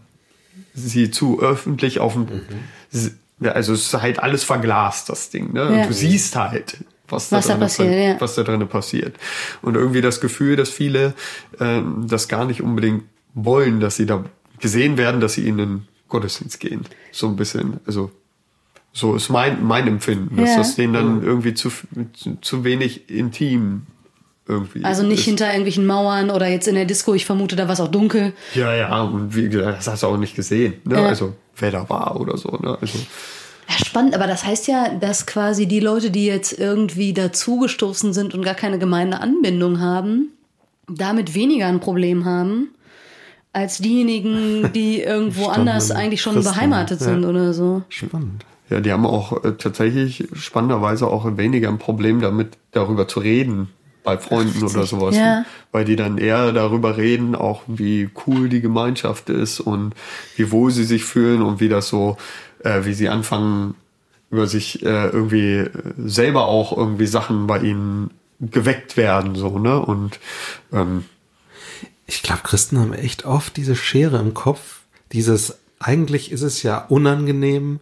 sie 0.74 1.12
zu 1.12 1.42
öffentlich 1.42 2.00
auf 2.00 2.14
dem 2.14 2.24
mhm. 2.24 3.50
also 3.50 3.74
es 3.74 3.88
ist 3.88 4.02
halt 4.02 4.20
alles 4.20 4.44
verglast, 4.44 5.10
das 5.10 5.30
Ding, 5.30 5.54
ne? 5.54 5.62
Ja. 5.62 5.68
Und 5.68 5.90
du 5.90 5.94
siehst 5.94 6.36
halt, 6.36 6.78
was, 7.12 7.32
was 7.32 7.48
da, 7.48 7.54
da 7.54 7.60
passiert, 7.60 7.94
ja. 7.94 8.22
was 8.22 8.36
da 8.36 8.44
drin 8.44 8.68
passiert. 8.68 9.16
Und 9.62 9.76
irgendwie 9.76 10.02
das 10.02 10.22
Gefühl, 10.22 10.56
dass 10.56 10.70
viele 10.70 11.14
äh, 11.60 11.82
das 12.06 12.28
gar 12.28 12.46
nicht 12.46 12.62
unbedingt 12.62 13.04
wollen, 13.34 13.80
dass 13.80 13.96
sie 13.96 14.06
da 14.06 14.24
gesehen 14.60 14.98
werden, 14.98 15.22
dass 15.22 15.34
sie 15.34 15.48
in 15.48 15.58
den 15.58 15.88
Gottesdienst 16.08 16.60
gehen. 16.60 16.86
So 17.12 17.28
ein 17.28 17.36
bisschen. 17.36 17.80
Also 17.86 18.12
so 18.92 19.16
ist 19.16 19.30
mein, 19.30 19.64
mein 19.64 19.88
Empfinden, 19.88 20.36
dass 20.38 20.50
ja. 20.50 20.58
das 20.58 20.76
denen 20.76 20.94
dann 20.94 21.24
irgendwie 21.24 21.54
zu, 21.54 21.70
zu, 22.14 22.38
zu 22.42 22.64
wenig 22.64 23.10
intim 23.10 23.84
irgendwie. 24.48 24.84
Also 24.84 25.04
nicht 25.04 25.20
ist. 25.20 25.26
hinter 25.26 25.48
irgendwelchen 25.48 25.86
Mauern 25.86 26.32
oder 26.32 26.48
jetzt 26.48 26.68
in 26.68 26.76
der 26.76 26.86
Disco, 26.86 27.14
ich 27.14 27.26
vermute, 27.26 27.56
da 27.56 27.66
war 27.66 27.74
es 27.74 27.80
auch 27.80 27.88
dunkel. 27.88 28.34
Ja, 28.56 28.74
ja, 28.76 29.02
und 29.04 29.36
wie 29.36 29.48
gesagt, 29.48 29.78
das 29.78 29.88
hast 29.88 30.04
du 30.04 30.08
auch 30.08 30.18
nicht 30.18 30.36
gesehen. 30.36 30.74
Ne? 30.84 30.96
Ja. 30.96 31.06
Also 31.06 31.36
wer 31.56 31.72
da 31.72 31.88
war 31.88 32.20
oder 32.20 32.36
so. 32.38 32.58
Ne? 32.62 32.78
Also, 32.82 32.98
ja, 33.70 33.86
spannend, 33.86 34.16
aber 34.16 34.26
das 34.26 34.46
heißt 34.46 34.68
ja, 34.68 34.90
dass 34.90 35.28
quasi 35.28 35.68
die 35.68 35.80
Leute, 35.80 36.10
die 36.10 36.26
jetzt 36.26 36.58
irgendwie 36.58 37.14
dazugestoßen 37.14 38.14
sind 38.14 38.34
und 38.34 38.44
gar 38.44 38.56
keine 38.56 38.80
Gemeindeanbindung 38.80 39.80
haben, 39.80 40.30
damit 40.88 41.36
weniger 41.36 41.68
ein 41.68 41.80
Problem 41.80 42.26
haben 42.26 42.70
als 43.54 43.78
diejenigen, 43.78 44.72
die 44.74 45.02
irgendwo 45.02 45.48
anders 45.48 45.92
eigentlich 45.92 46.22
schon 46.22 46.34
Christen, 46.34 46.54
beheimatet 46.54 47.00
ja. 47.00 47.06
sind 47.08 47.26
oder 47.26 47.54
so. 47.54 47.84
Spannend. 47.90 48.46
Ja, 48.70 48.80
die 48.80 48.92
haben 48.92 49.06
auch 49.06 49.44
äh, 49.44 49.54
tatsächlich 49.54 50.28
spannenderweise 50.34 51.08
auch 51.08 51.38
weniger 51.38 51.70
ein 51.70 51.80
Problem 51.80 52.22
damit, 52.22 52.58
darüber 52.72 53.08
zu 53.08 53.20
reden 53.20 53.70
bei 54.04 54.18
Freunden 54.18 54.64
oder 54.64 54.84
sowas. 54.86 55.16
Ja. 55.16 55.46
Weil 55.72 55.86
die 55.86 55.96
dann 55.96 56.18
eher 56.18 56.52
darüber 56.52 56.98
reden, 56.98 57.36
auch 57.36 57.62
wie 57.68 58.10
cool 58.26 58.50
die 58.50 58.62
Gemeinschaft 58.62 59.30
ist 59.30 59.60
und 59.60 59.94
wie 60.36 60.52
wohl 60.52 60.72
sie 60.72 60.84
sich 60.84 61.04
fühlen 61.04 61.42
und 61.42 61.60
wie 61.60 61.70
das 61.70 61.90
so, 61.90 62.18
äh, 62.64 62.86
wie 62.86 62.94
sie 62.94 63.10
anfangen, 63.10 63.76
über 64.32 64.48
sich 64.48 64.84
äh, 64.84 65.08
irgendwie 65.08 65.58
äh, 65.58 65.72
selber 65.98 66.46
auch 66.46 66.76
irgendwie 66.76 67.08
Sachen 67.08 67.48
bei 67.48 67.60
ihnen 67.60 68.12
geweckt 68.40 68.96
werden, 68.96 69.36
so, 69.36 69.58
ne? 69.60 69.80
Und 69.80 70.20
ähm, 70.72 71.06
Ich 72.06 72.24
glaube, 72.24 72.42
Christen 72.44 72.80
haben 72.80 72.94
echt 72.94 73.26
oft 73.26 73.56
diese 73.56 73.76
Schere 73.76 74.18
im 74.18 74.34
Kopf. 74.34 74.80
Dieses, 75.12 75.60
eigentlich 75.80 76.32
ist 76.32 76.42
es 76.42 76.64
ja 76.64 76.86
unangenehm, 76.90 77.80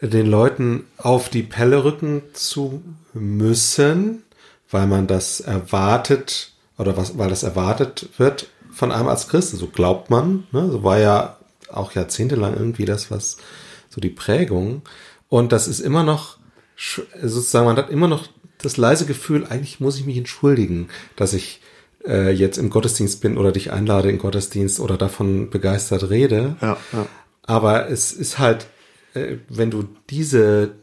den 0.00 0.26
Leuten 0.26 0.84
auf 0.96 1.28
die 1.28 1.42
Pelle 1.42 1.84
rücken 1.84 2.22
zu 2.32 2.82
müssen, 3.14 4.22
weil 4.70 4.86
man 4.86 5.06
das 5.06 5.40
erwartet 5.40 6.52
oder 6.78 6.96
was, 6.96 7.18
weil 7.18 7.30
das 7.30 7.42
erwartet 7.42 8.08
wird 8.18 8.48
von 8.72 8.90
einem 8.90 9.08
als 9.08 9.28
Christ. 9.28 9.56
So 9.56 9.66
glaubt 9.68 10.10
man. 10.10 10.44
Ne? 10.50 10.68
So 10.70 10.82
war 10.82 10.98
ja 10.98 11.36
auch 11.70 11.92
jahrzehntelang 11.92 12.54
irgendwie 12.56 12.86
das, 12.86 13.10
was 13.10 13.36
so 13.98 14.00
die 14.00 14.10
Prägung. 14.10 14.82
Und 15.28 15.52
das 15.52 15.68
ist 15.68 15.80
immer 15.80 16.04
noch 16.04 16.38
sozusagen, 17.20 17.66
man 17.66 17.76
hat 17.76 17.90
immer 17.90 18.08
noch 18.08 18.28
das 18.58 18.76
leise 18.76 19.04
Gefühl, 19.04 19.44
eigentlich 19.44 19.80
muss 19.80 19.98
ich 19.98 20.06
mich 20.06 20.16
entschuldigen, 20.16 20.88
dass 21.16 21.32
ich 21.32 21.60
äh, 22.06 22.30
jetzt 22.30 22.58
im 22.58 22.70
Gottesdienst 22.70 23.20
bin 23.20 23.36
oder 23.36 23.52
dich 23.52 23.72
einlade 23.72 24.08
in 24.08 24.18
Gottesdienst 24.18 24.80
oder 24.80 24.96
davon 24.96 25.50
begeistert 25.50 26.10
rede. 26.10 26.56
ja, 26.60 26.76
ja. 26.92 27.06
Aber 27.42 27.88
es 27.88 28.12
ist 28.12 28.38
halt, 28.38 28.66
äh, 29.14 29.36
wenn 29.48 29.70
du 29.70 29.88
diese 30.10 30.74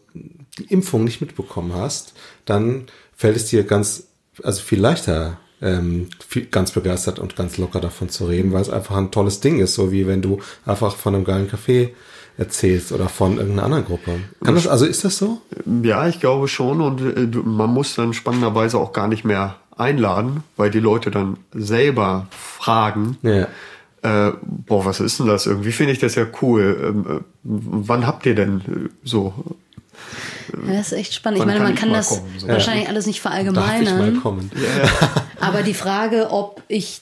die 0.58 0.66
Impfung 0.72 1.04
nicht 1.04 1.20
mitbekommen 1.20 1.74
hast, 1.74 2.14
dann 2.46 2.86
fällt 3.14 3.36
es 3.36 3.48
dir 3.48 3.64
ganz, 3.64 4.08
also 4.42 4.62
viel 4.62 4.80
leichter, 4.80 5.38
ähm, 5.62 6.10
viel, 6.26 6.46
ganz 6.46 6.72
begeistert 6.72 7.20
und 7.20 7.36
ganz 7.36 7.58
locker 7.58 7.82
davon 7.82 8.08
zu 8.08 8.26
reden, 8.26 8.54
weil 8.54 8.62
es 8.62 8.70
einfach 8.70 8.96
ein 8.96 9.12
tolles 9.12 9.42
Ding 9.42 9.60
ist, 9.60 9.74
so 9.74 9.92
wie 9.92 10.08
wenn 10.08 10.22
du 10.22 10.40
einfach 10.66 10.96
von 10.96 11.16
einem 11.16 11.26
geilen 11.26 11.50
Café 11.50 11.90
erzählst 12.38 12.92
oder 12.92 13.08
von 13.10 13.38
irgendeiner 13.38 13.64
anderen 13.64 13.86
Gruppe. 13.86 14.20
Kann 14.44 14.56
das, 14.56 14.68
also 14.68 14.86
ist 14.86 15.04
das 15.06 15.18
so? 15.18 15.42
Ja, 15.84 16.08
ich 16.08 16.20
glaube 16.20 16.48
schon 16.48 16.82
und 16.82 17.02
äh, 17.02 17.38
man 17.44 17.70
muss 17.74 17.96
dann 17.96 18.14
spannenderweise 18.14 18.78
auch 18.78 18.92
gar 18.94 19.08
nicht 19.08 19.24
mehr 19.26 19.56
einladen, 19.78 20.44
weil 20.58 20.70
die 20.72 20.80
Leute 20.80 21.12
dann 21.12 21.38
selber 21.54 22.28
fragen, 22.32 23.18
Ja. 23.22 23.48
äh, 24.02 24.34
boah, 24.44 24.86
was 24.86 25.00
ist 25.00 25.20
denn 25.20 25.28
das? 25.28 25.46
Irgendwie 25.48 25.72
finde 25.72 25.94
ich 25.94 26.00
das 26.00 26.16
ja 26.16 26.26
cool. 26.42 26.78
Ähm, 27.10 27.18
äh, 27.18 27.20
wann 27.44 28.06
habt 28.08 28.26
ihr 28.26 28.36
denn 28.36 28.60
äh, 28.62 28.90
so? 29.04 29.34
Ja, 30.68 30.74
das 30.74 30.92
ist 30.92 30.98
echt 30.98 31.14
spannend. 31.14 31.40
Ich 31.40 31.46
meine, 31.46 31.60
man 31.60 31.76
kann 31.76 31.92
das 31.92 32.10
kommen, 32.10 32.22
so? 32.38 32.48
wahrscheinlich 32.48 32.88
alles 32.88 33.06
nicht 33.06 33.22
verallgemeinern. 33.22 34.22
Aber 35.40 35.64
die 35.64 35.74
Frage, 35.74 36.32
ob 36.32 36.62
ich 36.68 37.02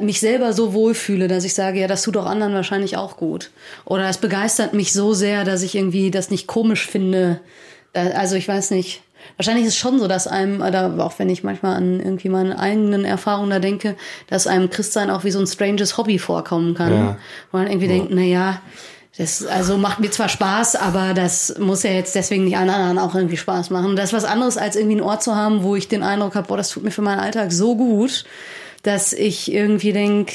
mich 0.00 0.20
selber 0.20 0.52
so 0.52 0.72
wohlfühle, 0.72 1.28
dass 1.28 1.44
ich 1.44 1.54
sage, 1.54 1.80
ja, 1.80 1.86
das 1.86 2.02
tut 2.02 2.16
auch 2.16 2.26
anderen 2.26 2.54
wahrscheinlich 2.54 2.96
auch 2.96 3.16
gut. 3.16 3.50
Oder 3.84 4.08
es 4.08 4.18
begeistert 4.18 4.74
mich 4.74 4.92
so 4.92 5.14
sehr, 5.14 5.44
dass 5.44 5.62
ich 5.62 5.74
irgendwie 5.74 6.10
das 6.10 6.30
nicht 6.30 6.46
komisch 6.46 6.86
finde. 6.86 7.40
Also 7.92 8.36
ich 8.36 8.48
weiß 8.48 8.70
nicht. 8.70 9.02
Wahrscheinlich 9.36 9.66
ist 9.66 9.74
es 9.74 9.78
schon 9.78 9.98
so, 9.98 10.08
dass 10.08 10.26
einem, 10.26 10.62
oder 10.62 10.94
auch 10.98 11.18
wenn 11.18 11.28
ich 11.28 11.44
manchmal 11.44 11.76
an 11.76 12.00
irgendwie 12.00 12.30
meine 12.30 12.58
eigenen 12.58 13.04
Erfahrungen 13.04 13.50
da 13.50 13.58
denke, 13.58 13.96
dass 14.28 14.46
einem 14.46 14.70
Christsein 14.70 15.10
auch 15.10 15.24
wie 15.24 15.30
so 15.30 15.38
ein 15.38 15.46
stranges 15.46 15.98
Hobby 15.98 16.18
vorkommen 16.18 16.74
kann. 16.74 16.92
Ja. 16.92 17.18
Wo 17.52 17.58
man 17.58 17.66
irgendwie 17.66 17.88
denkt, 17.88 18.08
na 18.10 18.22
ja, 18.22 18.62
das 19.16 19.44
also 19.44 19.76
macht 19.76 20.00
mir 20.00 20.10
zwar 20.10 20.28
Spaß, 20.28 20.76
aber 20.76 21.14
das 21.14 21.58
muss 21.58 21.82
ja 21.82 21.90
jetzt 21.90 22.14
deswegen 22.14 22.44
nicht 22.44 22.56
allen 22.56 22.70
anderen 22.70 22.98
auch 22.98 23.14
irgendwie 23.14 23.36
Spaß 23.36 23.70
machen. 23.70 23.96
Das 23.96 24.06
ist 24.06 24.12
was 24.12 24.24
anderes, 24.24 24.56
als 24.56 24.76
irgendwie 24.76 24.96
einen 24.96 25.06
Ort 25.06 25.22
zu 25.22 25.34
haben, 25.34 25.62
wo 25.62 25.74
ich 25.76 25.88
den 25.88 26.02
Eindruck 26.02 26.36
habe, 26.36 26.46
boah, 26.46 26.56
das 26.56 26.70
tut 26.70 26.84
mir 26.84 26.90
für 26.92 27.02
meinen 27.02 27.18
Alltag 27.18 27.52
so 27.52 27.76
gut, 27.76 28.24
dass 28.82 29.12
ich 29.12 29.52
irgendwie 29.52 29.92
denk, 29.92 30.32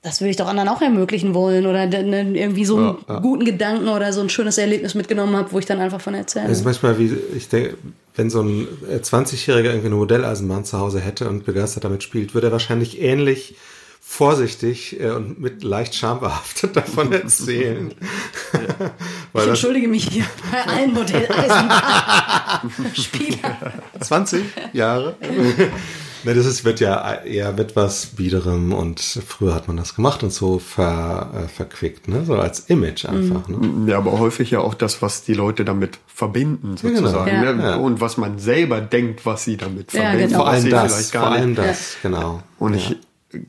das 0.00 0.20
würde 0.20 0.30
ich 0.30 0.36
doch 0.36 0.48
anderen 0.48 0.70
auch 0.70 0.80
ermöglichen 0.80 1.34
wollen 1.34 1.66
oder 1.66 1.84
irgendwie 1.84 2.64
so 2.64 2.76
einen 2.76 2.86
Ja, 2.86 3.14
ja. 3.14 3.20
guten 3.20 3.44
Gedanken 3.44 3.88
oder 3.88 4.12
so 4.12 4.22
ein 4.22 4.30
schönes 4.30 4.56
Erlebnis 4.56 4.94
mitgenommen 4.94 5.36
habe, 5.36 5.52
wo 5.52 5.58
ich 5.58 5.66
dann 5.66 5.78
einfach 5.78 6.00
von 6.00 6.14
erzähle. 6.14 6.46
Es 6.50 6.58
ist 6.58 6.64
manchmal 6.64 6.98
wie, 6.98 7.16
ich 7.36 7.48
denke, 7.50 7.76
wenn 8.16 8.30
so 8.30 8.42
ein 8.42 8.66
äh, 8.90 8.96
20-Jähriger 8.96 9.66
irgendwie 9.66 9.86
eine 9.86 9.96
Modelleisenbahn 9.96 10.64
zu 10.64 10.78
Hause 10.78 10.98
hätte 10.98 11.28
und 11.28 11.44
begeistert 11.44 11.84
damit 11.84 12.02
spielt, 12.02 12.34
würde 12.34 12.48
er 12.48 12.52
wahrscheinlich 12.52 13.00
ähnlich 13.00 13.54
vorsichtig 14.12 15.00
äh, 15.00 15.08
und 15.12 15.40
mit 15.40 15.64
leicht 15.64 15.94
schambehaftet 15.94 16.76
davon 16.76 17.10
erzählen. 17.12 17.94
ich 19.34 19.46
entschuldige 19.46 19.88
mich 19.88 20.06
hier 20.06 20.26
bei 20.50 20.66
allen 20.70 20.92
Modelleisenbahnspielern. 20.92 23.56
20 24.00 24.42
Jahre. 24.74 25.16
ne, 26.24 26.34
das 26.34 26.44
ist, 26.44 26.66
wird 26.66 26.80
ja 26.80 27.22
eher 27.24 27.52
mit 27.52 27.74
was 27.74 28.04
Biederem 28.04 28.74
und 28.74 29.00
früher 29.00 29.54
hat 29.54 29.66
man 29.66 29.78
das 29.78 29.94
gemacht 29.94 30.22
und 30.22 30.30
so 30.30 30.58
ver, 30.58 31.30
äh, 31.34 31.48
verquickt, 31.48 32.06
ne? 32.06 32.26
So 32.26 32.34
als 32.34 32.60
Image 32.68 33.06
einfach. 33.06 33.48
Ne? 33.48 33.90
Ja, 33.90 33.96
aber 33.96 34.18
häufig 34.18 34.50
ja 34.50 34.60
auch 34.60 34.74
das, 34.74 35.00
was 35.00 35.22
die 35.22 35.32
Leute 35.32 35.64
damit 35.64 35.98
verbinden, 36.06 36.76
sozusagen. 36.76 37.30
genau. 37.30 37.52
Ne? 37.54 37.62
Ja. 37.62 37.76
Und 37.76 38.02
was 38.02 38.18
man 38.18 38.38
selber 38.38 38.82
denkt, 38.82 39.24
was 39.24 39.44
sie 39.44 39.56
damit 39.56 39.94
Ja, 39.94 40.02
verbinden. 40.02 40.26
genau. 40.28 40.40
Vor 40.40 40.48
allem 40.48 40.68
das, 40.68 41.10
vor 41.10 41.20
gar 41.22 41.32
allem 41.32 41.52
nicht. 41.52 41.62
das, 41.62 41.96
genau. 42.02 42.42
Und 42.58 42.74
ja. 42.74 42.80
ich 42.80 42.98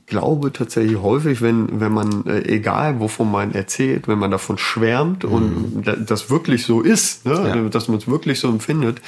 glaube 0.06 0.52
tatsächlich 0.52 0.98
häufig, 1.00 1.40
wenn, 1.42 1.80
wenn 1.80 1.92
man, 1.92 2.26
äh, 2.26 2.40
egal 2.48 3.00
wovon 3.00 3.30
man 3.30 3.52
erzählt, 3.54 4.08
wenn 4.08 4.18
man 4.18 4.30
davon 4.30 4.58
schwärmt 4.58 5.24
und 5.24 5.82
da- 5.84 5.96
das 5.96 6.30
wirklich 6.30 6.64
so 6.64 6.80
ist, 6.80 7.26
ne, 7.26 7.32
Ja. 7.64 7.68
dass 7.68 7.88
man 7.88 7.98
es 7.98 8.08
wirklich 8.08 8.40
so 8.40 8.48
empfindet, 8.48 9.00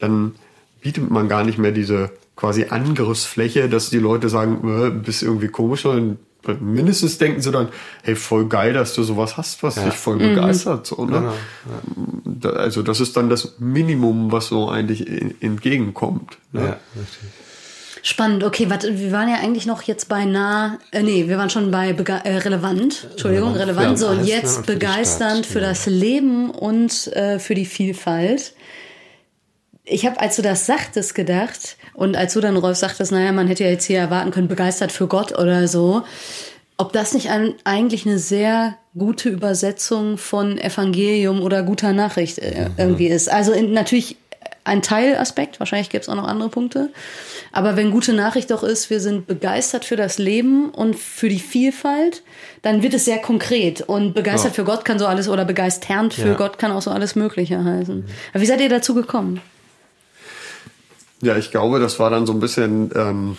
dann 0.00 0.34
bietet 0.82 1.10
man 1.10 1.28
gar 1.28 1.44
nicht 1.44 1.58
mehr 1.58 1.72
diese 1.72 2.10
quasi 2.36 2.66
Angriffsfläche, 2.70 3.68
dass 3.68 3.90
die 3.90 3.98
Leute 3.98 4.28
sagen, 4.28 4.68
äh, 4.68 4.90
bist 4.90 5.22
irgendwie 5.22 5.48
komisch, 5.48 5.82
sondern 5.82 6.18
mindestens 6.60 7.16
denken 7.16 7.40
sie 7.40 7.50
dann, 7.52 7.68
hey, 8.02 8.16
voll 8.16 8.46
geil, 8.48 8.74
dass 8.74 8.92
du 8.94 9.02
sowas 9.02 9.36
hast, 9.38 9.62
was 9.62 9.76
dich 9.76 9.94
voll 9.94 10.18
begeistert. 10.18 10.86
So, 10.86 11.06
ne? 11.06 11.32
Da- 12.24 12.50
Also 12.50 12.82
das 12.82 13.00
ist 13.00 13.16
dann 13.16 13.30
das 13.30 13.54
Minimum, 13.60 14.30
was 14.30 14.48
so 14.48 14.68
eigentlich 14.68 15.08
en- 15.08 15.34
entgegenkommt. 15.40 16.36
Ne? 16.52 16.60
ja, 16.60 16.76
richtig. 17.00 17.30
Spannend, 18.06 18.44
okay, 18.44 18.68
warte, 18.68 18.98
wir 18.98 19.12
waren 19.12 19.30
ja 19.30 19.36
eigentlich 19.36 19.64
noch 19.64 19.80
jetzt 19.80 20.10
bei 20.10 20.26
nah, 20.26 20.78
äh, 20.92 21.02
nee, 21.02 21.26
wir 21.26 21.38
waren 21.38 21.48
schon 21.48 21.70
bei 21.70 21.88
äh, 21.88 22.36
relevant, 22.36 23.08
Entschuldigung, 23.12 23.54
Relevant 23.54 23.78
relevant, 23.78 23.98
so 23.98 24.08
und 24.08 24.18
Einzelne 24.18 24.36
jetzt 24.36 24.56
und 24.58 24.66
für 24.66 24.72
begeisternd 24.74 25.46
Stadt, 25.46 25.46
für 25.46 25.60
ja. 25.62 25.68
das 25.68 25.86
Leben 25.86 26.50
und 26.50 27.06
äh, 27.14 27.38
für 27.38 27.54
die 27.54 27.64
Vielfalt. 27.64 28.52
Ich 29.84 30.04
habe, 30.04 30.20
als 30.20 30.36
du 30.36 30.42
das 30.42 30.66
sagtest, 30.66 31.14
gedacht 31.14 31.78
und 31.94 32.14
als 32.14 32.34
du 32.34 32.42
dann, 32.42 32.58
Rolf, 32.58 32.76
sagtest, 32.76 33.10
naja, 33.10 33.32
man 33.32 33.48
hätte 33.48 33.64
ja 33.64 33.70
jetzt 33.70 33.86
hier 33.86 34.00
erwarten 34.00 34.32
können, 34.32 34.48
begeistert 34.48 34.92
für 34.92 35.06
Gott 35.06 35.38
oder 35.38 35.66
so, 35.66 36.02
ob 36.76 36.92
das 36.92 37.14
nicht 37.14 37.30
ein, 37.30 37.54
eigentlich 37.64 38.04
eine 38.04 38.18
sehr 38.18 38.76
gute 38.98 39.30
Übersetzung 39.30 40.18
von 40.18 40.58
Evangelium 40.58 41.40
oder 41.40 41.62
guter 41.62 41.94
Nachricht 41.94 42.38
äh, 42.38 42.68
irgendwie 42.76 43.06
ist. 43.06 43.30
Also 43.30 43.52
in, 43.52 43.72
natürlich 43.72 44.18
ein 44.64 44.80
Teilaspekt, 44.82 45.60
wahrscheinlich 45.60 45.90
gibt 45.90 46.04
es 46.04 46.08
auch 46.08 46.14
noch 46.14 46.26
andere 46.26 46.48
Punkte. 46.48 46.90
Aber 47.52 47.76
wenn 47.76 47.90
gute 47.90 48.14
Nachricht 48.14 48.50
doch 48.50 48.62
ist, 48.62 48.88
wir 48.88 48.98
sind 48.98 49.26
begeistert 49.26 49.84
für 49.84 49.96
das 49.96 50.18
Leben 50.18 50.70
und 50.70 50.96
für 50.96 51.28
die 51.28 51.38
Vielfalt, 51.38 52.22
dann 52.62 52.82
wird 52.82 52.94
es 52.94 53.04
sehr 53.04 53.18
konkret. 53.18 53.82
Und 53.82 54.14
begeistert 54.14 54.52
Ja. 54.52 54.54
für 54.54 54.64
Gott 54.64 54.84
kann 54.84 54.98
so 54.98 55.06
alles, 55.06 55.28
oder 55.28 55.44
begeisternd 55.44 56.14
für 56.14 56.28
Ja. 56.28 56.34
Gott 56.34 56.58
kann 56.58 56.72
auch 56.72 56.82
so 56.82 56.90
alles 56.90 57.14
Mögliche 57.14 57.62
heißen. 57.62 58.04
Aber 58.32 58.42
wie 58.42 58.46
seid 58.46 58.60
ihr 58.60 58.70
dazu 58.70 58.94
gekommen? 58.94 59.40
Ja, 61.20 61.36
ich 61.36 61.50
glaube, 61.50 61.78
das 61.78 61.98
war 61.98 62.10
dann 62.10 62.26
so 62.26 62.32
ein 62.32 62.40
bisschen, 62.40 62.90
ähm, 62.94 63.36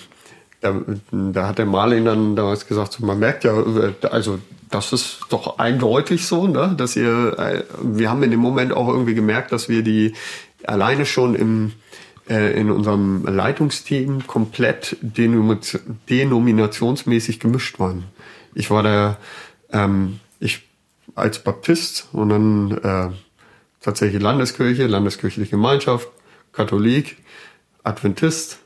da, 0.61 0.73
da 1.11 1.47
hat 1.47 1.57
der 1.57 1.65
Marlin 1.65 2.05
dann 2.05 2.35
damals 2.35 2.67
gesagt, 2.67 2.93
so, 2.93 3.05
man 3.05 3.19
merkt 3.19 3.43
ja, 3.43 3.53
äh, 3.59 3.93
also 4.09 4.39
das 4.71 4.93
ist 4.93 5.19
doch 5.29 5.59
eindeutig 5.59 6.25
so, 6.25 6.47
ne, 6.47 6.73
dass 6.77 6.95
ihr, 6.95 7.37
äh, 7.37 7.63
wir 7.81 8.09
haben 8.09 8.23
in 8.23 8.31
dem 8.31 8.39
Moment 8.39 8.73
auch 8.73 8.87
irgendwie 8.87 9.13
gemerkt, 9.13 9.51
dass 9.51 9.69
wir 9.69 9.83
die 9.83 10.13
alleine 10.67 11.05
schon 11.05 11.35
im 11.35 11.73
äh, 12.29 12.59
in 12.59 12.71
unserem 12.71 13.25
Leitungsteam 13.25 14.25
komplett 14.25 14.97
denomi- 15.01 15.79
denominationsmäßig 16.09 17.39
gemischt 17.39 17.79
waren. 17.79 18.05
Ich 18.53 18.71
war 18.71 18.83
der, 18.83 19.17
ähm, 19.71 20.19
ich 20.39 20.67
als 21.13 21.43
Baptist 21.43 22.07
und 22.13 22.29
dann 22.29 22.71
äh, 22.71 23.09
tatsächlich 23.79 24.21
Landeskirche, 24.21 24.87
Landeskirchliche 24.87 25.51
Gemeinschaft, 25.51 26.09
Katholik, 26.51 27.17
Adventist 27.83 28.59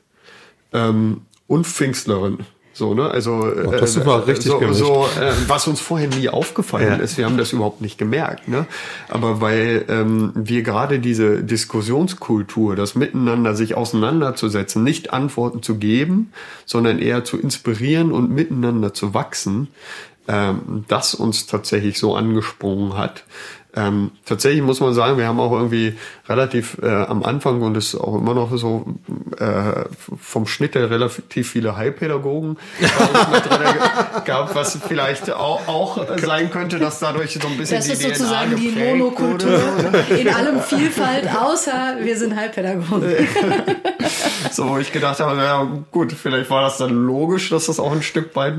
ähm, 0.71 1.21
und 1.47 1.67
Pfingstlerin. 1.67 2.39
So, 2.79 2.93
ne? 2.93 3.11
Also 3.11 3.33
oh, 3.33 3.71
das 3.71 3.97
äh, 3.97 4.05
war 4.05 4.25
richtig 4.25 4.47
so, 4.47 4.71
so 4.71 5.05
äh, 5.19 5.33
was 5.47 5.67
uns 5.67 5.81
vorher 5.81 6.07
nie 6.07 6.29
aufgefallen 6.29 6.87
Ja. 6.87 6.95
ist. 6.95 7.17
Wir 7.17 7.25
haben 7.25 7.37
das 7.37 7.51
überhaupt 7.51 7.81
nicht 7.81 7.97
gemerkt, 7.97 8.47
ne? 8.47 8.67
Aber 9.09 9.41
weil 9.41 9.83
ähm, 9.89 10.31
wir 10.33 10.63
gerade 10.63 10.99
diese 10.99 11.43
Diskussionskultur, 11.43 12.77
das 12.77 12.95
Miteinander 12.95 13.53
sich 13.53 13.75
auseinanderzusetzen, 13.75 14.81
nicht 14.81 15.11
Antworten 15.11 15.61
zu 15.61 15.75
geben, 15.75 16.31
sondern 16.65 16.99
eher 16.99 17.25
zu 17.25 17.37
inspirieren 17.37 18.13
und 18.13 18.31
miteinander 18.31 18.93
zu 18.93 19.13
wachsen, 19.13 19.67
ähm, 20.29 20.85
das 20.87 21.13
uns 21.13 21.47
tatsächlich 21.47 21.99
so 21.99 22.15
angesprungen 22.15 22.97
hat. 22.97 23.25
Ähm, 23.75 24.09
tatsächlich 24.25 24.63
muss 24.63 24.79
man 24.79 24.95
sagen, 24.95 25.19
wir 25.19 25.27
haben 25.27 25.39
auch 25.39 25.51
irgendwie 25.51 25.93
relativ 26.27 26.77
äh, 26.81 26.87
am 26.87 27.21
Anfang 27.23 27.61
und 27.61 27.77
ist 27.77 27.93
auch 27.93 28.15
immer 28.15 28.33
noch 28.33 28.49
so 28.57 28.85
äh, 29.37 29.83
vom 30.19 30.47
Schnitt 30.47 30.73
her 30.73 30.89
relativ 30.89 31.47
viele 31.51 31.77
Heilpädagogen 31.77 32.57
bei 32.79 32.87
uns 32.87 33.31
mit 33.31 33.45
drin 33.45 33.59
ge- 33.73 34.21
gab, 34.25 34.55
was 34.55 34.75
vielleicht 34.87 35.31
auch, 35.31 35.67
auch 35.67 36.03
sein 36.17 36.49
könnte, 36.49 36.79
dass 36.79 36.97
dadurch 36.99 37.37
so 37.39 37.47
ein 37.47 37.57
bisschen 37.57 37.77
Das 37.77 37.85
die 37.85 37.91
ist 37.93 38.01
DNA 38.01 38.15
sozusagen 38.15 38.55
die 38.55 38.69
Monokultur 38.71 39.59
in 40.17 40.29
allem 40.29 40.61
Vielfalt, 40.61 41.27
außer 41.35 41.97
wir 42.01 42.17
sind 42.17 42.35
Heilpädagogen. 42.35 43.03
So, 44.51 44.69
wo 44.69 44.77
ich 44.77 44.91
gedacht 44.91 45.19
habe, 45.19 45.37
ja 45.41 45.67
gut, 45.91 46.11
vielleicht 46.11 46.49
war 46.49 46.63
das 46.63 46.77
dann 46.77 46.89
logisch, 47.05 47.49
dass 47.49 47.67
das 47.67 47.79
auch 47.79 47.91
ein 47.91 48.01
Stück 48.01 48.33
bei, 48.33 48.53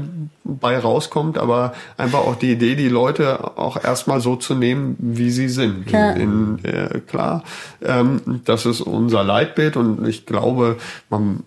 bei 0.44 0.78
rauskommt, 0.78 1.36
aber 1.38 1.72
einfach 1.96 2.20
auch 2.20 2.36
die 2.36 2.52
Idee, 2.52 2.76
die 2.76 2.88
Leute 2.88 3.56
auch 3.58 3.82
erstmal 3.82 4.20
so 4.20 4.36
zu 4.36 4.54
nehmen, 4.54 4.96
wie 5.02 5.30
sie 5.30 5.48
sind. 5.48 5.90
Ja. 5.90 6.10
In, 6.12 6.62
äh, 6.62 7.00
klar, 7.06 7.42
ähm, 7.82 8.20
das 8.44 8.66
ist 8.66 8.82
unser 8.82 9.24
Leitbild 9.24 9.76
und 9.76 10.06
ich 10.06 10.26
glaube, 10.26 10.76
man, 11.08 11.40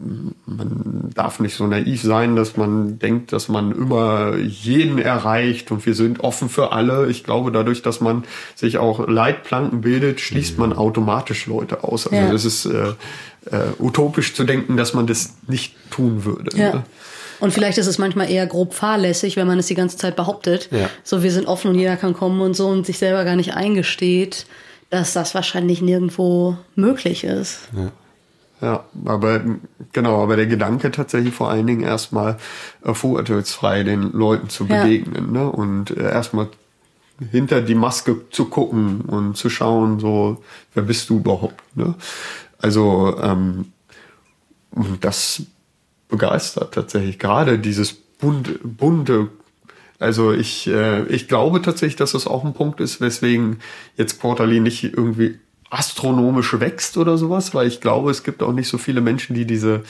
man 0.46 1.12
darf 1.14 1.40
nicht 1.40 1.56
so 1.56 1.68
naiv 1.68 2.02
sein, 2.02 2.36
dass 2.36 2.58
man 2.58 2.98
denkt, 2.98 3.32
dass 3.32 3.50
man 3.50 3.72
immer 3.72 4.36
jeden 4.38 4.98
erreicht 4.98 5.72
und 5.72 5.86
wir 5.86 5.94
sind 5.94 6.22
offen 6.22 6.50
für 6.50 6.72
alle. 6.72 7.08
Ich 7.10 7.24
glaube, 7.24 7.52
dadurch, 7.52 7.84
dass 7.84 8.02
man 8.02 8.24
sich 8.56 8.80
auch 8.80 9.08
Leitplanken 9.08 9.82
bildet, 9.82 10.20
schließt 10.20 10.58
man 10.58 10.74
automatisch 10.74 11.46
Leute 11.46 11.84
aus. 11.84 12.08
Also 12.08 12.24
Ja. 12.26 12.32
das 12.32 12.46
ist 12.46 12.66
äh, 12.66 12.94
äh, 13.52 13.60
utopisch 13.80 14.34
zu 14.34 14.46
denken, 14.46 14.78
dass 14.78 14.94
man 14.94 15.06
das 15.06 15.36
nicht 15.48 15.76
tun 15.92 16.26
würde. 16.26 16.58
Ja. 16.58 16.74
Ne? 16.74 16.84
Und 17.44 17.52
vielleicht 17.52 17.78
ist 17.78 17.88
es 17.88 17.98
manchmal 17.98 18.32
eher 18.32 18.48
grob 18.48 18.74
fahrlässig, 18.74 19.36
wenn 19.36 19.48
man 19.48 19.60
es 19.60 19.68
die 19.68 19.76
ganze 19.76 19.98
Zeit 19.98 20.16
behauptet. 20.16 20.70
Ja. 20.72 20.90
So, 21.04 21.24
wir 21.24 21.32
sind 21.32 21.46
offen 21.46 21.72
und 21.72 21.78
jeder 21.78 21.98
kann 21.98 22.14
kommen 22.14 22.40
und 22.40 22.56
so 22.56 22.70
und 22.70 22.86
sich 22.86 22.98
selber 22.98 23.26
gar 23.26 23.36
nicht 23.36 23.54
eingesteht, 23.54 24.46
dass 24.90 25.12
das 25.12 25.36
wahrscheinlich 25.36 25.82
nirgendwo 25.82 26.56
möglich 26.76 27.26
ist. 27.26 27.68
Ja, 28.62 28.86
aber 29.04 29.42
genau, 29.92 30.24
aber 30.24 30.38
der 30.38 30.46
Gedanke 30.46 30.90
tatsächlich 30.90 31.34
vor 31.34 31.50
allen 31.50 31.68
Dingen 31.68 31.84
erstmal 31.84 32.38
äh, 32.82 32.94
vorurteilsfrei 32.94 33.84
den 33.84 34.14
Leuten 34.14 34.48
zu 34.48 34.66
Ja. 34.66 34.82
begegnen 34.86 35.34
ne? 35.34 35.52
und 35.52 35.92
äh, 35.92 36.02
erstmal 36.02 36.48
hinter 37.30 37.60
die 37.62 37.76
Maske 37.76 38.22
zu 38.30 38.46
gucken 38.46 39.02
und 39.02 39.36
zu 39.36 39.50
schauen, 39.50 40.00
so, 40.00 40.42
wer 40.76 40.84
bist 40.84 41.10
du 41.10 41.18
überhaupt? 41.18 41.62
Ne? 41.76 41.94
Also 42.60 43.18
ähm, 43.22 43.74
das 45.02 45.44
begeistert 46.14 46.76
tatsächlich 46.76 47.18
gerade 47.18 47.58
dieses 47.58 47.92
bunte, 47.94 48.60
bunte 48.64 49.30
also 50.00 50.32
ich, 50.32 50.68
äh, 50.68 51.06
ich 51.08 51.28
glaube 51.28 51.62
tatsächlich, 51.62 51.96
dass 51.96 52.12
das 52.12 52.28
auch 52.28 52.46
ein 52.46 52.54
Punkt 52.54 52.80
ist, 52.82 53.02
weswegen 53.02 53.58
jetzt 53.98 54.20
Quarterly 54.22 54.60
nicht 54.60 54.84
irgendwie 54.84 55.40
astronomisch 55.72 56.60
wächst 56.60 56.98
oder 56.98 57.18
sowas, 57.18 57.56
weil 57.56 57.68
ich 57.68 57.82
glaube, 57.82 58.12
es 58.12 58.24
gibt 58.24 58.44
auch 58.44 58.52
nicht 58.54 58.68
so 58.68 58.78
viele 58.78 59.02
Menschen, 59.02 59.34
die 59.34 59.46
diese 59.46 59.82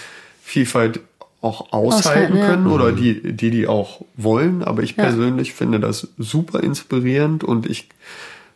Vielfalt 0.42 1.02
auch 1.42 1.74
aushalten 1.74 2.34
Aushalten, 2.34 2.38
ja. 2.38 2.46
können 2.46 2.68
oder 2.68 2.94
die, 2.94 3.34
die 3.34 3.50
die 3.52 3.68
auch 3.68 4.06
wollen. 4.16 4.64
Aber 4.64 4.82
ich 4.82 4.96
Ja. 4.96 5.04
persönlich 5.04 5.54
finde 5.54 5.82
das 5.82 6.08
super 6.18 6.62
inspirierend 6.64 7.44
und 7.44 7.66
ich, 7.66 7.90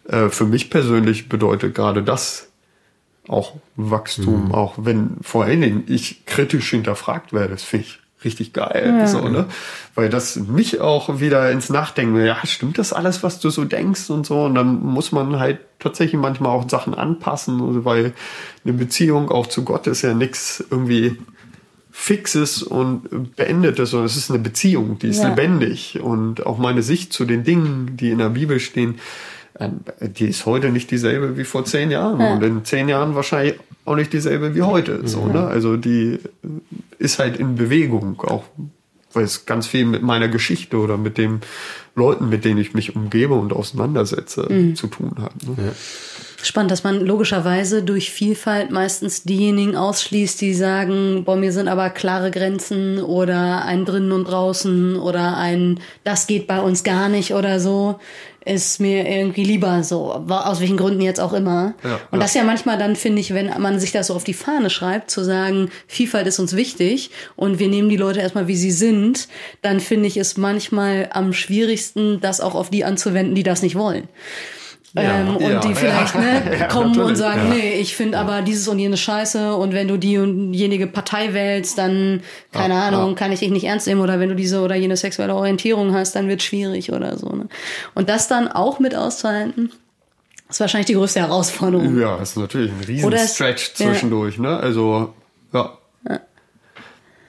äh, 0.07 0.29
für 0.29 0.45
mich 0.45 0.69
persönlich 0.69 1.27
bedeutet 1.27 1.75
gerade 1.75 2.01
das 2.01 2.47
auch 3.27 3.53
Wachstum, 3.75 4.51
auch 4.53 4.75
wenn 4.77 5.17
vor 5.21 5.43
allen 5.45 5.61
Dingen 5.61 5.83
ich 5.87 6.25
kritisch 6.25 6.69
hinterfragt 6.69 7.33
werde, 7.33 7.49
das 7.49 7.63
finde 7.63 7.85
ich 7.87 7.99
richtig 8.23 8.51
geil, 8.53 9.05
so, 9.07 9.27
ne? 9.29 9.45
Weil 9.93 10.09
das 10.09 10.37
mich 10.37 10.81
auch 10.81 11.19
wieder 11.19 11.51
ins 11.51 11.69
Nachdenken, 11.69 12.19
ja, 12.25 12.37
stimmt 12.45 12.77
das 12.79 12.91
alles, 12.91 13.21
was 13.21 13.39
du 13.39 13.49
so 13.51 13.63
denkst 13.63 14.09
und 14.09 14.25
so? 14.25 14.45
Und 14.45 14.55
dann 14.55 14.79
muss 14.83 15.11
man 15.11 15.39
halt 15.39 15.59
tatsächlich 15.79 16.19
manchmal 16.19 16.51
auch 16.51 16.67
Sachen 16.67 16.95
anpassen, 16.95 17.61
also 17.61 17.85
weil 17.85 18.13
eine 18.63 18.73
Beziehung 18.73 19.29
auch 19.29 19.45
zu 19.47 19.63
Gott 19.63 19.85
ist 19.87 20.01
ja 20.01 20.13
nichts 20.15 20.63
irgendwie 20.71 21.17
Fixes 21.91 22.61
und 22.61 23.35
Beendetes, 23.35 23.89
sondern 23.89 24.05
es 24.05 24.17
ist 24.17 24.29
eine 24.29 24.39
Beziehung, 24.39 24.99
die 24.99 25.07
ist 25.09 25.23
Ja. 25.23 25.29
lebendig. 25.29 25.99
Und 25.99 26.45
auch 26.45 26.59
meine 26.59 26.83
Sicht 26.83 27.11
zu 27.11 27.25
den 27.25 27.43
Dingen, 27.43 27.97
die 27.97 28.11
in 28.11 28.19
der 28.19 28.29
Bibel 28.29 28.59
stehen, 28.59 28.95
äh, 28.95 28.97
die 30.01 30.27
ist 30.27 30.45
heute 30.45 30.69
nicht 30.69 30.91
dieselbe 30.91 31.37
wie 31.37 31.43
vor 31.43 31.65
zehn 31.65 31.91
Jahren. 31.91 32.19
Ja. 32.19 32.33
Und 32.33 32.43
in 32.43 32.65
zehn 32.65 32.89
Jahren 32.89 33.15
wahrscheinlich 33.15 33.55
auch 33.85 33.95
nicht 33.95 34.13
dieselbe 34.13 34.53
wie 34.55 34.61
heute. 34.61 35.07
So, 35.07 35.25
ne? 35.25 35.47
Also 35.47 35.77
die 35.77 36.19
ist 36.99 37.19
halt 37.19 37.37
in 37.37 37.55
Bewegung, 37.55 38.21
auch 38.21 38.43
weil 39.13 39.23
es 39.23 39.45
ganz 39.45 39.65
viel 39.67 39.85
mit 39.85 40.03
meiner 40.03 40.27
Geschichte 40.27 40.77
oder 40.77 40.97
mit 40.97 41.17
den 41.17 41.41
Leuten, 41.95 42.29
mit 42.29 42.45
denen 42.45 42.59
ich 42.59 42.73
mich 42.73 42.95
umgebe 42.95 43.33
und 43.33 43.53
auseinandersetze, 43.53 44.73
zu 44.75 44.87
tun 44.87 45.15
hat. 45.19 45.33
Ne? 45.43 45.73
Spannend, 46.43 46.69
dass 46.69 46.83
man 46.83 47.03
logischerweise 47.03 47.81
durch 47.81 48.11
Vielfalt 48.11 48.69
meistens 48.69 49.23
diejenigen 49.23 49.75
ausschließt, 49.75 50.39
die 50.39 50.53
sagen, 50.53 51.23
boah, 51.25 51.35
mir 51.35 51.51
sind 51.51 51.67
aber 51.67 51.89
klare 51.89 52.29
Grenzen 52.29 53.01
oder 53.01 53.65
ein 53.65 53.85
drinnen 53.85 54.11
und 54.11 54.25
draußen 54.25 54.97
oder 54.97 55.35
ein 55.37 55.79
das 56.03 56.27
geht 56.27 56.45
bei 56.45 56.59
uns 56.59 56.83
gar 56.83 57.09
nicht 57.09 57.33
oder 57.33 57.59
so, 57.59 57.99
ist 58.47 58.79
mir 58.79 59.07
irgendwie 59.07 59.43
lieber 59.43 59.83
so, 59.83 60.13
aus 60.13 60.59
welchen 60.59 60.77
Gründen 60.77 61.01
jetzt 61.01 61.19
auch 61.19 61.33
immer. 61.33 61.73
Ja, 61.83 61.99
und 62.11 62.21
das 62.21 62.33
ja 62.33 62.43
manchmal 62.43 62.77
dann, 62.77 62.95
finde 62.95 63.21
ich, 63.21 63.33
wenn 63.33 63.51
man 63.61 63.79
sich 63.79 63.91
das 63.91 64.07
so 64.07 64.15
auf 64.15 64.23
die 64.23 64.33
Fahne 64.33 64.69
schreibt, 64.69 65.11
zu 65.11 65.23
sagen, 65.23 65.69
Vielfalt 65.87 66.27
ist 66.27 66.39
uns 66.39 66.55
wichtig 66.55 67.11
und 67.35 67.59
wir 67.59 67.67
nehmen 67.67 67.89
die 67.89 67.97
Leute 67.97 68.19
erstmal, 68.19 68.47
wie 68.47 68.55
sie 68.55 68.71
sind, 68.71 69.27
dann 69.61 69.79
finde 69.79 70.07
ich 70.07 70.17
es 70.17 70.37
manchmal 70.37 71.09
am 71.11 71.33
schwierigsten, 71.33 72.19
das 72.21 72.41
auch 72.41 72.55
auf 72.55 72.69
die 72.69 72.85
anzuwenden, 72.85 73.35
die 73.35 73.43
das 73.43 73.61
nicht 73.61 73.75
wollen. 73.75 74.07
Ja, 74.93 75.19
ähm, 75.19 75.35
und 75.35 75.41
ja, 75.41 75.59
die 75.59 75.75
vielleicht 75.75 76.15
ne, 76.15 76.67
kommen 76.71 76.99
und 76.99 77.15
sagen, 77.15 77.49
nee, 77.49 77.73
ich 77.79 77.95
finde 77.95 78.17
aber 78.17 78.41
dieses 78.41 78.67
und 78.67 78.79
jenes 78.79 78.99
scheiße 79.01 79.53
und 79.55 79.73
wenn 79.73 79.87
du 79.87 79.97
die 79.97 80.17
und 80.17 80.53
jenige 80.53 80.87
Partei 80.87 81.33
wählst, 81.33 81.77
dann, 81.77 82.21
keine 82.51 82.75
Ahnung, 82.75 83.15
kann 83.15 83.31
ich 83.31 83.39
dich 83.39 83.51
nicht 83.51 83.65
ernst 83.65 83.87
nehmen 83.87 84.01
oder 84.01 84.19
wenn 84.19 84.29
du 84.29 84.35
diese 84.35 84.61
oder 84.61 84.75
jene 84.75 84.95
sexuelle 84.95 85.35
Orientierung 85.35 85.93
hast, 85.93 86.15
dann 86.15 86.27
wird 86.29 86.41
schwierig 86.41 86.93
oder 86.93 87.17
so. 87.17 87.29
Ne? 87.29 87.47
Und 87.95 88.09
das 88.09 88.27
dann 88.27 88.47
auch 88.47 88.79
mit 88.79 88.95
auszuhalten, 88.95 89.71
ist 90.49 90.59
wahrscheinlich 90.61 90.87
die 90.87 90.93
größte 90.93 91.19
Herausforderung. 91.19 91.99
Ja, 91.99 92.17
ist 92.17 92.37
natürlich 92.37 92.71
ein 92.71 92.83
riesen 92.87 93.05
Oder 93.05 93.19
Stretch 93.19 93.73
zwischendurch, 93.73 94.39
ne? 94.39 94.57
Also, 94.57 95.13
ja. 95.53 95.77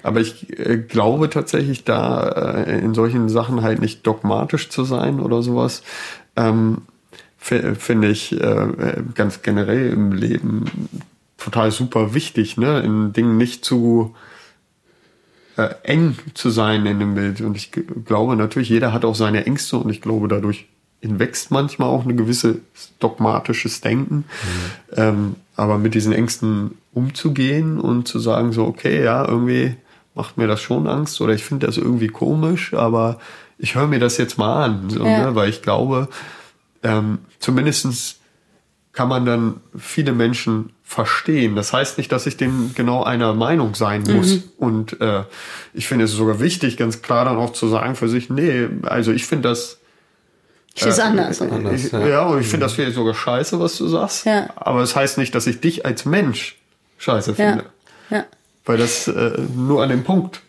Aber 0.04 0.20
ich 0.20 0.58
äh, 0.58 0.78
glaube 0.78 1.28
tatsächlich, 1.28 1.84
da 1.84 2.62
äh, 2.66 2.78
in 2.78 2.94
solchen 2.94 3.28
Sachen 3.28 3.62
halt 3.62 3.80
nicht 3.80 4.06
dogmatisch 4.06 4.70
zu 4.70 4.84
sein 4.84 5.20
oder 5.20 5.42
sowas, 5.42 5.82
ähm, 6.36 6.82
finde 7.78 8.08
ich 8.08 8.32
äh, 8.40 9.02
ganz 9.14 9.42
generell 9.42 9.92
im 9.92 10.12
Leben 10.12 10.64
total 11.38 11.70
super 11.70 12.14
wichtig, 12.14 12.56
ne? 12.56 12.80
In 12.80 13.12
Dingen 13.12 13.36
nicht 13.36 13.64
zu 13.64 14.14
äh, 15.56 15.68
eng 15.82 16.16
zu 16.34 16.50
sein 16.50 16.86
in 16.86 16.98
dem 17.00 17.14
Bild. 17.14 17.40
Und 17.40 17.56
ich 17.56 17.70
glaube 18.04 18.36
natürlich, 18.36 18.68
jeder 18.68 18.92
hat 18.92 19.04
auch 19.04 19.14
seine 19.14 19.46
Ängste 19.46 19.76
und 19.78 19.90
ich 19.90 20.00
glaube, 20.00 20.28
dadurch 20.28 20.66
hinwächst 21.00 21.50
manchmal 21.50 21.88
auch 21.88 22.04
eine 22.04 22.14
gewisse 22.16 22.58
dogmatisches 22.98 23.80
Denken. 23.80 24.24
Ähm, 24.96 25.36
aber 25.54 25.78
mit 25.78 25.94
diesen 25.94 26.12
Ängsten 26.12 26.72
umzugehen 26.92 27.78
und 27.78 28.08
zu 28.08 28.18
sagen 28.18 28.52
so, 28.52 28.64
okay, 28.66 29.04
ja, 29.04 29.26
irgendwie 29.26 29.76
macht 30.14 30.36
mir 30.38 30.48
das 30.48 30.60
schon 30.60 30.88
Angst 30.88 31.20
oder 31.20 31.32
ich 31.34 31.44
finde 31.44 31.66
das 31.66 31.76
irgendwie 31.76 32.08
komisch, 32.08 32.74
aber 32.74 33.18
ich 33.58 33.76
höre 33.76 33.86
mir 33.86 34.00
das 34.00 34.16
jetzt 34.18 34.38
mal 34.38 34.64
an, 34.64 34.90
so, 34.90 35.04
Ja. 35.04 35.26
ne? 35.30 35.34
weil 35.36 35.48
ich 35.50 35.62
glaube, 35.62 36.08
ähm, 36.82 37.18
zumindestens 37.38 38.16
kann 38.92 39.08
man 39.08 39.24
dann 39.26 39.60
viele 39.78 40.12
Menschen 40.12 40.70
verstehen. 40.82 41.54
Das 41.54 41.72
heißt 41.72 41.98
nicht, 41.98 42.10
dass 42.10 42.26
ich 42.26 42.36
dem 42.36 42.72
genau 42.74 43.04
einer 43.04 43.32
Meinung 43.34 43.74
sein 43.74 44.02
muss. 44.08 44.38
Und 44.56 45.00
äh, 45.00 45.22
ich 45.74 45.86
finde 45.86 46.06
es 46.06 46.12
sogar 46.12 46.40
wichtig, 46.40 46.76
ganz 46.76 47.02
klar 47.02 47.24
dann 47.26 47.36
auch 47.36 47.52
zu 47.52 47.68
sagen 47.68 47.94
für 47.94 48.08
sich, 48.08 48.30
nee, 48.30 48.68
also 48.82 49.12
ich 49.12 49.26
finde 49.26 49.50
das 49.50 49.78
Ich 50.74 50.82
sehe 50.82 50.92
es 50.92 50.98
anders. 50.98 51.40
äh, 51.40 51.48
Anders, 51.48 51.84
ich, 51.84 51.92
ja. 51.92 52.06
ja. 52.08 52.22
und 52.26 52.40
ich 52.40 52.48
finde 52.48 52.64
das 52.66 52.72
vielleicht 52.72 52.94
sogar 52.96 53.14
scheiße, 53.14 53.60
was 53.60 53.76
du 53.76 53.86
sagst. 53.86 54.24
Ja. 54.26 54.48
Aber 54.56 54.80
es 54.80 54.96
heißt 54.96 55.18
nicht, 55.18 55.34
dass 55.34 55.46
ich 55.46 55.60
dich 55.60 55.84
als 55.86 56.04
Mensch 56.04 56.56
scheiße 56.96 57.32
Ja. 57.32 57.34
finde. 57.36 57.64
ja. 58.10 58.24
Weil 58.64 58.78
das 58.78 59.06
äh, 59.08 59.38
nur 59.54 59.82
an 59.82 59.90
dem 59.90 60.02
Punkt 60.04 60.40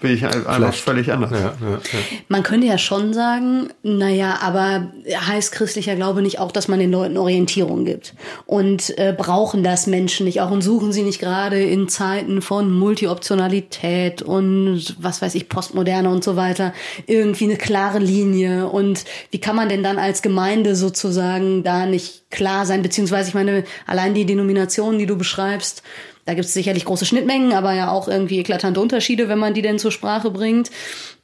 bin 0.00 0.12
ich 0.12 0.24
einfach 0.24 0.56
Vielleicht. 0.56 0.80
völlig 0.80 1.12
anders. 1.12 1.30
Ja, 1.30 1.38
ja, 1.38 1.70
ja. 1.70 1.78
Man 2.28 2.42
könnte 2.42 2.66
ja 2.66 2.78
schon 2.78 3.12
sagen, 3.12 3.68
naja, 3.82 4.38
aber 4.42 4.92
heißt 5.08 5.52
christlicher 5.52 5.96
Glaube 5.96 6.22
nicht 6.22 6.38
auch, 6.38 6.52
dass 6.52 6.68
man 6.68 6.78
den 6.78 6.90
Leuten 6.90 7.16
Orientierung 7.16 7.84
gibt? 7.84 8.14
Und 8.46 8.96
äh, 8.98 9.14
brauchen 9.16 9.62
das 9.62 9.86
Menschen 9.86 10.26
nicht 10.26 10.40
auch 10.40 10.50
und 10.50 10.62
suchen 10.62 10.92
sie 10.92 11.02
nicht 11.02 11.20
gerade 11.20 11.62
in 11.62 11.88
Zeiten 11.88 12.42
von 12.42 12.72
Multioptionalität 12.72 14.22
und 14.22 14.96
was 14.98 15.22
weiß 15.22 15.34
ich, 15.34 15.48
Postmoderne 15.48 16.10
und 16.10 16.24
so 16.24 16.36
weiter 16.36 16.72
irgendwie 17.06 17.44
eine 17.44 17.56
klare 17.56 17.98
Linie? 17.98 18.68
Und 18.68 19.04
wie 19.30 19.40
kann 19.40 19.56
man 19.56 19.68
denn 19.68 19.82
dann 19.82 19.98
als 19.98 20.22
Gemeinde 20.22 20.76
sozusagen 20.76 21.62
da 21.62 21.86
nicht 21.86 22.30
klar 22.30 22.66
sein? 22.66 22.82
Beziehungsweise, 22.82 23.28
ich 23.28 23.34
meine, 23.34 23.64
allein 23.86 24.14
die 24.14 24.26
Denominationen, 24.26 24.98
die 24.98 25.06
du 25.06 25.16
beschreibst, 25.16 25.82
da 26.28 26.34
gibt 26.34 26.44
es 26.44 26.52
sicherlich 26.52 26.84
große 26.84 27.06
Schnittmengen, 27.06 27.54
aber 27.54 27.72
ja 27.72 27.90
auch 27.90 28.06
irgendwie 28.06 28.38
eklatante 28.38 28.80
Unterschiede, 28.80 29.30
wenn 29.30 29.38
man 29.38 29.54
die 29.54 29.62
denn 29.62 29.78
zur 29.78 29.90
Sprache 29.90 30.30
bringt. 30.30 30.70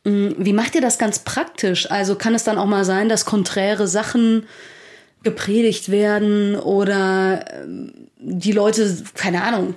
Mm, 0.04 0.30
wie 0.38 0.54
macht 0.54 0.74
ihr 0.74 0.80
das 0.80 0.96
ganz 0.96 1.18
praktisch? 1.18 1.90
Also 1.90 2.14
kann 2.14 2.34
es 2.34 2.42
dann 2.42 2.56
auch 2.56 2.64
mal 2.64 2.86
sein, 2.86 3.10
dass 3.10 3.26
konträre 3.26 3.86
Sachen 3.86 4.46
gepredigt 5.22 5.90
werden 5.90 6.56
oder 6.56 7.44
ähm, 7.52 7.92
die 8.16 8.52
Leute, 8.52 8.96
keine 9.14 9.42
Ahnung, 9.42 9.74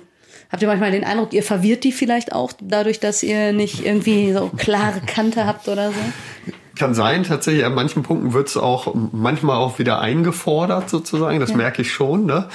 Habt 0.50 0.62
ihr 0.62 0.68
manchmal 0.68 0.92
den 0.92 1.04
Eindruck, 1.04 1.34
ihr 1.34 1.42
verwirrt 1.42 1.84
die 1.84 1.92
vielleicht 1.92 2.32
auch 2.32 2.52
dadurch, 2.58 3.00
dass 3.00 3.22
ihr 3.22 3.52
nicht 3.52 3.84
irgendwie 3.84 4.32
so 4.32 4.50
klare 4.56 5.02
Kante 5.06 5.44
habt 5.44 5.68
oder 5.68 5.90
so? 5.90 6.52
Kann 6.78 6.94
sein, 6.94 7.24
tatsächlich. 7.24 7.66
An 7.66 7.74
manchen 7.74 8.02
Punkten 8.02 8.32
wird 8.32 8.48
es 8.48 8.56
auch 8.56 8.94
manchmal 9.12 9.56
auch 9.56 9.78
wieder 9.78 10.00
eingefordert, 10.00 10.88
sozusagen. 10.88 11.38
Das 11.38 11.50
ja. 11.50 11.56
merke 11.56 11.82
ich 11.82 11.92
schon. 11.92 12.24
Ne? 12.24 12.48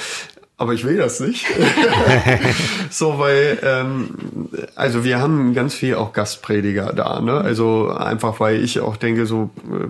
Aber 0.64 0.74
ich 0.74 0.86
will 0.86 0.98
das 0.98 1.20
nicht. 1.20 1.46
so, 2.90 3.20
weil, 3.20 3.60
ähm, 3.64 4.10
also 4.76 5.04
wir 5.04 5.20
haben 5.20 5.54
ganz 5.54 5.74
viel 5.74 5.96
auch 5.96 6.14
Gastprediger 6.14 6.94
da, 6.94 7.20
ne? 7.20 7.34
Also 7.34 7.90
einfach, 7.90 8.40
weil 8.40 8.64
ich 8.64 8.80
auch 8.80 8.96
denke, 8.96 9.26
so, 9.26 9.50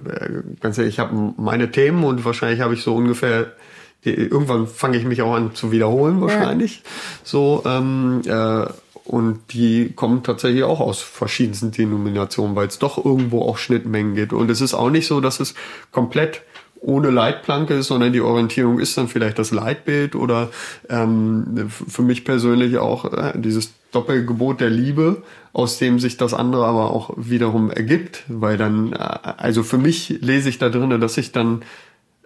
äh, 0.09 0.41
ganz 0.59 0.79
ehrlich, 0.79 0.95
ich 0.95 0.99
habe 0.99 1.33
meine 1.37 1.71
Themen 1.71 2.03
und 2.03 2.25
wahrscheinlich 2.25 2.61
habe 2.61 2.73
ich 2.73 2.81
so 2.81 2.95
ungefähr 2.95 3.51
irgendwann 4.01 4.67
fange 4.67 4.97
ich 4.97 5.05
mich 5.05 5.21
auch 5.21 5.33
an 5.33 5.55
zu 5.55 5.71
wiederholen 5.71 6.19
wahrscheinlich. 6.19 6.77
Ja. 6.77 6.89
So 7.23 7.63
ähm, 7.65 8.21
äh, 8.25 8.65
und 9.05 9.39
die 9.53 9.91
kommen 9.95 10.23
tatsächlich 10.23 10.63
auch 10.63 10.79
aus 10.79 11.01
verschiedensten 11.01 11.71
Denominationen, 11.71 12.55
weil 12.55 12.67
es 12.67 12.79
doch 12.79 13.03
irgendwo 13.03 13.41
auch 13.41 13.57
Schnittmengen 13.57 14.15
gibt. 14.15 14.33
Und 14.33 14.49
es 14.49 14.59
ist 14.59 14.73
auch 14.73 14.89
nicht 14.89 15.07
so, 15.07 15.21
dass 15.21 15.39
es 15.39 15.55
komplett 15.91 16.41
ohne 16.83 17.09
Leitplanke 17.09 17.75
ist, 17.75 17.87
sondern 17.87 18.11
die 18.11 18.21
Orientierung 18.21 18.79
ist 18.79 18.97
dann 18.97 19.07
vielleicht 19.07 19.39
das 19.39 19.51
Leitbild 19.51 20.15
oder 20.15 20.49
ähm, 20.89 21.69
für 21.69 22.01
mich 22.01 22.25
persönlich 22.25 22.77
auch 22.77 23.11
äh, 23.13 23.33
dieses 23.35 23.73
Doppelgebot 23.93 24.59
der 24.59 24.69
Liebe, 24.69 25.23
aus 25.53 25.79
dem 25.79 25.99
sich 25.99 26.17
das 26.17 26.33
andere 26.33 26.65
aber 26.65 26.91
auch 26.91 27.13
wiederum 27.15 27.71
ergibt, 27.71 28.23
weil 28.27 28.57
dann, 28.57 28.91
äh, 28.91 28.97
also 28.97 29.63
für 29.63 29.77
mich 29.77 30.09
lese 30.21 30.49
ich 30.49 30.57
da 30.57 30.69
drinnen, 30.69 30.99
dass 30.99 31.17
ich 31.17 31.31
dann 31.31 31.61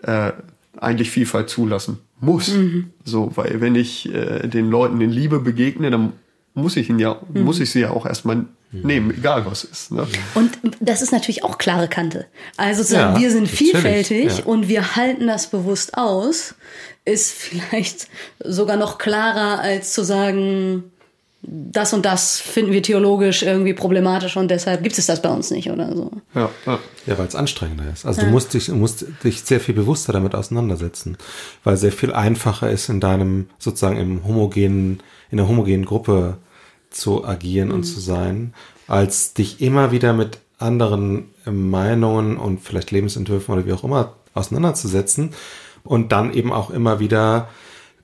äh, 0.01 0.31
eigentlich 0.75 1.11
Vielfalt 1.11 1.49
zulassen 1.49 1.99
muss. 2.19 2.55
Mhm. 2.55 2.91
So, 3.05 3.31
weil 3.35 3.61
wenn 3.61 3.75
ich 3.75 4.11
äh, 4.11 4.47
den 4.47 4.71
Leuten 4.71 4.99
in 5.01 5.11
Liebe 5.11 5.39
begegne, 5.39 5.91
dann 5.91 6.13
muss 6.55 6.77
ich 6.77 6.89
ihn 6.89 6.97
ja, 6.97 7.21
mhm. 7.31 7.43
muss 7.43 7.59
ich 7.59 7.69
sie 7.69 7.81
ja 7.81 7.91
auch 7.91 8.07
erstmal 8.07 8.45
nehmen, 8.71 9.11
egal 9.11 9.45
was 9.45 9.63
ist. 9.63 9.91
Ne? 9.91 10.07
Und 10.35 10.59
das 10.79 11.01
ist 11.01 11.11
natürlich 11.11 11.43
auch 11.43 11.57
klare 11.57 11.87
Kante. 11.87 12.25
Also 12.57 12.83
sozusagen, 12.83 13.15
ja, 13.15 13.21
wir 13.21 13.31
sind 13.31 13.47
vielfältig 13.47 14.39
ja. 14.39 14.45
und 14.45 14.67
wir 14.67 14.95
halten 14.95 15.27
das 15.27 15.47
bewusst 15.47 15.97
aus, 15.97 16.55
ist 17.05 17.31
vielleicht 17.31 18.07
sogar 18.43 18.77
noch 18.77 18.97
klarer 18.97 19.59
als 19.61 19.93
zu 19.93 20.03
sagen, 20.03 20.91
das 21.41 21.93
und 21.93 22.05
das 22.05 22.39
finden 22.39 22.73
wir 22.73 22.83
theologisch 22.83 23.43
irgendwie 23.43 23.73
problematisch 23.73 24.35
und 24.35 24.49
deshalb 24.49 24.83
gibt 24.83 24.97
es 24.97 25.05
das 25.05 25.21
bei 25.21 25.29
uns 25.29 25.49
nicht 25.49 25.69
oder 25.69 25.95
so. 25.95 26.11
Ja, 26.35 26.49
ja. 26.65 26.79
ja 27.05 27.17
weil 27.17 27.27
es 27.27 27.35
anstrengender 27.35 27.85
ist. 27.91 28.05
Also 28.05 28.21
ja. 28.21 28.27
du 28.27 28.33
musst 28.33 28.53
dich, 28.53 28.67
musst 28.69 29.05
dich 29.23 29.43
sehr 29.43 29.61
viel 29.61 29.75
bewusster 29.75 30.11
damit 30.11 30.35
auseinandersetzen, 30.35 31.17
weil 31.63 31.77
sehr 31.77 31.93
viel 31.93 32.11
einfacher 32.11 32.69
ist 32.69 32.89
in 32.89 32.99
deinem 32.99 33.49
sozusagen 33.59 33.97
im 33.97 34.25
homogenen, 34.25 35.01
in 35.31 35.37
der 35.37 35.47
homogenen 35.47 35.85
Gruppe 35.85 36.37
zu 36.97 37.25
agieren 37.25 37.69
mhm. 37.69 37.75
und 37.75 37.83
zu 37.83 37.99
sein, 37.99 38.53
als 38.87 39.33
dich 39.33 39.61
immer 39.61 39.91
wieder 39.91 40.13
mit 40.13 40.39
anderen 40.59 41.25
Meinungen 41.45 42.37
und 42.37 42.61
vielleicht 42.61 42.91
Lebensentwürfen 42.91 43.53
oder 43.53 43.65
wie 43.65 43.73
auch 43.73 43.83
immer 43.83 44.13
auseinanderzusetzen 44.33 45.31
und 45.83 46.11
dann 46.11 46.33
eben 46.33 46.51
auch 46.51 46.69
immer 46.69 46.99
wieder 46.99 47.49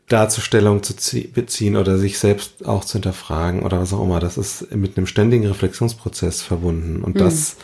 Darzustellung 0.08 0.84
zu 0.84 0.94
beziehen 1.34 1.78
oder 1.78 1.98
sich 1.98 2.20
selbst 2.20 2.66
auch 2.66 2.86
zu 2.86 2.94
hinterfragen 2.94 3.64
oder 3.64 3.80
was 3.80 3.94
auch 3.94 4.04
immer. 4.04 4.20
Das 4.20 4.38
ist 4.38 4.74
mit 4.76 4.98
einem 4.98 5.08
ständigen 5.08 5.48
Reflexionsprozess 5.48 6.42
verbunden 6.42 7.04
und 7.04 7.16
mhm. 7.16 7.20
das 7.20 7.56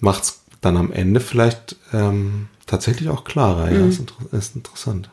macht 0.00 0.22
es 0.24 0.40
dann 0.60 0.76
am 0.76 0.92
Ende 0.92 1.20
vielleicht 1.20 1.76
ähm, 1.92 2.48
tatsächlich 2.66 3.08
auch 3.08 3.24
klarer. 3.24 3.70
Ja, 3.70 3.80
mhm. 3.80 3.88
ist, 3.88 4.00
inter 4.00 4.14
ist 4.32 4.54
interessant. 4.54 5.10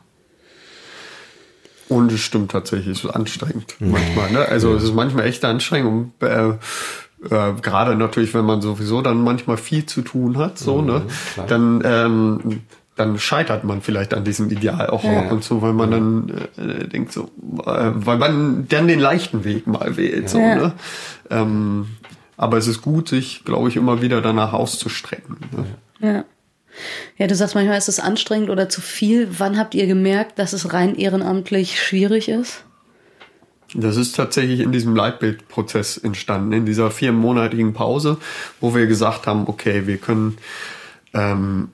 Und 1.88 2.12
es 2.12 2.20
stimmt 2.20 2.50
tatsächlich, 2.50 2.98
es 2.98 3.04
ist 3.04 3.10
anstrengend 3.10 3.76
mhm. 3.78 3.92
manchmal. 3.92 4.30
Ne? 4.32 4.40
Also 4.40 4.70
ja. 4.70 4.76
es 4.76 4.82
ist 4.82 4.94
manchmal 4.94 5.26
echt 5.26 5.44
anstrengend. 5.44 6.12
Und, 6.20 6.28
äh, 6.28 6.48
äh, 7.30 7.54
gerade 7.62 7.96
natürlich, 7.96 8.34
wenn 8.34 8.44
man 8.44 8.60
sowieso 8.60 9.02
dann 9.02 9.22
manchmal 9.22 9.56
viel 9.56 9.86
zu 9.86 10.02
tun 10.02 10.36
hat, 10.38 10.58
so, 10.58 10.80
mhm, 10.80 10.86
ne? 10.86 11.02
Klar. 11.34 11.46
Dann, 11.46 11.82
ähm, 11.84 12.60
dann 12.96 13.18
scheitert 13.18 13.64
man 13.64 13.82
vielleicht 13.82 14.14
an 14.14 14.24
diesem 14.24 14.50
Ideal 14.50 14.88
auch 14.88 15.04
ja. 15.04 15.30
und 15.30 15.44
so, 15.44 15.60
weil 15.60 15.74
man 15.74 15.90
dann 15.90 16.48
äh, 16.56 16.88
denkt 16.88 17.12
so, 17.12 17.30
äh, 17.66 17.90
weil 17.94 18.16
man 18.16 18.66
dann 18.68 18.88
den 18.88 19.00
leichten 19.00 19.44
Weg 19.44 19.66
mal 19.66 19.96
wählt, 19.96 20.24
ja. 20.24 20.28
so, 20.28 20.38
ne? 20.38 20.72
Ähm, 21.30 21.86
aber 22.38 22.58
es 22.58 22.66
ist 22.66 22.82
gut, 22.82 23.08
sich, 23.08 23.44
glaube 23.44 23.68
ich, 23.68 23.76
immer 23.76 24.02
wieder 24.02 24.20
danach 24.20 24.52
auszustrecken. 24.52 25.36
Ne? 25.52 25.64
Ja. 26.06 26.24
Ja, 27.18 27.26
du 27.26 27.34
sagst 27.34 27.54
manchmal 27.54 27.78
ist 27.78 27.88
es 27.88 28.00
anstrengend 28.00 28.50
oder 28.50 28.68
zu 28.68 28.80
viel. 28.80 29.28
Wann 29.38 29.58
habt 29.58 29.74
ihr 29.74 29.86
gemerkt, 29.86 30.38
dass 30.38 30.52
es 30.52 30.72
rein 30.72 30.94
ehrenamtlich 30.94 31.80
schwierig 31.80 32.28
ist? 32.28 32.64
Das 33.74 33.96
ist 33.96 34.14
tatsächlich 34.14 34.60
in 34.60 34.72
diesem 34.72 34.94
Leitbildprozess 34.94 35.98
entstanden, 35.98 36.52
in 36.52 36.66
dieser 36.66 36.90
viermonatigen 36.90 37.72
Pause, 37.72 38.18
wo 38.60 38.74
wir 38.74 38.86
gesagt 38.86 39.26
haben, 39.26 39.48
okay, 39.48 39.86
wir 39.86 39.98
können, 39.98 40.38
ähm, 41.12 41.68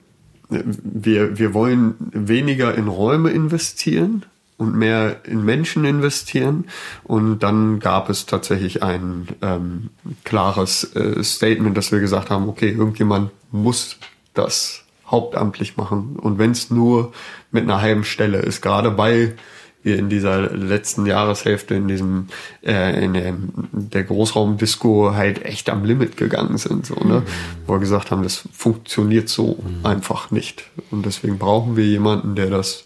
wir, 0.49 1.37
wir 1.37 1.53
wollen 1.53 1.95
weniger 2.11 2.75
in 2.75 2.87
Räume 2.87 3.29
investieren 3.29 4.25
und 4.57 4.75
mehr 4.75 5.21
in 5.25 5.45
Menschen 5.45 5.85
investieren. 5.85 6.65
Und 7.03 7.39
dann 7.39 7.79
gab 7.79 8.09
es 8.09 8.25
tatsächlich 8.25 8.81
ein 8.81 9.27
ähm, 9.41 9.89
klares 10.23 10.95
äh, 10.95 11.23
Statement, 11.23 11.77
dass 11.77 11.91
wir 11.91 11.99
gesagt 11.99 12.29
haben, 12.29 12.49
okay, 12.49 12.69
irgendjemand 12.69 13.31
muss 13.51 13.97
das 14.33 14.82
hauptamtlich 15.13 15.77
machen. 15.77 16.17
Und 16.19 16.39
wenn 16.39 16.51
es 16.51 16.71
nur 16.71 17.13
mit 17.51 17.63
einer 17.63 17.81
halben 17.81 18.03
Stelle 18.03 18.39
ist, 18.39 18.61
gerade 18.61 18.97
weil 18.97 19.35
wir 19.83 19.99
in 19.99 20.09
dieser 20.09 20.49
letzten 20.55 21.05
Jahreshälfte 21.05 21.75
in 21.75 21.87
diesem 21.87 22.27
äh, 22.65 23.03
in 23.03 23.13
der, 23.13 23.33
der 23.71 24.03
Großraumdisco 24.03 25.13
halt 25.13 25.45
echt 25.45 25.69
am 25.69 25.83
Limit 25.83 26.17
gegangen 26.17 26.57
sind, 26.57 26.85
so 26.85 26.95
ne, 26.95 27.19
mhm. 27.19 27.23
wo 27.67 27.73
wir 27.73 27.79
gesagt 27.79 28.09
haben, 28.09 28.23
das 28.23 28.47
funktioniert 28.53 29.29
so 29.29 29.59
mhm. 29.61 29.85
einfach 29.85 30.31
nicht 30.31 30.63
und 30.89 31.05
deswegen 31.05 31.37
brauchen 31.37 31.75
wir 31.75 31.85
jemanden, 31.85 32.35
der 32.35 32.49
das 32.49 32.85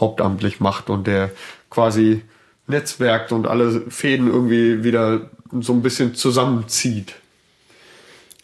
hauptamtlich 0.00 0.58
macht 0.58 0.88
und 0.90 1.06
der 1.06 1.30
quasi 1.68 2.22
netzwerkt 2.66 3.30
und 3.30 3.46
alle 3.46 3.82
Fäden 3.90 4.28
irgendwie 4.28 4.84
wieder 4.84 5.30
so 5.60 5.72
ein 5.74 5.82
bisschen 5.82 6.14
zusammenzieht. 6.14 7.14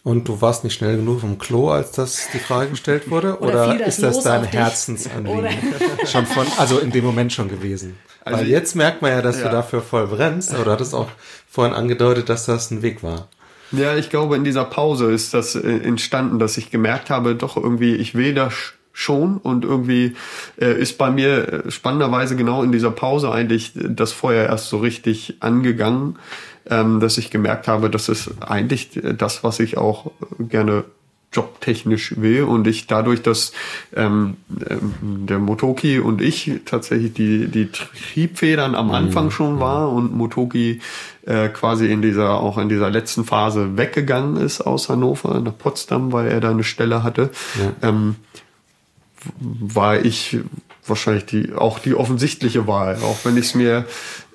Und 0.05 0.27
du 0.27 0.39
warst 0.39 0.63
nicht 0.63 0.75
schnell 0.75 0.97
genug 0.97 1.21
vom 1.21 1.39
Klo, 1.39 1.71
als 1.71 1.93
das 1.93 2.27
die 2.31 2.37
Frage 2.37 2.69
gestellt 2.69 3.09
wurde? 3.09 3.39
Oder, 3.39 3.69
oder 3.69 3.77
das 3.79 3.87
ist 3.87 4.03
das 4.03 4.19
dein 4.21 4.43
Herzensanliegen? 4.43 5.47
schon 6.05 6.27
von, 6.27 6.45
also 6.59 6.77
in 6.77 6.91
dem 6.91 7.03
Moment 7.03 7.33
schon 7.33 7.49
gewesen. 7.49 7.97
Also 8.23 8.41
Weil 8.41 8.47
jetzt 8.47 8.75
merkt 8.75 9.01
man 9.01 9.09
ja, 9.09 9.23
dass 9.23 9.39
ja. 9.39 9.45
du 9.45 9.49
dafür 9.49 9.81
voll 9.81 10.05
brennst, 10.05 10.53
aber 10.53 10.65
du 10.65 10.71
hattest 10.71 10.93
auch 10.93 11.09
vorhin 11.49 11.73
angedeutet, 11.73 12.29
dass 12.29 12.45
das 12.45 12.69
ein 12.69 12.83
Weg 12.83 13.01
war. 13.01 13.29
Ja, 13.71 13.95
ich 13.95 14.11
glaube, 14.11 14.35
in 14.35 14.43
dieser 14.43 14.65
Pause 14.65 15.11
ist 15.11 15.33
das 15.33 15.55
äh, 15.55 15.67
entstanden, 15.67 16.37
dass 16.37 16.55
ich 16.57 16.69
gemerkt 16.69 17.09
habe, 17.09 17.33
doch 17.33 17.57
irgendwie, 17.57 17.95
ich 17.95 18.13
will 18.13 18.35
das 18.35 18.74
schon 18.97 19.37
und 19.37 19.65
irgendwie 19.65 20.15
äh, 20.59 20.73
ist 20.73 20.97
bei 20.97 21.11
mir 21.11 21.65
äh, 21.65 21.71
spannenderweise 21.71 22.35
genau 22.35 22.63
in 22.63 22.71
dieser 22.71 22.91
Pause 22.91 23.31
eigentlich 23.31 23.73
das 23.75 24.13
Feuer 24.13 24.47
erst 24.47 24.69
so 24.69 24.77
richtig 24.77 25.35
angegangen 25.41 26.17
ähm, 26.69 26.99
dass 26.99 27.17
ich 27.17 27.31
gemerkt 27.31 27.67
habe, 27.67 27.89
das 27.89 28.09
ist 28.09 28.31
eigentlich 28.41 28.89
das, 29.17 29.43
was 29.43 29.59
ich 29.59 29.77
auch 29.77 30.11
gerne 30.39 30.85
jobtechnisch 31.31 32.15
will 32.17 32.43
und 32.43 32.65
ich 32.65 32.87
dadurch, 32.87 33.21
dass 33.21 33.51
ähm, 33.93 34.37
ähm 34.69 35.25
der 35.27 35.39
Motoki 35.39 35.99
und 35.99 36.21
ich 36.21 36.51
tatsächlich 36.65 37.13
die, 37.13 37.47
die 37.47 37.69
Triebfedern 37.71 38.73
am 38.73 38.91
Anfang 38.91 39.25
mhm. 39.25 39.31
schon 39.31 39.59
war 39.59 39.91
und 39.91 40.15
Motoki 40.15 40.79
äh, 41.25 41.49
quasi 41.49 41.91
in 41.91 42.01
dieser, 42.01 42.39
auch 42.39 42.57
in 42.57 42.69
dieser 42.69 42.89
letzten 42.89 43.25
Phase 43.25 43.75
weggegangen 43.75 44.37
ist 44.37 44.61
aus 44.61 44.87
Hannover 44.87 45.41
nach 45.41 45.57
Potsdam, 45.57 46.13
weil 46.13 46.27
er 46.27 46.39
da 46.39 46.51
eine 46.51 46.63
Stelle 46.63 47.03
hatte, 47.03 47.31
ja. 47.59 47.89
ähm, 47.89 48.15
war 49.39 50.03
ich 50.03 50.37
wahrscheinlich 50.85 51.25
die, 51.25 51.53
auch 51.53 51.79
die 51.79 51.95
offensichtliche 51.95 52.67
Wahl, 52.67 52.97
auch 52.97 53.17
wenn 53.23 53.37
ich 53.37 53.45
es 53.45 53.55
mir 53.55 53.85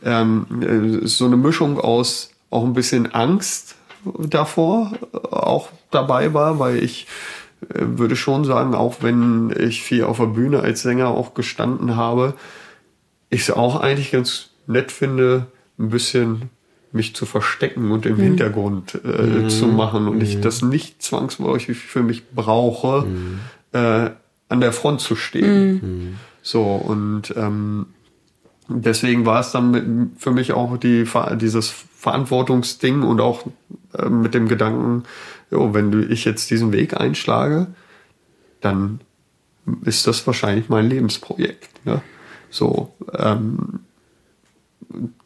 ähm, 0.03 1.03
äh, 1.03 1.07
so 1.07 1.27
eine 1.27 1.37
Mischung 1.37 1.79
aus 1.79 2.31
auch 2.51 2.65
ein 2.65 2.73
bisschen 2.73 3.13
Angst 3.13 3.77
davor 4.05 4.93
auch 5.13 5.69
dabei 5.91 6.35
war, 6.35 6.59
weil 6.59 6.83
ich 6.83 7.07
äh, 7.69 7.79
würde 7.81 8.17
schon 8.17 8.45
sagen, 8.45 8.75
auch 8.75 8.97
wenn 9.01 9.55
ich 9.57 9.83
viel 9.83 10.05
auf 10.05 10.19
der 10.19 10.27
Bühne 10.27 10.61
als 10.61 10.83
Sänger 10.83 11.09
auch 11.09 11.35
gestanden 11.35 11.97
habe, 11.97 12.35
ich 13.29 13.43
es 13.43 13.51
auch 13.51 13.81
eigentlich 13.81 14.11
ganz 14.11 14.51
nett 14.67 14.91
finde, 14.91 15.47
ein 15.79 15.91
bisschen 15.91 16.51
mich 16.93 17.15
zu 17.15 17.25
verstecken 17.25 17.93
und 17.93 18.05
im 18.07 18.17
mhm. 18.17 18.23
Hintergrund 18.23 18.99
äh, 19.05 19.23
mhm. 19.23 19.49
zu 19.49 19.67
machen 19.67 20.09
und 20.09 20.17
mhm. 20.17 20.23
ich 20.23 20.41
das 20.41 20.63
nicht 20.63 21.03
zwangsläufig 21.03 21.79
für 21.79 22.03
mich 22.03 22.31
brauche, 22.31 23.07
mhm. 23.07 23.41
äh, 23.73 24.11
an 24.51 24.61
der 24.61 24.73
Front 24.73 25.01
zu 25.01 25.17
stehen. 25.17 25.73
Mhm. 25.73 26.17
So 26.43 26.63
und 26.63 27.35
ähm, 27.37 27.87
deswegen 28.69 29.25
war 29.25 29.41
es 29.41 29.53
dann 29.53 29.71
mit, 29.71 29.85
für 30.21 30.31
mich 30.31 30.53
auch 30.53 30.77
die 30.77 31.09
dieses 31.37 31.69
Verantwortungsding 31.69 33.03
und 33.03 33.21
auch 33.21 33.47
äh, 33.97 34.09
mit 34.09 34.35
dem 34.35 34.49
Gedanken, 34.49 35.05
jo, 35.51 35.75
wenn 35.75 35.91
du 35.91 36.03
ich 36.03 36.25
jetzt 36.25 36.51
diesen 36.51 36.73
Weg 36.73 36.99
einschlage, 36.99 37.69
dann 38.61 39.01
ist 39.85 40.07
das 40.07 40.27
wahrscheinlich 40.27 40.69
mein 40.69 40.89
Lebensprojekt. 40.89 41.85
Ne? 41.85 42.01
So, 42.51 42.93
ähm, 43.17 43.81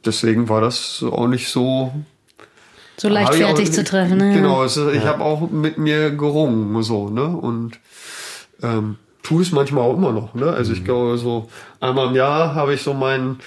deswegen 0.05 0.49
war 0.49 0.61
das 0.61 1.03
auch 1.03 1.29
nicht 1.29 1.49
so 1.49 1.93
so 2.97 3.09
leichtfertig 3.09 3.73
zu 3.73 3.83
treffen. 3.83 4.19
Ne? 4.19 4.35
Genau, 4.35 4.63
es, 4.63 4.77
ich 4.77 5.03
ja. 5.03 5.05
habe 5.05 5.25
auch 5.25 5.51
mit 5.51 5.79
mir 5.79 6.11
gerungen 6.11 6.83
so 6.83 7.09
ne 7.09 7.27
und 7.27 7.79
ähm, 8.63 8.97
tue 9.25 9.43
es 9.43 9.51
manchmal 9.51 9.83
auch 9.83 9.97
immer 9.97 10.13
noch. 10.13 10.35
Ne? 10.35 10.47
Also 10.47 10.73
ich 10.73 10.83
mhm. 10.83 10.85
glaube 10.85 11.19
so 11.19 11.49
einmal 11.81 12.09
im 12.09 12.15
Jahr 12.15 12.55
habe 12.55 12.75
ich 12.75 12.83
so 12.83 12.95
mein 12.95 13.39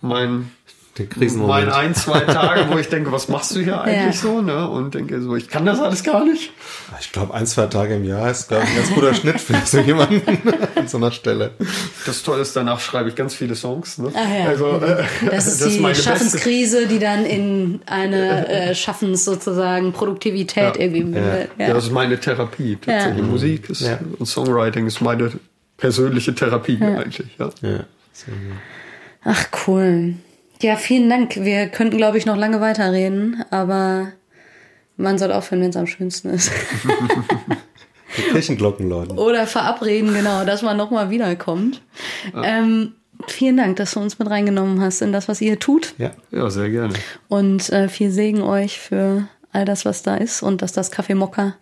mein 0.00 0.50
den 0.98 1.08
Krisenmoment. 1.08 1.68
Mein 1.68 1.74
ein, 1.74 1.94
zwei 1.94 2.20
Tage, 2.20 2.70
wo 2.70 2.76
ich 2.76 2.88
denke, 2.88 3.10
was 3.12 3.28
machst 3.28 3.56
du 3.56 3.60
hier 3.60 3.80
eigentlich 3.82 4.16
ja. 4.16 4.28
so? 4.28 4.42
Ne? 4.42 4.68
Und 4.68 4.94
denke 4.94 5.22
so, 5.22 5.34
ich 5.36 5.48
kann 5.48 5.64
das 5.64 5.80
alles 5.80 6.04
gar 6.04 6.24
nicht. 6.24 6.52
Ich 7.00 7.12
glaube, 7.12 7.32
ein, 7.32 7.46
zwei 7.46 7.66
Tage 7.66 7.94
im 7.94 8.04
Jahr 8.04 8.30
ist, 8.30 8.48
glaube 8.48 8.64
ich, 8.64 8.70
ein 8.70 8.76
ganz 8.76 8.94
guter 8.94 9.14
Schnitt 9.14 9.40
für 9.40 9.54
so 9.64 9.78
jemanden 9.80 10.22
an 10.76 10.88
so 10.88 10.98
einer 10.98 11.10
Stelle. 11.10 11.52
Das 12.04 12.22
Tolle 12.22 12.42
ist, 12.42 12.54
danach 12.54 12.78
schreibe 12.80 13.08
ich 13.08 13.14
ganz 13.14 13.34
viele 13.34 13.54
Songs. 13.54 13.96
Ne? 13.98 14.12
Ach 14.14 14.38
ja. 14.38 14.46
Also, 14.48 14.80
äh, 14.80 15.04
das 15.30 15.46
ist 15.46 15.62
das 15.62 15.68
die 15.68 15.82
ist 15.82 16.04
Schaffenskrise, 16.04 16.80
beste. 16.80 16.92
die 16.92 16.98
dann 16.98 17.24
in 17.24 17.80
eine 17.86 18.48
äh, 18.70 18.74
Schaffens 18.74 19.24
sozusagen 19.24 19.92
Produktivität 19.92 20.76
ja. 20.76 20.82
irgendwie 20.82 21.04
mündet. 21.04 21.50
Ja. 21.58 21.68
ja. 21.68 21.74
das 21.74 21.84
ist 21.84 21.92
meine 21.92 22.20
Therapie. 22.20 22.76
Tatsächlich. 22.76 23.24
Musik 23.24 23.70
ist, 23.70 23.88
und 24.18 24.26
Songwriting 24.26 24.86
ist 24.86 25.00
meine 25.00 25.32
persönliche 25.78 26.34
Therapie 26.34 26.78
eigentlich. 26.82 27.28
Ja. 27.38 27.50
Ach 29.24 29.46
cool. 29.66 30.14
Ja, 30.62 30.76
vielen 30.76 31.10
Dank. 31.10 31.34
Wir 31.42 31.66
könnten, 31.66 31.96
glaube 31.96 32.18
ich, 32.18 32.24
noch 32.24 32.36
lange 32.36 32.60
weiterreden, 32.60 33.44
aber 33.50 34.12
man 34.96 35.18
soll 35.18 35.32
aufhören, 35.32 35.60
wenn 35.60 35.70
es 35.70 35.76
am 35.76 35.88
schönsten 35.88 36.30
ist. 36.30 36.52
Die 38.16 38.22
Kirchenglocken 38.22 38.88
läuten. 38.88 39.18
Oder 39.18 39.48
verabreden, 39.48 40.14
genau, 40.14 40.44
dass 40.44 40.62
man 40.62 40.76
nochmal 40.76 41.10
wiederkommt. 41.10 41.82
Ja. 42.32 42.44
Ähm, 42.44 42.92
vielen 43.26 43.56
Dank, 43.56 43.76
dass 43.76 43.92
du 43.92 44.00
uns 44.00 44.20
mit 44.20 44.30
reingenommen 44.30 44.80
hast 44.80 45.02
in 45.02 45.12
das, 45.12 45.26
was 45.26 45.40
ihr 45.40 45.58
tut. 45.58 45.94
Ja, 45.98 46.12
ja 46.30 46.48
sehr 46.48 46.70
gerne. 46.70 46.94
Und 47.26 47.68
äh, 47.70 47.88
viel 47.88 48.12
Segen 48.12 48.42
euch 48.42 48.78
für 48.78 49.26
all 49.50 49.64
das, 49.64 49.84
was 49.84 50.02
da 50.04 50.14
ist 50.14 50.44
und 50.44 50.62
dass 50.62 50.72
das 50.72 50.92
Café 50.92 51.16
Mokka 51.16 51.54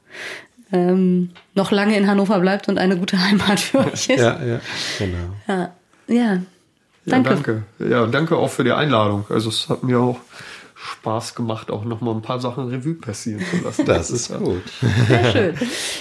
ähm, 0.73 1.31
noch 1.55 1.71
lange 1.71 1.97
in 1.97 2.07
Hannover 2.07 2.39
bleibt 2.41 2.69
und 2.69 2.77
eine 2.77 2.99
gute 2.99 3.19
Heimat 3.19 3.61
für 3.61 3.79
euch 3.79 4.11
ist. 4.11 4.21
Ja, 4.21 4.45
ja, 4.45 4.61
genau. 4.99 5.37
Ja, 5.49 5.73
ja 6.09 6.43
Danke. 7.07 7.29
Ja, 7.29 7.35
danke. 7.35 7.63
Ja, 7.79 8.07
danke 8.07 8.37
auch 8.37 8.51
für 8.51 8.65
die 8.65 8.73
Einladung. 8.73 9.25
Also 9.31 9.49
es 9.49 9.69
hat 9.69 9.83
mir 9.83 9.99
auch 10.01 10.21
Spaß 10.83 11.35
gemacht, 11.35 11.71
auch 11.71 11.85
noch 11.85 12.01
mal 12.01 12.15
ein 12.15 12.23
paar 12.23 12.41
Sachen 12.41 12.69
Revue 12.69 12.95
passieren 12.95 13.43
zu 13.51 13.63
lassen. 13.65 13.85
Das 13.85 14.11
ist 14.11 14.33
gut. 14.39 14.63
Sehr 15.09 15.33
schön. 15.33 15.55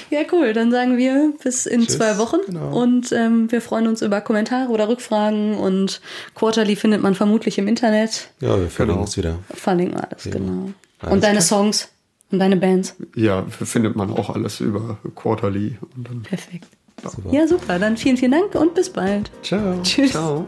Ja, 0.09 0.21
cool. 0.31 0.53
Dann 0.53 0.71
sagen 0.71 0.97
wir 0.97 1.33
bis 1.43 1.65
in 1.65 1.81
Tschüss. 1.81 1.97
zwei 1.97 2.17
Wochen. 2.17 2.37
Genau. 2.45 2.81
Und 2.81 3.11
ähm, 3.11 3.51
wir 3.51 3.61
freuen 3.61 3.87
uns 3.87 4.01
über 4.01 4.21
Kommentare 4.21 4.69
oder 4.69 4.87
Rückfragen. 4.87 5.55
Und 5.55 6.01
Quarterly 6.35 6.75
findet 6.75 7.01
man 7.01 7.13
vermutlich 7.15 7.57
im 7.57 7.67
Internet. 7.67 8.29
Ja, 8.39 8.59
wir 8.59 8.69
verlinken 8.69 9.03
es 9.03 9.17
wieder. 9.17 9.39
Verlinken 9.53 9.97
wir 9.97 10.09
alles, 10.09 10.25
ja. 10.25 10.31
genau. 10.31 10.71
Alles 10.99 11.13
und 11.13 11.23
deine 11.23 11.39
klar. 11.39 11.47
Songs 11.47 11.89
und 12.31 12.39
deine 12.39 12.55
Bands. 12.55 12.95
Ja, 13.15 13.45
findet 13.49 13.95
man 13.95 14.11
auch 14.11 14.29
alles 14.29 14.59
über 14.61 14.97
Quarterly. 15.15 15.77
Perfekt. 16.23 16.67
Super. 17.03 17.29
Ja, 17.31 17.47
super. 17.47 17.79
Dann 17.79 17.97
vielen, 17.97 18.17
vielen 18.17 18.31
Dank 18.31 18.55
und 18.55 18.73
bis 18.73 18.89
bald. 18.89 19.31
Ciao. 19.43 19.81
Tschüss. 19.83 20.11
Ciao. 20.11 20.45